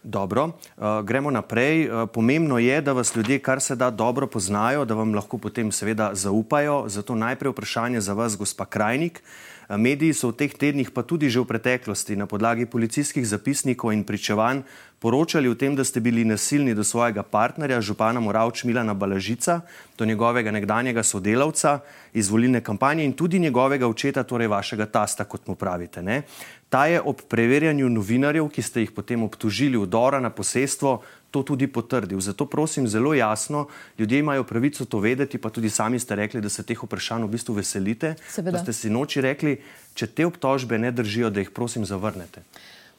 Dobro, 0.02 0.44
uh, 0.44 1.02
gremo 1.04 1.30
naprej. 1.30 1.90
Uh, 1.90 2.08
pomembno 2.12 2.58
je, 2.58 2.80
da 2.80 2.92
vas 2.92 3.16
ljudje 3.16 3.38
kar 3.38 3.60
se 3.60 3.76
da 3.76 3.90
dobro 3.90 4.26
poznajo, 4.26 4.84
da 4.84 4.94
vam 4.94 5.14
lahko 5.14 5.38
potem 5.38 5.72
seveda 5.72 6.10
zaupajo. 6.14 6.84
Zato 6.88 7.14
najprej 7.14 7.50
vprašanje 7.50 8.00
za 8.00 8.12
vas, 8.12 8.36
gospa 8.36 8.64
Krajnik. 8.64 9.22
Uh, 9.22 9.76
mediji 9.76 10.16
so 10.16 10.32
v 10.32 10.40
teh 10.40 10.52
tednih, 10.54 10.88
pa 10.88 11.04
tudi 11.04 11.28
že 11.28 11.44
v 11.44 11.50
preteklosti, 11.50 12.16
na 12.16 12.24
podlagi 12.24 12.64
policijskih 12.64 13.26
zapisnikov 13.26 13.92
in 13.92 14.00
pričevanj 14.00 14.64
poročali 14.96 15.44
o 15.48 15.54
tem, 15.54 15.76
da 15.76 15.84
ste 15.84 16.00
bili 16.00 16.24
nasilni 16.24 16.72
do 16.74 16.80
svojega 16.80 17.22
partnerja, 17.22 17.80
župana 17.84 18.20
Moravč 18.20 18.64
Milana 18.64 18.94
Balažica, 18.94 19.60
do 19.98 20.04
njegovega 20.08 20.50
nekdanjega 20.50 21.02
sodelavca 21.02 21.80
iz 22.14 22.30
volilne 22.32 22.64
kampanje 22.64 23.04
in 23.04 23.12
tudi 23.12 23.38
njegovega 23.38 23.86
očeta, 23.86 24.24
torej 24.24 24.48
vašega 24.48 24.86
tasta, 24.86 25.24
kot 25.24 25.46
mu 25.46 25.54
pravite. 25.54 26.02
Ne? 26.02 26.22
Ta 26.68 26.86
je 26.86 27.00
ob 27.00 27.22
preverjanju 27.28 27.88
novinarjev, 27.88 28.48
ki 28.52 28.62
ste 28.62 28.84
jih 28.84 28.92
potem 28.92 29.22
obtožili 29.24 29.80
vdora 29.80 30.20
na 30.20 30.28
posestvo, 30.30 31.00
to 31.30 31.42
tudi 31.42 31.66
potrdil. 31.68 32.20
Zato 32.20 32.46
prosim 32.46 32.88
zelo 32.88 33.14
jasno, 33.14 33.66
ljudje 33.98 34.18
imajo 34.18 34.44
pravico 34.44 34.84
to 34.84 35.00
vedeti, 35.00 35.38
pa 35.38 35.50
tudi 35.50 35.70
sami 35.70 35.98
ste 36.00 36.16
rekli, 36.16 36.40
da 36.40 36.48
se 36.48 36.62
teh 36.62 36.82
vprašanj 36.82 37.24
v 37.24 37.32
bistvu 37.32 37.54
veselite. 37.60 38.14
Seveda. 38.28 38.58
Da 38.58 38.64
ste 38.64 38.72
si 38.72 38.90
noči 38.90 39.20
rekli, 39.20 39.58
če 39.94 40.06
te 40.06 40.26
obtožbe 40.26 40.78
ne 40.78 40.92
držijo, 40.92 41.30
da 41.30 41.40
jih 41.40 41.50
prosim 41.50 41.84
zavrnete. 41.88 42.44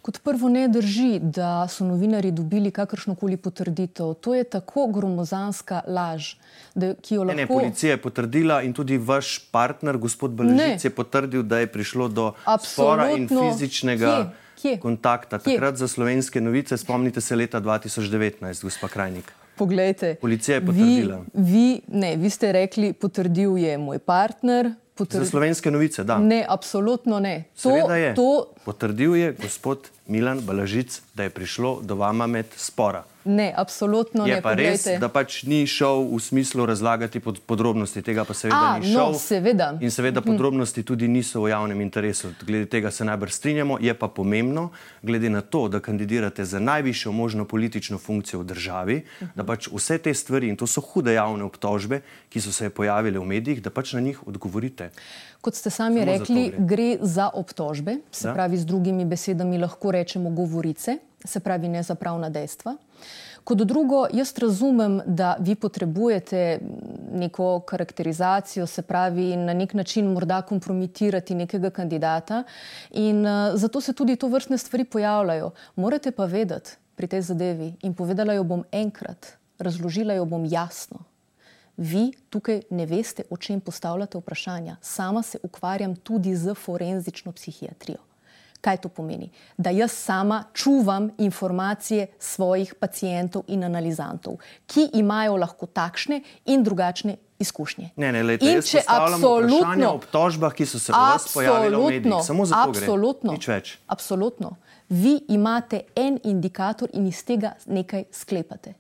Kot 0.02 0.20
prvo 0.24 0.50
ne 0.50 0.68
drži, 0.68 1.20
da 1.20 1.68
so 1.68 1.84
novinari 1.84 2.32
dobili 2.32 2.72
kakršno 2.72 3.16
koli 3.16 3.38
potrditev. 3.38 4.14
To 4.14 4.36
je 4.36 4.44
tako 4.44 4.88
gromozanska 4.88 5.82
laž, 5.88 6.34
da, 6.76 6.94
ki 6.96 7.16
jo 7.16 7.24
lahko. 7.24 7.36
Ne, 7.36 7.44
ne, 7.44 7.48
policija 7.48 7.98
je 7.98 8.02
potrdila 8.02 8.62
in 8.64 8.74
tudi 8.74 8.98
vaš 8.98 9.40
partner, 9.52 9.98
gospod 9.98 10.32
Beležic, 10.40 10.86
je 10.88 10.90
potrdil, 10.90 11.44
da 11.44 11.60
je 11.60 11.68
prišlo 11.68 12.08
do 12.08 12.32
spora 12.64 13.10
in 13.12 13.28
fizičnega 13.28 14.14
Kje? 14.16 14.48
Kje? 14.62 14.80
kontakta. 14.80 15.40
Kje? 15.40 15.58
Takrat 15.58 15.76
za 15.76 15.88
slovenske 15.88 16.42
novice, 16.42 16.78
spomnite 16.78 17.22
se 17.22 17.36
leta 17.36 17.62
2019, 17.62 18.64
gospod 18.64 18.90
Krajnik. 18.90 19.34
Poglejte, 19.60 20.16
policija 20.22 20.56
je 20.56 20.66
potrdila. 20.66 21.18
Vi, 21.34 21.52
vi, 21.52 21.82
ne, 21.88 22.16
vi 22.16 22.30
ste 22.30 22.52
rekli, 22.56 22.94
potrdil 22.94 23.58
je 23.58 23.78
moj 23.78 24.00
partner. 24.00 24.72
Potrdil... 25.00 25.24
Za 25.24 25.32
slovenske 25.32 25.72
novice, 25.72 26.04
da. 26.04 26.18
Ne, 26.20 26.44
absolutno 26.44 27.20
ne. 27.24 27.44
To, 27.64 27.72
je. 27.96 28.12
To... 28.16 28.52
Potrdil 28.66 29.16
je 29.16 29.32
gospod 29.40 29.88
Milan 30.12 30.42
Balažic, 30.44 31.02
da 31.16 31.24
je 31.24 31.32
prišlo 31.32 31.80
do 31.82 31.96
vama 31.96 32.28
med 32.28 32.52
spora. 32.56 33.06
Ne, 33.30 33.54
absolutno 33.58 34.26
je 34.26 34.32
ne. 34.32 34.38
Je 34.38 34.42
pa 34.42 34.54
res, 34.58 34.88
da 34.98 35.06
pač 35.14 35.44
ni 35.46 35.62
šel 35.70 36.02
v 36.10 36.18
smislu 36.18 36.66
razlagati 36.66 37.22
pod 37.22 37.38
podrobnosti 37.46 38.02
tega, 38.02 38.26
pa 38.26 38.34
seveda 38.34 38.58
A, 38.58 38.80
ni 38.82 38.90
šel. 38.90 39.14
No, 39.14 39.20
seveda. 39.22 39.68
In 39.86 39.94
seveda 39.94 40.24
mhm. 40.24 40.32
podrobnosti 40.34 40.82
tudi 40.84 41.08
niso 41.08 41.44
v 41.46 41.52
javnem 41.54 41.82
interesu. 41.86 42.34
Glede 42.42 42.66
tega 42.66 42.92
se 42.92 43.06
najbrž 43.06 43.38
strinjamo. 43.38 43.78
Je 43.82 43.94
pa 43.94 44.10
pomembno, 44.10 44.70
glede 45.06 45.30
na 45.30 45.42
to, 45.46 45.68
da 45.70 45.80
kandidirate 45.80 46.46
za 46.46 46.60
najvišjo 46.60 47.14
možno 47.14 47.46
politično 47.46 48.02
funkcijo 48.02 48.42
v 48.42 48.50
državi, 48.50 48.98
da 49.36 49.46
pač 49.46 49.70
vse 49.70 50.00
te 50.02 50.14
stvari, 50.14 50.50
in 50.50 50.58
to 50.58 50.66
so 50.68 50.82
hude 50.82 51.14
javne 51.14 51.46
obtožbe, 51.46 52.02
ki 52.34 52.42
so 52.42 52.52
se 52.56 52.70
pojavile 52.74 53.22
v 53.22 53.30
medijih, 53.30 53.62
da 53.62 53.70
pač 53.70 53.94
na 53.94 54.02
njih 54.02 54.26
odgovorite. 54.28 54.90
Kot 55.42 55.56
ste 55.56 55.70
sami 55.70 56.00
Samo 56.00 56.12
rekli, 56.12 56.50
gre. 56.50 56.66
gre 56.66 56.98
za 57.02 57.30
obtožbe, 57.34 57.98
se 58.12 58.28
da? 58.28 58.34
pravi 58.34 58.58
z 58.58 58.66
drugimi 58.66 59.06
besedami 59.06 59.58
lahko 59.58 59.92
rečemo 59.92 60.30
govorice, 60.30 60.98
se 61.26 61.40
pravi 61.40 61.68
ne 61.68 61.84
za 61.84 61.96
pravna 61.96 62.30
dejstva. 62.30 62.76
Kot 63.44 63.58
drugo, 63.58 64.04
jaz 64.14 64.34
razumem, 64.38 65.00
da 65.06 65.36
vi 65.40 65.56
potrebujete 65.56 66.60
neko 67.12 67.60
karakterizacijo, 67.60 68.68
se 68.68 68.82
pravi 68.82 69.36
na 69.38 69.54
nek 69.54 69.74
način 69.74 70.12
morda 70.14 70.42
kompromitirati 70.42 71.36
nekega 71.36 71.70
kandidata 71.70 72.44
in 72.92 73.26
uh, 73.26 73.56
zato 73.56 73.82
se 73.82 73.94
tudi 73.94 74.16
to 74.16 74.28
vrstne 74.28 74.58
stvari 74.58 74.84
pojavljajo. 74.84 75.52
Morate 75.76 76.12
pa 76.12 76.26
vedeti 76.26 76.76
pri 76.96 77.08
tej 77.08 77.22
zadevi 77.22 77.74
in 77.82 77.94
povedala 77.94 78.34
jo 78.34 78.44
bom 78.44 78.64
enkrat, 78.72 79.38
razložila 79.60 80.14
jo 80.14 80.26
bom 80.26 80.46
jasno 80.46 81.00
vi 81.80 82.12
tukaj 82.30 82.62
ne 82.70 82.86
veste, 82.86 83.24
o 83.30 83.38
čem 83.38 83.60
postavljate 83.60 84.18
vprašanja. 84.18 84.76
Sama 84.82 85.22
se 85.22 85.38
ukvarjam 85.44 85.96
tudi 85.96 86.36
z 86.36 86.54
forenzično 86.54 87.32
psihiatrijo. 87.32 87.98
Kaj 88.62 88.78
to 88.78 88.90
pomeni? 88.90 89.30
Da 89.58 89.70
jaz 89.70 89.92
sama 89.92 90.44
čuvam 90.54 91.10
informacije 91.18 92.08
svojih 92.20 92.74
pacijentov 92.76 93.44
in 93.48 93.64
analizantov, 93.64 94.36
ki 94.68 94.90
imajo 94.94 95.38
lahko 95.38 95.66
takšne 95.66 96.22
in 96.46 96.64
drugačne 96.64 97.16
izkušnje. 97.40 97.90
Ne, 97.96 98.12
ne, 98.12 98.24
lejte, 98.24 98.52
in 98.52 98.62
če 98.62 98.84
absolutno 98.88 99.94
obtožbah, 99.94 100.54
ki 100.54 100.68
so 100.68 100.80
se 100.80 100.92
v 100.92 101.00
vas 101.00 101.30
pojavile 101.34 101.78
v 101.78 101.94
medijih, 101.94 102.20
samo 102.26 102.46
za 102.46 102.66
to 102.66 102.76
absolutno, 102.76 103.32
nič 103.32 103.48
več. 103.48 103.78
Absolutno. 103.88 104.58
Vi 104.90 105.16
imate 105.32 105.86
en 105.96 106.20
indikator 106.24 106.92
in 106.94 107.08
iz 107.08 107.24
tega 107.24 107.56
nekaj 107.66 108.10
sklepate. 108.12 108.76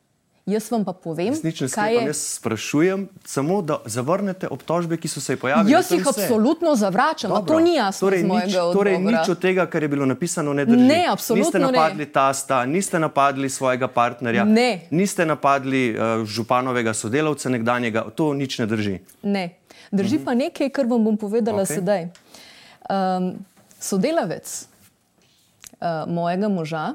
Jaz 0.49 0.71
vam 0.71 0.85
pa 0.85 0.93
povem, 0.93 1.29
Resnično 1.29 1.67
kaj 1.73 1.93
je. 1.93 2.05
Jaz 2.05 2.17
sprašujem 2.17 3.07
samo, 3.25 3.61
da 3.61 3.79
zavrnete 3.85 4.47
obtožbe, 4.47 4.97
ki 4.97 5.07
so 5.07 5.21
se 5.21 5.37
pojavile. 5.37 5.71
Jaz 5.71 5.91
jih 5.91 6.07
absolutno 6.07 6.75
zavračam, 6.75 7.29
Dobro. 7.29 7.55
to 7.55 7.59
ni 7.59 7.75
jasno 7.75 8.07
torej, 8.07 8.23
nič. 8.23 8.53
Torej, 8.73 8.97
nič 8.99 9.29
od 9.29 9.39
tega, 9.39 9.65
kar 9.65 9.83
je 9.83 9.89
bilo 9.89 10.05
napisano, 10.05 10.53
ne 10.53 10.65
drži. 10.65 10.87
Ne, 10.87 11.05
absolutno 11.09 11.45
niste 11.45 11.59
napadli 11.59 12.05
ne. 12.05 12.11
tasta, 12.11 12.65
niste 12.65 12.99
napadli 12.99 13.49
svojega 13.49 13.87
partnerja, 13.87 14.43
Ne. 14.43 14.87
niste 14.91 15.25
napadli 15.25 15.93
uh, 15.93 16.25
županovega 16.25 16.93
sodelavca 16.93 17.49
nekdanjega, 17.49 18.05
to 18.15 18.33
nič 18.33 18.59
ne 18.59 18.65
drži. 18.65 18.99
Ne. 19.23 19.49
Drži 19.91 20.17
-huh. 20.17 20.25
pa 20.25 20.33
nekaj, 20.33 20.69
kar 20.69 20.85
vam 20.85 21.03
bom 21.03 21.17
povedala 21.17 21.63
okay. 21.63 21.75
sedaj. 21.75 22.07
Um, 22.89 23.45
sodelavec 23.79 24.67
uh, 25.81 26.13
mojega 26.13 26.47
moža 26.49 26.93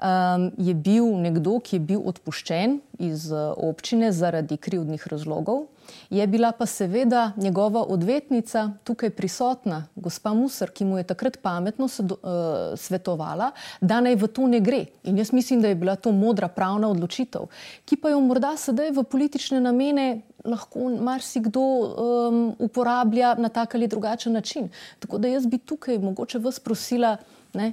um, 0.00 0.50
je 0.58 0.74
bil 0.74 1.06
nekdo, 1.20 1.58
ki 1.60 1.76
je 1.76 1.80
bil 1.80 2.00
odpuščen 2.04 2.80
iz 2.98 3.30
uh, 3.32 3.52
občine 3.56 4.12
zaradi 4.12 4.56
krivdnih 4.56 5.06
razlogov. 5.10 5.66
Je 6.10 6.26
bila 6.26 6.52
pa 6.52 6.66
seveda 6.66 7.32
njegova 7.36 7.82
odvetnica 7.82 8.70
tukaj 8.84 9.10
prisotna, 9.10 9.86
gospa 9.96 10.34
Musar, 10.34 10.70
ki 10.70 10.84
mu 10.84 10.98
je 10.98 11.04
takrat 11.04 11.38
pametno 11.42 11.88
sedo, 11.88 12.16
uh, 12.22 12.78
svetovala, 12.78 13.50
da 13.80 14.00
naj 14.00 14.16
v 14.16 14.28
to 14.28 14.46
ne 14.46 14.60
gre. 14.60 14.84
In 15.04 15.18
jaz 15.18 15.32
mislim, 15.32 15.60
da 15.62 15.68
je 15.68 15.74
bila 15.74 15.96
to 15.96 16.12
modra 16.12 16.48
pravna 16.48 16.88
odločitev, 16.88 17.48
ki 17.84 17.96
pa 17.96 18.14
jo 18.14 18.20
morda 18.20 18.54
sedaj 18.56 18.92
v 18.96 19.04
politične 19.04 19.60
namene 19.60 20.22
lahko 20.44 20.88
marsikdo 20.88 21.60
um, 21.60 22.40
uporablja 22.58 23.34
na 23.34 23.48
tak 23.48 23.74
ali 23.74 23.88
drugačen 23.88 24.32
način. 24.32 24.70
Tako 24.98 25.18
da 25.18 25.28
jaz 25.28 25.46
bi 25.46 25.58
tukaj 25.58 25.98
mogoče 25.98 26.38
vas 26.38 26.60
prosila 26.60 27.16
ne, 27.54 27.72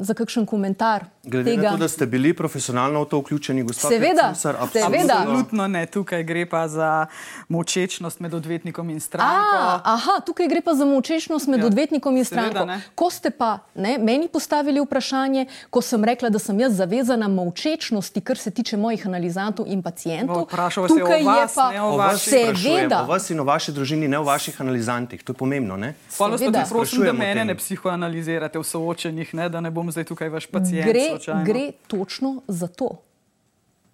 za 0.00 0.14
kakšen 0.14 0.46
komentar. 0.46 1.04
Glede 1.24 1.50
tega. 1.50 1.62
na 1.62 1.70
to, 1.70 1.76
da 1.76 1.88
ste 1.88 2.06
bili 2.06 2.34
profesionalno 2.34 3.02
v 3.02 3.06
to 3.06 3.18
vključeni, 3.18 3.62
gospod 3.62 3.90
Seveda, 3.92 4.28
Pecusar, 4.28 4.56
seveda. 4.72 5.18
Absolutno 5.18 5.66
ne, 5.68 5.86
tukaj 5.86 6.24
gre 6.24 6.46
pa 6.46 6.68
za 6.68 7.06
močečnost 7.48 8.20
med 8.20 8.34
odvetnikom 8.34 8.90
in 8.90 9.00
stranko. 9.00 9.56
A, 9.56 9.80
aha, 9.84 10.20
tukaj 10.26 10.48
gre 10.48 10.60
pa 10.60 10.74
za 10.74 10.84
močečnost 10.84 11.46
med 11.48 11.60
Ja, 11.60 11.66
odvetnikom 11.66 12.16
in 12.16 12.24
seveda, 12.24 12.50
stranko. 12.50 12.66
ne. 12.66 12.80
Ko 12.94 13.10
ste 13.10 13.30
pa 13.30 13.58
ne, 13.74 13.98
meni 13.98 14.28
postavili 14.28 14.80
vprašanje, 14.80 15.46
ko 15.70 15.80
sem 15.80 16.04
rekla, 16.04 16.28
da 16.28 16.38
sem 16.38 16.60
jaz 16.60 16.76
zavezana 16.76 17.28
močečnosti, 17.28 18.20
kar 18.20 18.38
se 18.38 18.50
tiče 18.50 18.76
mojih 18.76 19.06
analizantov 19.06 19.66
in 19.68 19.82
pacijentov, 19.82 20.42
Vprašal 20.42 20.82
vas 20.82 20.90
je 20.90 21.02
o 21.02 21.06
tukaj 21.06 21.22
vas, 21.22 21.50
je 21.50 21.54
pa 21.54 21.70
ne 21.72 21.82
o 21.82 21.96
vas 21.96 22.22
seveda. 22.22 23.02
O 23.02 23.06
vas 23.06 23.30
in 23.30 23.40
o 23.40 23.44
vaši 23.44 23.72
družini, 23.72 24.08
ne 24.08 24.18
o 24.18 24.24
vaših 24.24 24.60
analizantih. 24.60 25.22
To 25.24 25.32
je 25.32 25.36
pomembno, 25.36 25.76
ne? 25.76 25.94
Hvala, 26.16 26.38
Seveda. 26.38 26.58
da 26.58 26.66
prosim, 26.70 27.02
da 27.04 27.12
mene 27.12 27.44
ne 27.44 27.54
psihoanalizirate 27.54 28.58
v 28.58 28.64
soočenjih, 28.64 29.34
ne, 29.34 29.48
da 29.48 29.60
ne 29.60 29.70
bom 29.70 29.81
zdaj 29.90 30.04
tukaj 30.04 30.28
vaš 30.28 30.46
pacijent. 30.46 30.86
Gre, 30.86 31.06
slučajno. 31.10 31.44
gre 31.44 31.72
točno 31.86 32.42
za 32.48 32.66
to. 32.68 32.88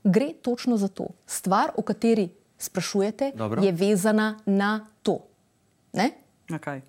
Gre 0.05 0.33
točno 0.35 0.77
za 0.77 0.89
to. 0.89 1.07
Stvar, 1.27 1.71
o 1.77 1.83
kateri 1.83 2.29
sprašujete, 2.59 3.33
Dobro. 3.35 3.63
je 3.63 3.73
vezana 3.73 4.39
na 4.47 4.73
to. 5.03 5.19
Ne? 5.93 6.11
Na 6.49 6.59
kaj? 6.59 6.81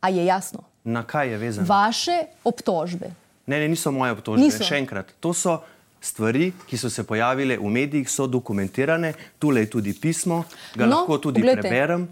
A 0.00 0.08
je 0.08 0.24
jasno? 0.24 0.62
Na 0.84 1.02
kaj 1.02 1.28
je 1.28 1.38
vezano? 1.38 1.66
Vaše 1.66 2.12
obtožbe. 2.44 3.10
Ne, 3.46 3.58
ne, 3.58 3.68
niso 3.68 3.90
moje 3.90 4.12
obtožbe. 4.12 4.40
Niso. 4.40 4.64
Še 4.64 4.76
enkrat, 4.76 5.12
to 5.20 5.32
so 5.32 5.58
stvari, 6.00 6.52
ki 6.66 6.76
so 6.76 6.88
se 6.88 7.02
pojavile 7.02 7.56
v 7.56 7.64
medijih, 7.66 8.06
so 8.06 8.26
dokumentirane. 8.26 9.10
Tule 9.38 9.60
je 9.60 9.70
tudi 9.70 9.92
pismo, 9.92 10.44
ga 10.74 10.86
No, 10.86 10.96
lahko 10.96 11.18
tudi 11.18 11.40
poglejte. 11.40 11.60
preberem. 11.62 12.08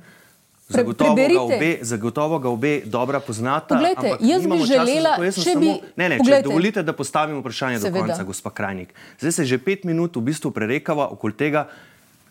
Pre- 0.66 0.76
Zagotovo 0.76 1.10
ga, 1.10 1.14
preberite. 1.16 1.40
obe, 1.56 1.78
zagotovo 1.80 2.38
ga 2.38 2.48
obe 2.48 2.80
dobro 2.84 3.20
poznata. 3.20 3.70
Poglejte, 3.70 4.16
jaz 4.20 4.42
bi 4.42 4.58
želela, 4.60 5.12
to, 5.14 5.22
jaz 5.22 5.34
če 5.36 5.40
samo, 5.44 5.60
bi- 5.60 5.80
Ne, 5.94 6.08
ne, 6.08 6.10
če 6.10 6.18
poglejte. 6.18 6.42
dovolite, 6.42 6.82
da 6.82 6.92
postavim 6.92 7.38
vprašanje 7.38 7.76
do 7.76 7.80
Seveda. 7.82 8.06
konca, 8.08 8.22
gospa 8.24 8.50
Krajnik. 8.50 8.90
Zdaj 9.16 9.32
se 9.32 9.44
že 9.44 9.58
pet 9.58 9.84
minut 9.84 10.16
v 10.16 10.20
bistvu 10.22 10.50
prerekava 10.50 11.06
okoli 11.08 11.32
tega, 11.34 11.68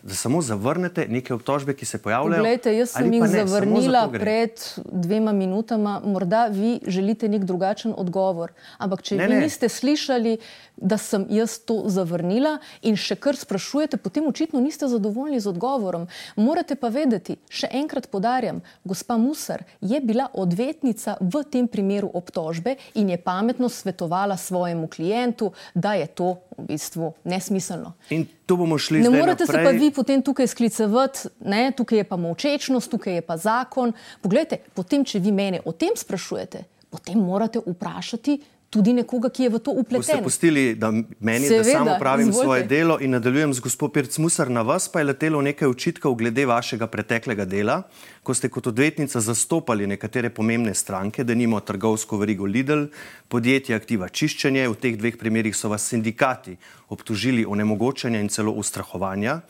da 0.06 0.14
samo 0.14 0.42
zavrnete 0.42 1.06
neke 1.08 1.34
obtožbe, 1.34 1.74
ki 1.74 1.86
se 1.86 1.98
pojavljajo. 1.98 2.38
Poglejte, 2.42 2.72
jaz 2.76 2.92
sem 2.94 3.12
jih 3.12 3.22
ne, 3.22 3.28
zavrnila 3.28 4.04
pred 4.12 4.60
dvema 4.86 5.32
minutama, 5.32 6.00
morda 6.04 6.46
vi 6.46 6.78
želite 6.86 7.28
nek 7.28 7.44
drugačen 7.44 7.94
odgovor. 7.96 8.52
Ampak 8.78 9.02
če 9.02 9.16
Ne, 9.16 9.26
vi 9.26 9.34
ne. 9.34 9.40
niste 9.40 9.68
slišali, 9.68 10.36
da 10.76 10.98
sem 10.98 11.26
jaz 11.30 11.58
to 11.58 11.82
zavrnila 11.88 12.58
in 12.82 12.96
še 12.96 13.16
kar 13.16 13.36
sprašujete, 13.36 13.96
potem 13.96 14.26
očitno 14.28 14.60
niste 14.60 14.86
zadovoljni 14.88 15.40
z 15.40 15.50
odgovorom. 15.50 16.06
Morate 16.36 16.76
pa 16.76 16.88
vedeti, 16.88 17.38
še 17.48 17.72
enkrat 17.72 18.06
podarjam, 18.12 18.62
gospa 18.84 19.16
Musar 19.16 19.64
je 19.80 20.00
bila 20.00 20.28
odvetnica 20.34 21.16
v 21.20 21.42
tem 21.50 21.66
primeru 21.68 22.10
obtožbe 22.14 22.76
in 22.94 23.10
je 23.10 23.18
pametno 23.18 23.68
svetovala 23.68 24.36
svojemu 24.36 24.86
klientu, 24.86 25.50
da 25.74 25.96
je 25.98 26.06
to 26.06 26.36
v 26.58 26.68
bistvu 26.70 27.14
nesmiselno. 27.24 27.96
In 28.10 28.26
tu 28.46 28.56
bomo 28.56 28.78
šli 28.78 29.00
Ne 29.00 29.10
morete 29.10 29.46
se 29.46 29.52
naprej. 29.52 29.64
pa 29.64 29.70
vi 29.70 29.90
potem 29.90 30.22
tukaj 30.22 30.46
sklicevati, 30.46 31.28
ne, 31.40 31.72
tukaj 31.76 31.98
je 31.98 32.04
pa 32.04 32.16
molčečnost, 32.16 32.90
tukaj 32.90 33.14
je 33.14 33.22
pa 33.22 33.36
zakon. 33.36 33.92
Poglejte, 34.22 34.60
potem, 34.74 35.04
če 35.04 35.18
vi 35.18 35.32
mene 35.32 35.60
o 35.64 35.72
tem 35.72 35.96
sprašujete, 35.96 36.64
potem 36.90 37.18
morate 37.18 37.60
vprašati 37.66 38.38
tudi 38.70 38.92
nekoga, 38.92 39.30
ki 39.30 39.42
je 39.42 39.50
v 39.50 39.58
to 39.58 39.70
upleten. 39.70 40.22
pustili, 40.22 40.74
da 40.74 40.90
meni, 41.20 41.46
Seveda, 41.46 41.62
da 41.62 41.70
samo 41.70 41.90
pravim 41.98 42.28
izvolite. 42.28 42.44
svoje 42.44 42.62
delo 42.62 42.98
in 43.00 43.10
nadaljujem 43.10 43.54
z 43.54 43.60
gospod 43.60 43.92
Pirc 43.92 44.18
Musar. 44.18 44.50
Na 44.50 44.62
vas 44.62 44.88
pa 44.88 44.98
je 45.00 45.04
letelo 45.04 45.42
nekaj 45.42 45.68
očitkov 45.68 46.14
glede 46.14 46.46
vašega 46.46 46.86
preteklega 46.86 47.44
dela, 47.44 47.82
ko 48.22 48.34
ste 48.34 48.48
kot 48.48 48.66
odvetnica 48.66 49.20
zastopali 49.20 49.86
nekatere 49.86 50.30
pomembne 50.30 50.74
stranke, 50.74 51.24
da 51.24 51.34
nimo 51.34 51.60
trgovsko 51.60 52.18
verigo 52.18 52.44
Lidl, 52.44 52.86
podjetje 53.28 53.76
Aktiva 53.76 54.08
Čiščenje. 54.08 54.68
V 54.68 54.74
teh 54.74 54.98
dveh 54.98 55.16
primerih 55.16 55.56
so 55.56 55.68
vas 55.68 55.86
sindikati 55.86 56.56
obtožili 56.88 57.46
onemogočanja 57.46 58.20
in 58.20 58.28
celo 58.28 58.52
ustrahovanja. 58.52 59.40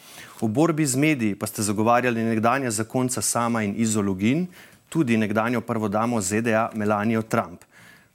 V 0.41 0.49
borbi 0.49 0.87
z 0.87 0.97
mediji 0.97 1.35
pa 1.35 1.47
ste 1.47 1.63
zagovarjali 1.63 2.25
nekdanja 2.25 2.71
zakonca 2.71 3.23
Sama 3.23 3.63
in 3.63 3.75
Izologin, 3.77 4.47
tudi 4.89 5.17
nekdanjo 5.17 5.61
prvo 5.61 5.89
damo 5.89 6.21
ZDA 6.21 6.71
Melanijo 6.75 7.23
Trump. 7.23 7.65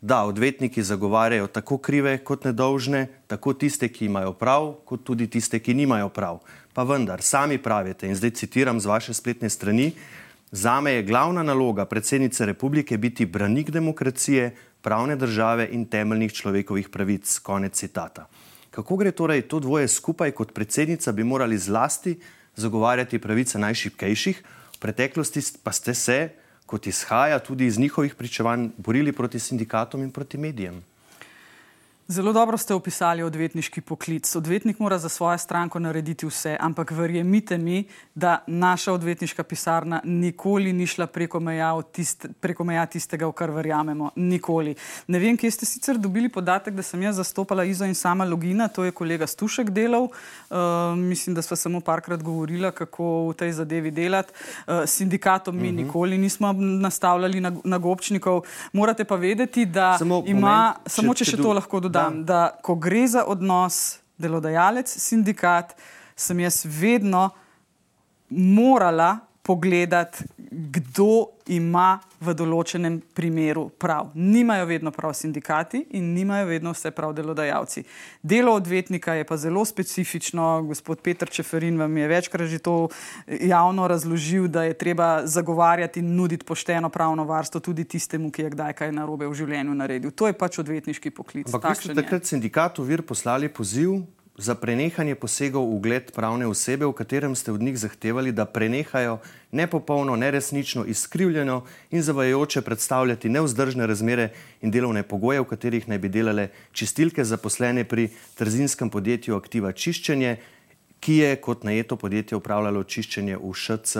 Da, 0.01 0.23
odvetniki 0.25 0.83
zagovarjajo 0.83 1.47
tako 1.47 1.77
krive 1.77 2.17
kot 2.25 2.45
nedolžne, 2.45 3.05
tako 3.27 3.53
tiste, 3.53 3.85
ki 3.87 4.05
imajo 4.05 4.33
prav, 4.33 4.71
kot 4.85 5.03
tudi 5.05 5.27
tiste, 5.29 5.59
ki 5.61 5.75
nimajo 5.77 6.09
prav. 6.09 6.39
Pa 6.73 6.83
vendar, 6.83 7.21
sami 7.21 7.59
pravite, 7.61 8.09
in 8.09 8.17
zdaj 8.17 8.31
citiram 8.31 8.79
z 8.81 8.89
vaše 8.89 9.13
spletne 9.13 9.49
strani, 9.49 9.91
zame 10.51 10.91
je 10.91 11.03
glavna 11.03 11.43
naloga 11.43 11.85
predsednice 11.85 12.45
republike 12.45 12.97
biti 12.97 13.25
branik 13.25 13.69
demokracije, 13.69 14.55
pravne 14.81 15.15
države 15.15 15.69
in 15.71 15.85
temeljnih 15.85 16.33
človekovih 16.33 16.89
pravic. 16.89 17.39
Konec 17.39 17.77
citata. 17.77 18.25
Kako 18.71 18.97
gre 18.97 19.11
torej 19.11 19.41
to 19.41 19.59
dvoje 19.59 19.87
skupaj, 19.87 20.31
kot 20.31 20.53
predsednica 20.53 21.11
bi 21.11 21.23
morali 21.23 21.57
zlasti 21.57 22.17
zagovarjati 22.55 23.19
pravice 23.19 23.59
najšipkejših, 23.59 24.43
v 24.75 24.79
preteklosti 24.79 25.41
pa 25.63 25.71
ste 25.71 25.93
se 25.93 26.29
kot 26.71 26.87
izhaja 26.87 27.39
tudi 27.43 27.65
iz 27.67 27.79
njihovih 27.79 28.15
pričevanj, 28.15 28.69
borili 28.77 29.11
proti 29.11 29.39
sindikatom 29.39 30.03
in 30.03 30.11
proti 30.11 30.37
medijem. 30.37 30.79
Zelo 32.11 32.33
dobro 32.33 32.57
ste 32.57 32.73
opisali 32.73 33.23
odvetniški 33.23 33.81
poklic. 33.81 34.35
Odvetnik 34.35 34.79
mora 34.79 34.97
za 34.99 35.09
svojo 35.09 35.37
stranko 35.37 35.79
narediti 35.79 36.25
vse, 36.27 36.57
ampak 36.59 36.91
verjemite 36.91 37.57
mi, 37.57 37.85
da 38.15 38.43
naša 38.47 38.93
odvetniška 38.93 39.43
pisarna 39.43 40.01
nikoli 40.03 40.73
ni 40.73 40.87
šla 40.87 41.07
preko 41.07 41.39
meja, 41.39 41.81
tiste, 41.81 42.27
preko 42.39 42.63
meja 42.67 42.83
tistega, 42.85 43.27
v 43.27 43.31
kar 43.31 43.51
verjamemo. 43.55 44.09
Nikoli. 44.15 44.75
Ne 45.07 45.19
vem, 45.19 45.37
kje 45.37 45.51
ste 45.51 45.65
sicer 45.65 45.97
dobili 45.97 46.29
podatek, 46.29 46.75
da 46.75 46.83
sem 46.83 47.01
jaz 47.01 47.15
zastopala 47.15 47.63
Izo 47.63 47.87
in 47.87 47.95
sama 47.95 48.25
Logina, 48.25 48.67
to 48.67 48.83
je 48.83 48.91
kolega 48.91 49.27
Stušek 49.27 49.69
delal. 49.71 50.09
Uh, 50.49 50.57
mislim, 50.97 51.35
da 51.35 51.41
sva 51.41 51.55
samo 51.55 51.79
parkrat 51.79 52.23
govorila, 52.23 52.71
kako 52.71 53.29
v 53.29 53.37
tej 53.39 53.51
zadevi 53.61 53.91
delati. 53.91 54.33
Uh, 54.67 54.83
sindikatom 54.85 55.55
mi 55.55 55.69
uh 55.69 55.73
-huh. 55.73 55.85
nikoli 55.85 56.17
nismo 56.17 56.51
nastavljali 56.59 57.39
na, 57.39 57.55
na 57.63 57.77
gobčnikov. 57.77 58.43
Morate 58.73 59.05
pa 59.05 59.15
vedeti, 59.15 59.65
da 59.65 59.95
Samo 59.97 60.23
ima, 60.27 60.39
moment, 60.39 60.77
samo 60.85 61.13
če- 61.13 61.17
če 61.17 61.25
če 61.25 61.31
še 61.31 61.37
do- 61.37 61.43
to 61.43 61.53
lahko 61.53 61.79
dodam, 61.79 62.00
da. 62.09 62.09
da, 62.09 62.23
da 62.23 62.57
ko 62.61 62.75
gre 62.75 63.07
za 63.07 63.25
odnos 63.27 63.99
delodajalec-sindikat, 64.21 65.75
sem 66.15 66.39
jaz 66.39 66.61
vedno 66.65 67.29
morala 68.29 69.17
pogledati, 69.51 70.23
kdo 70.51 71.25
ima 71.51 71.99
v 72.23 72.33
določenem 72.37 73.01
primeru 73.15 73.65
prav. 73.81 74.13
Nimajo 74.15 74.67
vedno 74.69 74.91
prav 74.95 75.11
sindikati 75.17 75.81
in 75.97 76.13
nimajo 76.15 76.45
vedno 76.47 76.71
vse 76.71 76.93
prav 76.95 77.11
delodajalci. 77.17 77.83
Delo 78.23 78.53
odvetnika 78.55 79.17
je 79.19 79.25
pa 79.27 79.37
zelo 79.41 79.65
specifično. 79.67 80.61
Gospod 80.69 81.01
Petr 81.03 81.31
Čeferin 81.31 81.79
vam 81.79 81.97
je 81.97 82.07
večkrat 82.07 82.47
že 82.47 82.61
to 82.63 82.75
javno 83.27 83.87
razložil, 83.91 84.47
da 84.47 84.63
je 84.69 84.77
treba 84.77 85.25
zagovarjati 85.27 85.99
in 85.99 86.15
nuditi 86.15 86.47
pošteno 86.47 86.89
pravno 86.89 87.27
varstvo 87.27 87.59
tudi 87.59 87.83
tistemu, 87.83 88.31
ki 88.31 88.47
je 88.47 88.55
kdaj 88.55 88.73
kaj 88.79 88.95
narobe 88.95 89.27
v 89.27 89.35
življenju 89.35 89.75
naredil. 89.75 90.15
To 90.15 90.31
je 90.31 90.37
pač 90.37 90.61
odvetniški 90.63 91.11
poklic. 91.11 91.51
Ampak 91.51 91.75
vi 91.75 91.91
ste 91.91 91.97
takrat 91.97 92.27
sindikatu 92.27 92.87
vir 92.87 93.03
poslali 93.03 93.51
poziv 93.51 93.99
za 94.37 94.55
prenehanje 94.55 95.15
posegov 95.15 95.67
v 95.67 95.75
ugled 95.75 96.11
pravne 96.15 96.47
osebe, 96.47 96.85
v 96.85 96.93
katerem 96.93 97.35
ste 97.35 97.51
od 97.51 97.61
njih 97.61 97.77
zahtevali, 97.77 98.31
da 98.31 98.45
prenehajo 98.45 99.19
nepopolno, 99.51 100.15
neresnično, 100.15 100.85
izkrivljeno 100.85 101.65
in 101.91 102.01
zavajajoče 102.01 102.61
predstavljati 102.61 103.29
neuzdržne 103.29 103.87
razmere 103.87 104.29
in 104.61 104.71
delovne 104.71 105.03
pogoje, 105.03 105.41
v 105.41 105.49
katerih 105.51 105.87
naj 105.87 105.99
bi 105.99 106.09
delale 106.09 106.49
čistilke 106.71 107.23
zaposlene 107.23 107.83
pri 107.83 108.09
trzinskem 108.35 108.89
podjetju 108.89 109.35
Aktiva 109.35 109.71
Čiščenje. 109.71 110.37
ki 111.01 111.15
je 111.17 111.35
kot 111.35 111.63
najeto 111.63 111.95
podjetje 111.97 112.37
upravljalo 112.37 112.83
čiščenje 112.83 113.37
v 113.41 113.53
ŠC 113.53 113.97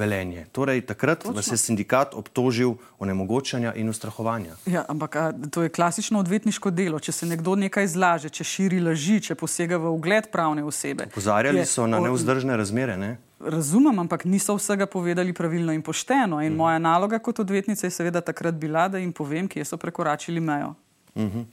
velenje. 0.00 0.46
Torej, 0.52 0.80
takrat 0.88 1.22
Točno. 1.22 1.36
vas 1.36 1.50
je 1.52 1.58
sindikat 1.60 2.14
obtožil 2.16 2.74
onemogočanja 2.98 3.74
in 3.76 3.92
ustrahovanja. 3.92 4.56
Ja, 4.66 4.84
ampak 4.88 5.16
a, 5.16 5.24
to 5.52 5.62
je 5.62 5.68
klasično 5.68 6.18
odvetniško 6.24 6.72
delo. 6.72 6.98
Če 6.98 7.12
se 7.12 7.28
nekdo 7.28 7.54
nekaj 7.60 7.92
zlaže, 7.92 8.32
če 8.32 8.44
širi 8.44 8.80
laži, 8.80 9.20
če 9.28 9.36
posega 9.36 9.78
v 9.80 9.92
ugled 9.92 10.30
pravne 10.32 10.64
osebe. 10.64 11.10
Pozarjali 11.14 11.66
so 11.68 11.86
na 11.86 12.00
neuzdržne 12.00 12.56
razmere. 12.56 12.96
Ne? 12.96 13.16
Razumem, 13.40 13.98
ampak 14.04 14.24
niso 14.28 14.56
vsega 14.56 14.86
povedali 14.86 15.32
pravilno 15.32 15.72
in 15.72 15.82
pošteno. 15.82 16.42
In 16.44 16.52
mm. 16.52 16.56
moja 16.56 16.78
naloga 16.78 17.18
kot 17.18 17.40
odvetnica 17.40 17.86
je 17.86 17.90
seveda 17.90 18.20
takrat 18.20 18.54
bila, 18.54 18.88
da 18.88 19.00
jim 19.00 19.12
povem, 19.12 19.48
kje 19.48 19.64
so 19.64 19.80
prekoračili 19.80 20.40
mejo. 20.40 20.74
Mm 21.14 21.22
-hmm. 21.22 21.44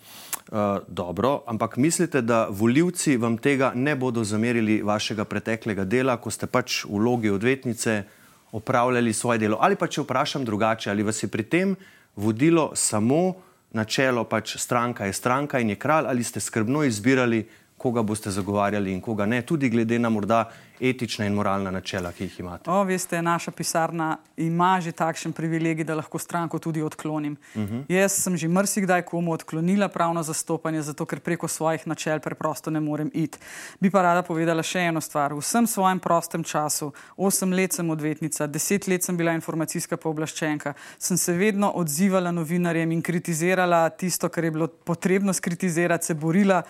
uh, 0.51 0.83
dobro, 0.87 1.41
ampak 1.47 1.77
mislite, 1.77 2.21
da 2.21 2.47
voljivci 2.49 3.17
vam 3.17 3.37
tega 3.37 3.71
ne 3.75 3.95
bodo 3.95 4.23
zamerili 4.23 4.81
vašega 4.81 5.25
preteklega 5.25 5.85
dela, 5.85 6.17
ko 6.17 6.31
ste 6.31 6.47
pač 6.47 6.85
v 6.85 6.89
vlogi 6.91 7.29
odvetnice 7.29 8.03
opravljali 8.51 9.13
svoje 9.13 9.39
delo? 9.39 9.57
Ali 9.61 9.75
pa 9.75 9.87
če 9.87 10.01
vprašam 10.01 10.45
drugače, 10.45 10.89
ali 10.89 11.03
vas 11.03 11.23
je 11.23 11.27
pri 11.27 11.43
tem 11.43 11.75
vodilo 12.15 12.71
samo 12.75 13.33
načelo, 13.71 14.23
pač 14.23 14.57
stranka 14.57 15.05
je 15.05 15.13
stranka 15.13 15.59
in 15.59 15.69
je 15.69 15.75
kralj, 15.75 16.05
ali 16.07 16.23
ste 16.23 16.39
skrbno 16.39 16.83
izbirali, 16.83 17.47
koga 17.77 18.01
boste 18.01 18.31
zagovarjali 18.31 18.93
in 18.93 19.01
koga 19.01 19.25
ne, 19.25 19.41
tudi 19.41 19.69
glede 19.69 19.99
na 19.99 20.09
morda 20.09 20.49
etična 20.79 21.25
in 21.25 21.33
moralna 21.33 21.71
načela, 21.71 22.11
ki 22.11 22.23
jih 22.23 22.39
imate. 22.39 22.69
O, 22.69 22.83
veste, 22.83 23.21
naša 23.21 23.51
pisarna 23.51 24.17
ima 24.37 24.77
že 24.81 24.91
takšen 24.91 25.33
privilegij, 25.33 25.85
da 25.85 25.95
lahko 25.95 26.19
stranko 26.19 26.59
tudi 26.59 26.81
odklonim. 26.81 27.37
Uh 27.55 27.61
mhm. 27.61 27.75
-huh. 27.75 27.83
Jaz 27.89 28.11
sem 28.11 28.37
že 28.37 28.47
mrsikdaj 28.47 29.01
komu 29.01 29.31
odklonila 29.31 29.87
pravno 29.87 30.23
zastopanje, 30.23 30.81
zato 30.81 31.05
ker 31.05 31.19
preko 31.19 31.47
svojih 31.47 31.87
načel 31.87 32.19
preprosto 32.19 32.71
ne 32.71 32.79
morem 32.79 33.11
iti. 33.13 33.37
Bi 33.79 33.89
pa 33.89 34.01
rada 34.01 34.21
povedala 34.21 34.63
še 34.63 34.79
eno 34.79 35.01
stvar. 35.01 35.33
V 35.33 35.39
vsem 35.39 35.67
svojem 35.67 35.99
prostem 35.99 36.43
času, 36.43 36.91
osem 37.17 37.53
let 37.53 37.73
sem 37.73 37.89
odvetnica, 37.89 38.47
deset 38.47 38.87
let 38.87 39.03
sem 39.03 39.17
bila 39.17 39.31
informacijska 39.31 39.97
pooblaščenka, 39.97 40.73
sem 40.99 41.17
se 41.17 41.33
vedno 41.33 41.71
odzivala 41.75 42.31
novinarjem 42.31 42.91
in 42.91 43.01
kritizirala 43.01 43.89
tisto, 43.89 44.29
kar 44.29 44.43
je 44.43 44.51
bilo 44.51 44.67
potrebno 44.67 45.33
skritizirati, 45.33 46.05
se 46.05 46.13
borila 46.13 46.63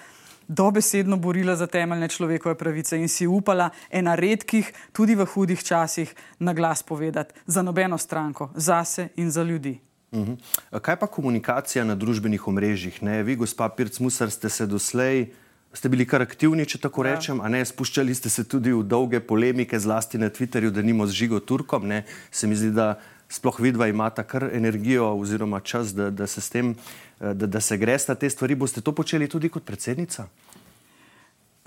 dobesedno 0.48 1.18
borila 1.18 1.56
za 1.56 1.68
temeljne 1.68 2.08
človekove 2.08 2.56
pravice 2.56 2.98
in 2.98 3.10
si 3.10 3.28
upala 3.28 3.70
ena 3.90 4.16
redkih, 4.16 4.74
tudi 4.92 5.16
v 5.16 5.26
hudih 5.26 5.64
časih, 5.64 6.16
na 6.40 6.54
glas 6.54 6.84
povedati 6.84 7.34
za 7.46 7.62
nobeno 7.62 7.98
stranko, 7.98 8.50
zase 8.56 9.08
in 9.16 9.32
za 9.32 9.44
ljudi. 9.44 9.80
Uh. 10.12 10.28
-huh. 10.28 10.80
Kaj 10.82 10.96
pa 10.96 11.08
komunikacija 11.08 11.86
na 11.86 11.96
družbenih 11.96 12.48
omrežjih? 12.48 13.04
Ne? 13.04 13.24
Vi, 13.24 13.36
gospa 13.36 13.70
Pirc 13.70 14.00
Musar, 14.00 14.32
ste 14.32 14.50
se 14.50 14.66
doslej. 14.66 15.28
Ste 15.74 15.90
bili 15.90 16.06
kar 16.06 16.22
aktivni, 16.22 16.66
če 16.66 16.78
tako 16.78 17.06
ja. 17.06 17.16
rečem, 17.16 17.42
a 17.42 17.50
ne 17.50 17.66
spuščali 17.66 18.16
ste 18.16 18.30
se 18.30 18.44
tudi 18.44 18.72
v 18.72 18.84
dolge 18.84 19.20
polemike, 19.20 19.80
zlasti 19.80 20.18
na 20.18 20.30
Twitterju, 20.30 20.70
da 20.70 20.82
nimo 20.82 21.08
z 21.08 21.12
žigo 21.12 21.40
Turkom. 21.40 21.88
Ne? 21.88 22.04
Se 22.32 22.48
mi 22.48 22.56
zdi, 22.56 22.72
da 22.72 23.00
sploh 23.30 23.60
vidva 23.60 23.88
imata 23.88 24.24
kar 24.24 24.50
energijo 24.54 25.20
oziroma 25.20 25.60
čas, 25.60 25.94
da, 25.96 26.10
da 26.10 26.28
se 26.28 26.42
s 26.42 26.50
tem, 26.50 26.76
da, 27.20 27.34
da 27.34 27.60
se 27.60 27.78
gresta 27.78 28.16
te 28.16 28.30
stvari. 28.30 28.56
Boste 28.56 28.82
to 28.82 28.92
počeli 28.92 29.28
tudi 29.28 29.50
kot 29.50 29.66
predsednica? 29.66 30.28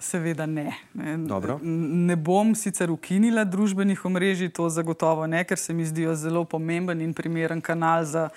Seveda 0.00 0.46
ne. 0.46 0.72
Dobro. 1.28 1.58
Ne 1.62 2.16
bom 2.16 2.54
sicer 2.56 2.90
ukinila 2.90 3.44
družbenih 3.44 4.04
omrežij, 4.04 4.48
to 4.56 4.68
zagotovo 4.72 5.26
ne, 5.26 5.42
ker 5.44 5.58
se 5.60 5.74
mi 5.76 5.84
zdijo 5.84 6.14
zelo 6.16 6.44
pomemben 6.44 7.00
in 7.04 7.12
primeren 7.14 7.60
kanal 7.60 8.06
za 8.08 8.28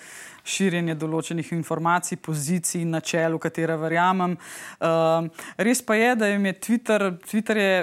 širjenje 0.43 0.97
določenih 0.99 1.53
informacij, 1.55 2.19
pozicij 2.19 2.81
in 2.83 2.91
načel, 2.97 3.37
v 3.37 3.43
katera 3.45 3.77
verjamem. 3.79 4.35
Uh, 4.35 5.29
res 5.55 5.79
pa 5.81 5.95
je, 5.95 6.15
da 6.19 6.33
je 6.33 6.53
Twitter, 6.59 7.13
Twitter 7.23 7.61
je. 7.63 7.77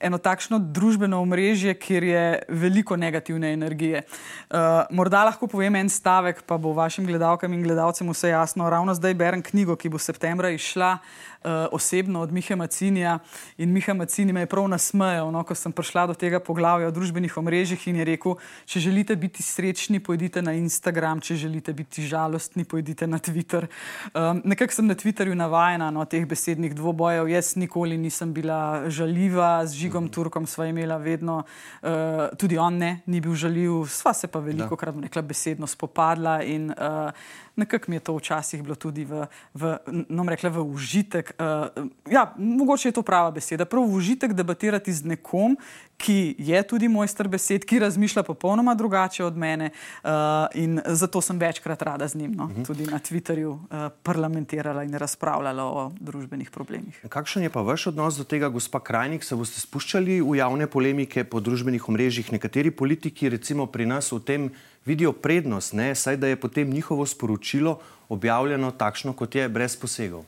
Eno 0.00 0.18
takšno 0.18 0.58
družbeno 0.58 1.20
omrežje, 1.20 1.74
kjer 1.74 2.04
je 2.04 2.42
veliko 2.48 2.96
negativne 2.96 3.52
energije. 3.52 4.02
Uh, 4.48 4.56
morda 4.90 5.24
lahko 5.28 5.46
povem 5.46 5.76
en 5.76 5.88
stavek, 5.92 6.42
pa 6.48 6.56
bo 6.56 6.72
vašim 6.72 7.06
gledalkam 7.06 7.52
in 7.52 7.62
gledalcem 7.62 8.08
vse 8.08 8.32
jasno. 8.32 8.70
Ravno 8.70 8.94
zdaj 8.94 9.14
berem 9.14 9.42
knjigo, 9.42 9.76
ki 9.76 9.92
bo 9.92 9.98
septembra 9.98 10.50
išla 10.50 10.98
uh, 11.44 11.50
osebno 11.72 12.20
od 12.20 12.32
Miha 12.32 12.56
Macinija 12.56 13.18
in 13.58 13.72
Miha 13.72 13.94
Macini 13.94 14.32
me 14.32 14.40
je 14.40 14.46
prav 14.46 14.68
nasmejal, 14.68 15.30
no, 15.32 15.42
ko 15.44 15.54
sem 15.54 15.72
prišla 15.72 16.06
do 16.06 16.14
tega 16.14 16.40
poglavja 16.40 16.88
o 16.88 16.94
družbenih 16.94 17.36
omrežjih 17.36 17.88
in 17.88 18.00
je 18.00 18.04
rekel, 18.04 18.36
če 18.64 18.80
želite 18.80 19.16
biti 19.16 19.42
srečni, 19.42 20.00
pojdite 20.00 20.42
na 20.42 20.52
Instagram, 20.56 21.20
če 21.20 21.36
želite 21.36 21.72
biti 21.72 22.06
žalostni, 22.06 22.64
pojdite 22.64 23.06
na 23.06 23.18
Twitter. 23.18 23.68
Um, 24.14 24.42
Nekako 24.44 24.74
sem 24.74 24.86
na 24.86 24.94
Twitterju 24.94 25.34
navajena 25.34 25.90
no, 25.90 26.04
teh 26.04 26.26
besednih 26.26 26.74
dvobojev. 26.74 27.28
Jaz 27.28 27.54
nikoli 27.56 27.98
nisem 27.98 28.32
bila 28.32 28.88
žaljiva 28.88 29.66
žigom. 29.90 30.08
Turkom 30.08 30.46
sva 30.46 30.66
imela 30.70 30.96
vedno, 30.96 31.42
uh, 31.82 32.30
tudi 32.38 32.58
on 32.58 32.78
ne, 32.78 33.00
ni 33.06 33.20
bil 33.20 33.34
žaljiv, 33.34 33.86
sva 33.90 34.14
se 34.14 34.28
pa 34.30 34.38
veliko 34.38 34.76
krat, 34.76 34.94
rekla, 35.02 35.22
besedno 35.22 35.66
spopadla 35.66 36.42
in 36.42 36.70
uh, 36.70 37.10
nekako 37.56 37.90
mi 37.90 37.96
je 37.96 38.00
to 38.00 38.16
včasih 38.16 38.62
bilo 38.62 38.74
tudi 38.74 39.04
v, 39.04 39.26
v, 39.54 39.76
no, 40.08 40.24
rekla, 40.24 40.50
v 40.50 40.64
užitek. 40.64 41.34
Uh, 41.36 41.86
ja, 42.10 42.32
mogoče 42.38 42.88
je 42.88 42.96
to 42.96 43.02
prava 43.02 43.30
beseda, 43.30 43.64
prav 43.64 43.84
užitek 43.84 44.32
debatirati 44.32 44.92
z 44.92 45.04
nekom, 45.14 45.56
ki 46.00 46.34
je 46.38 46.62
tudi 46.64 46.88
mojster 46.88 47.28
besed, 47.28 47.66
ki 47.68 47.78
razmišlja 47.78 48.22
popolnoma 48.24 48.74
drugače 48.74 49.24
od 49.24 49.36
mene 49.36 49.70
uh, 49.70 50.10
in 50.56 50.80
zato 50.96 51.20
sem 51.20 51.38
večkrat 51.38 51.82
rada 51.82 52.08
z 52.08 52.16
njim, 52.16 52.32
no, 52.32 52.44
uh 52.44 52.50
mhm. 52.50 52.60
-huh. 52.60 52.66
tudi 52.66 52.86
na 52.86 52.98
Twitterju, 52.98 53.50
uh, 53.52 53.92
parlamentirala 54.02 54.84
in 54.84 54.94
razpravljala 54.94 55.64
o 55.64 55.92
družbenih 56.00 56.50
problemih. 56.50 57.04
Kakšen 57.08 57.42
je 57.42 57.50
pa 57.50 57.60
vaš 57.60 57.86
odnos 57.86 58.16
do 58.16 58.24
tega, 58.24 58.48
gospa 58.48 58.80
Krajnik, 58.80 59.24
se 59.24 59.36
boste 59.36 59.60
spuščali 59.60 59.79
v 60.20 60.36
javne 60.36 60.66
polemike 60.66 61.24
po 61.24 61.40
družbenih 61.40 61.88
omrežjih? 61.88 62.32
Nekateri 62.32 62.70
politiki, 62.70 63.28
recimo 63.28 63.66
pri 63.66 63.86
nas, 63.86 64.12
v 64.12 64.20
tem 64.20 64.50
vidijo 64.84 65.12
prednost, 65.12 65.72
ne, 65.72 65.94
saj 65.94 66.16
da 66.16 66.26
je 66.26 66.36
potem 66.36 66.70
njihovo 66.70 67.06
sporočilo 67.06 67.80
objavljeno 68.08 68.70
takšno, 68.70 69.12
kot 69.12 69.34
je, 69.34 69.48
brez 69.48 69.76
posegov. 69.76 70.24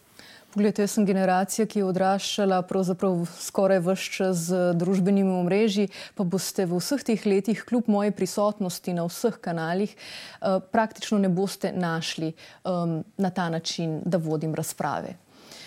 Poglejte, 0.52 0.82
jaz 0.84 0.98
sem 0.98 1.06
generacija, 1.08 1.64
ki 1.64 1.80
je 1.80 1.84
odraščala 1.88 2.58
pravzaprav 2.68 3.22
skoraj 3.40 3.78
vse 3.86 4.10
čas 4.12 4.42
z 4.50 4.58
družbenimi 4.76 5.32
omrežji, 5.32 5.88
pa 6.12 6.26
boste 6.28 6.66
v 6.68 6.76
vseh 6.76 7.00
teh 7.08 7.24
letih, 7.24 7.62
kljub 7.64 7.88
moji 7.88 8.12
prisotnosti 8.12 8.92
na 8.92 9.06
vseh 9.08 9.38
kanalih, 9.40 9.96
eh, 9.96 10.60
praktično 10.60 11.16
ne 11.18 11.32
boste 11.32 11.72
našli 11.72 12.34
um, 12.68 13.00
na 13.16 13.30
ta 13.30 13.48
način, 13.48 14.02
da 14.04 14.20
vodim 14.20 14.52
razprave. 14.54 15.16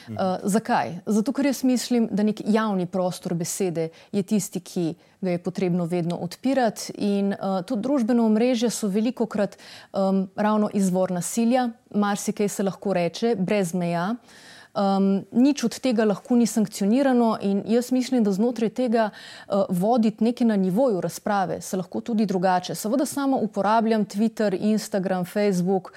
Uh, 0.07 0.37
zakaj? 0.43 0.99
Zato, 1.05 1.33
ker 1.33 1.45
jaz 1.45 1.63
mislim, 1.63 2.07
da 2.11 2.23
nek 2.23 2.41
javni 2.45 2.85
prostor 2.85 3.33
besede 3.33 3.89
je 4.11 4.23
tisti, 4.23 4.59
ki 4.59 4.85
ga 5.21 5.35
je 5.35 5.43
potrebno 5.43 5.85
vedno 5.85 6.17
odpirati. 6.21 6.93
In 6.97 7.33
uh, 7.33 7.61
tudi 7.65 7.81
družbeno 7.81 8.25
omrežje 8.25 8.69
so 8.69 8.87
veliko 8.87 9.25
krat 9.25 9.57
um, 9.93 10.27
ravno 10.35 10.69
izvor 10.73 11.11
nasilja, 11.11 11.69
marsikaj 11.89 12.49
se 12.49 12.63
lahko 12.63 12.93
reče, 12.93 13.35
brez 13.39 13.73
meja. 13.73 14.11
Uh, 14.13 14.54
Um, 14.75 15.23
nič 15.31 15.63
od 15.63 15.79
tega 15.79 16.03
lahko 16.03 16.35
ni 16.35 16.43
sankcionirano, 16.43 17.37
in 17.41 17.61
jaz 17.67 17.93
mislim, 17.95 18.23
da 18.23 18.31
znotraj 18.35 18.69
tega 18.75 19.05
uh, 19.07 19.63
voditi 19.69 20.23
nekaj 20.23 20.47
na 20.47 20.55
nivoju 20.55 21.01
razprave 21.01 21.61
se 21.61 21.77
lahko 21.77 22.01
tudi 22.01 22.25
drugače. 22.25 22.75
Seveda 22.75 23.05
sama 23.05 23.37
uporabljam 23.37 24.05
Twitter, 24.05 24.57
Instagram, 24.59 25.25
Facebook 25.25 25.93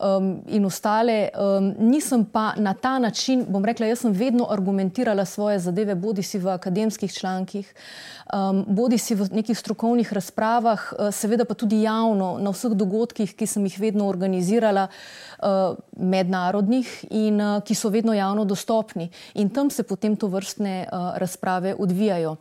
um, 0.00 0.40
in 0.48 0.64
ostale, 0.64 1.28
um, 1.28 1.74
nisem 1.78 2.24
pa 2.24 2.54
na 2.56 2.72
ta 2.74 2.98
način, 2.98 3.44
bom 3.48 3.64
rekla, 3.64 3.86
jaz 3.86 4.00
sem 4.00 4.12
vedno 4.12 4.46
argumentirala 4.50 5.24
svoje 5.24 5.58
zadeve, 5.58 5.94
bodi 5.94 6.22
si 6.22 6.38
v 6.38 6.54
akademskih 6.56 7.12
člankih, 7.12 7.74
um, 8.32 8.64
bodi 8.68 8.98
si 8.98 9.14
v 9.14 9.28
nekih 9.32 9.58
strokovnih 9.58 10.12
razpravah, 10.12 10.92
uh, 10.92 11.12
seveda 11.12 11.44
pa 11.44 11.54
tudi 11.54 11.82
javno 11.82 12.38
na 12.40 12.50
vseh 12.50 12.72
dogodkih, 12.72 13.36
ki 13.36 13.46
sem 13.46 13.68
jih 13.68 13.76
vedno 13.80 14.08
organizirala, 14.08 14.88
uh, 14.88 15.76
mednarodnih 16.00 17.04
in 17.10 17.36
uh, 17.40 17.60
ki 17.60 17.76
so 17.76 17.92
vedno 17.92 18.12
javni 18.12 18.21
javno 18.22 18.46
dostopni 18.48 19.10
in 19.34 19.50
tam 19.50 19.70
se 19.70 19.82
potem 19.82 20.16
to 20.16 20.30
vrstne 20.32 20.86
uh, 20.86 21.12
razprave 21.18 21.74
odvijajo. 21.78 22.36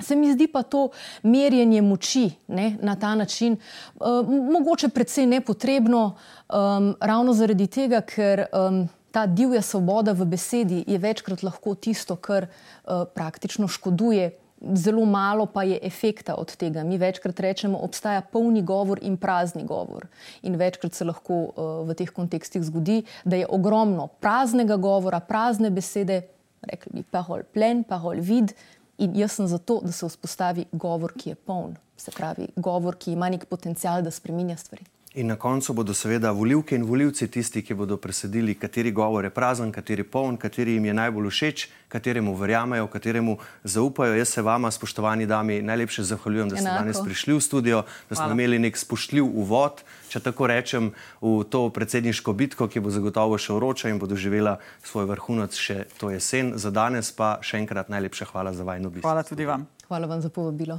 Se 0.00 0.16
mi 0.16 0.30
zdi 0.32 0.46
pa 0.46 0.62
to 0.62 0.88
merjenje 1.22 1.82
moči 1.82 2.30
ne, 2.46 2.76
na 2.82 2.94
ta 2.96 3.14
način 3.14 3.56
uh, 3.58 4.22
mogoče 4.26 4.88
predvsej 4.88 5.26
nepotrebno, 5.26 6.04
um, 6.14 6.94
ravno 7.00 7.34
zaradi 7.34 7.66
tega, 7.66 8.00
ker 8.00 8.46
um, 8.52 8.84
ta 9.10 9.26
divja 9.26 9.62
svoboda 9.62 10.12
v 10.12 10.24
besedi 10.24 10.84
je 10.86 10.98
večkrat 10.98 11.42
lahko 11.42 11.74
tisto, 11.74 12.16
kar 12.16 12.46
uh, 12.46 13.02
praktično 13.14 13.68
škoduje 13.68 14.30
zelo 14.60 15.04
malo 15.04 15.46
pa 15.46 15.62
je 15.62 15.78
efekta 15.82 16.34
od 16.34 16.56
tega. 16.56 16.84
Mi 16.84 16.98
večkrat 16.98 17.40
rečemo, 17.40 17.78
obstaja 17.78 18.20
polni 18.20 18.62
govor 18.62 18.98
in 19.02 19.16
prazni 19.16 19.64
govor. 19.64 20.06
In 20.42 20.56
večkrat 20.56 20.94
se 20.94 21.04
lahko 21.04 21.34
uh, 21.34 21.88
v 21.88 21.94
teh 21.94 22.10
kontekstih 22.10 22.62
zgodi, 22.62 23.02
da 23.24 23.36
je 23.36 23.46
ogromno 23.48 24.06
praznega 24.06 24.76
govora, 24.76 25.20
prazne 25.20 25.70
besede, 25.70 26.22
rekli 26.62 26.98
bi 26.98 27.02
pahol 27.02 27.46
plen, 27.54 27.84
pahol 27.84 28.20
vid. 28.20 28.54
In 28.98 29.14
jaz 29.16 29.36
sem 29.38 29.46
zato, 29.46 29.80
da 29.84 29.92
se 29.92 30.06
vzpostavi 30.08 30.66
govor, 30.72 31.14
ki 31.14 31.30
je 31.30 31.34
poln. 31.34 31.76
Se 31.96 32.10
pravi, 32.10 32.48
govor, 32.56 32.96
ki 32.98 33.12
ima 33.12 33.28
nek 33.30 33.46
potencial, 33.46 34.02
da 34.02 34.10
spremenja 34.10 34.56
stvari. 34.56 34.84
In 35.18 35.26
na 35.26 35.34
koncu 35.36 35.72
bodo 35.74 35.94
seveda 35.94 36.30
volivke 36.30 36.76
in 36.76 36.84
volivci 36.86 37.26
tisti, 37.26 37.64
ki 37.66 37.74
bodo 37.74 37.96
presedili, 37.98 38.54
kateri 38.54 38.92
govor 38.94 39.24
je 39.26 39.30
prazen, 39.34 39.72
kateri 39.74 40.04
poln, 40.06 40.36
kateri 40.38 40.76
jim 40.76 40.84
je 40.86 40.92
najbolj 40.94 41.30
všeč, 41.30 41.64
kateremu 41.90 42.36
verjamejo, 42.38 42.86
kateremu 42.86 43.34
zaupajo. 43.64 44.14
Jaz 44.14 44.28
se 44.28 44.42
vama, 44.46 44.70
spoštovani 44.70 45.26
dami, 45.26 45.56
najlepše 45.62 46.04
zahvaljujem, 46.06 46.52
da 46.52 46.56
ste 46.56 46.68
Enako. 46.68 46.78
danes 46.78 47.00
prišli 47.02 47.34
v 47.34 47.40
studio, 47.40 47.80
da 48.10 48.14
smo 48.14 48.28
Hvala. 48.28 48.36
imeli 48.38 48.58
nek 48.62 48.78
spoštljiv 48.78 49.26
uvod, 49.26 49.82
če 50.08 50.20
tako 50.22 50.46
rečem, 50.46 50.92
v 51.20 51.42
to 51.50 51.64
predsedniško 51.70 52.32
bitko, 52.32 52.68
ki 52.70 52.78
bo 52.78 52.94
zagotovo 52.94 53.38
še 53.38 53.56
vroča 53.58 53.90
in 53.90 53.98
bo 53.98 54.06
doživela 54.06 54.60
svoj 54.86 55.10
vrhunec 55.10 55.58
še 55.58 55.88
to 55.98 56.14
jesen. 56.14 56.54
Za 56.54 56.70
danes 56.70 57.10
pa 57.10 57.40
še 57.42 57.58
enkrat 57.58 57.90
najlepša 57.90 58.30
hvala 58.30 58.54
za 58.54 58.62
vajno 58.62 58.86
obisk. 58.86 59.02
Hvala 59.02 59.26
tudi 59.26 59.50
vam. 59.50 59.66
Hvala 59.90 60.06
vam 60.06 60.22
za 60.22 60.30
povabilo. 60.30 60.78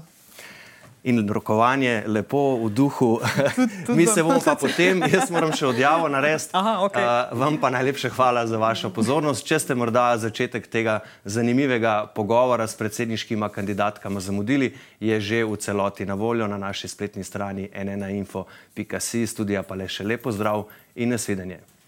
In 1.03 1.29
rokovanje 1.29 2.03
lepo 2.07 2.59
v 2.65 2.69
duhu. 2.75 3.19
tudi 3.85 3.97
Mi 3.97 4.05
vam. 4.05 4.15
se 4.15 4.23
bomo 4.23 4.39
pa 4.45 4.55
potem, 4.59 4.99
jaz 5.07 5.31
moram 5.31 5.53
še 5.55 5.69
odjavo 5.71 6.09
narediti. 6.11 6.51
Aha, 6.53 6.73
okej. 6.83 7.03
Uh, 7.03 7.39
vam 7.39 7.55
pa 7.57 7.71
najlepša 7.71 8.11
hvala 8.17 8.43
za 8.47 8.59
vašo 8.59 8.91
pozornost. 8.91 9.47
Če 9.47 9.61
ste 9.63 9.79
morda 9.79 10.17
začetek 10.19 10.67
tega 10.67 10.99
zanimivega 11.23 12.11
pogovora 12.15 12.67
s 12.67 12.75
predsedniškima 12.75 13.49
kandidatkama 13.49 14.19
zamudili, 14.19 14.73
je 14.99 15.21
že 15.21 15.43
v 15.47 15.55
celoti 15.55 16.05
na 16.05 16.19
voljo 16.19 16.47
na 16.51 16.59
naši 16.59 16.91
spletni 16.91 17.23
strani 17.23 17.69
nnainfo.si. 17.71 19.27
Studija 19.27 19.63
pa 19.63 19.79
le 19.79 19.87
še 19.87 20.03
lepo 20.03 20.35
zdrav 20.35 20.67
in 20.95 21.15
nasvidenje. 21.15 21.78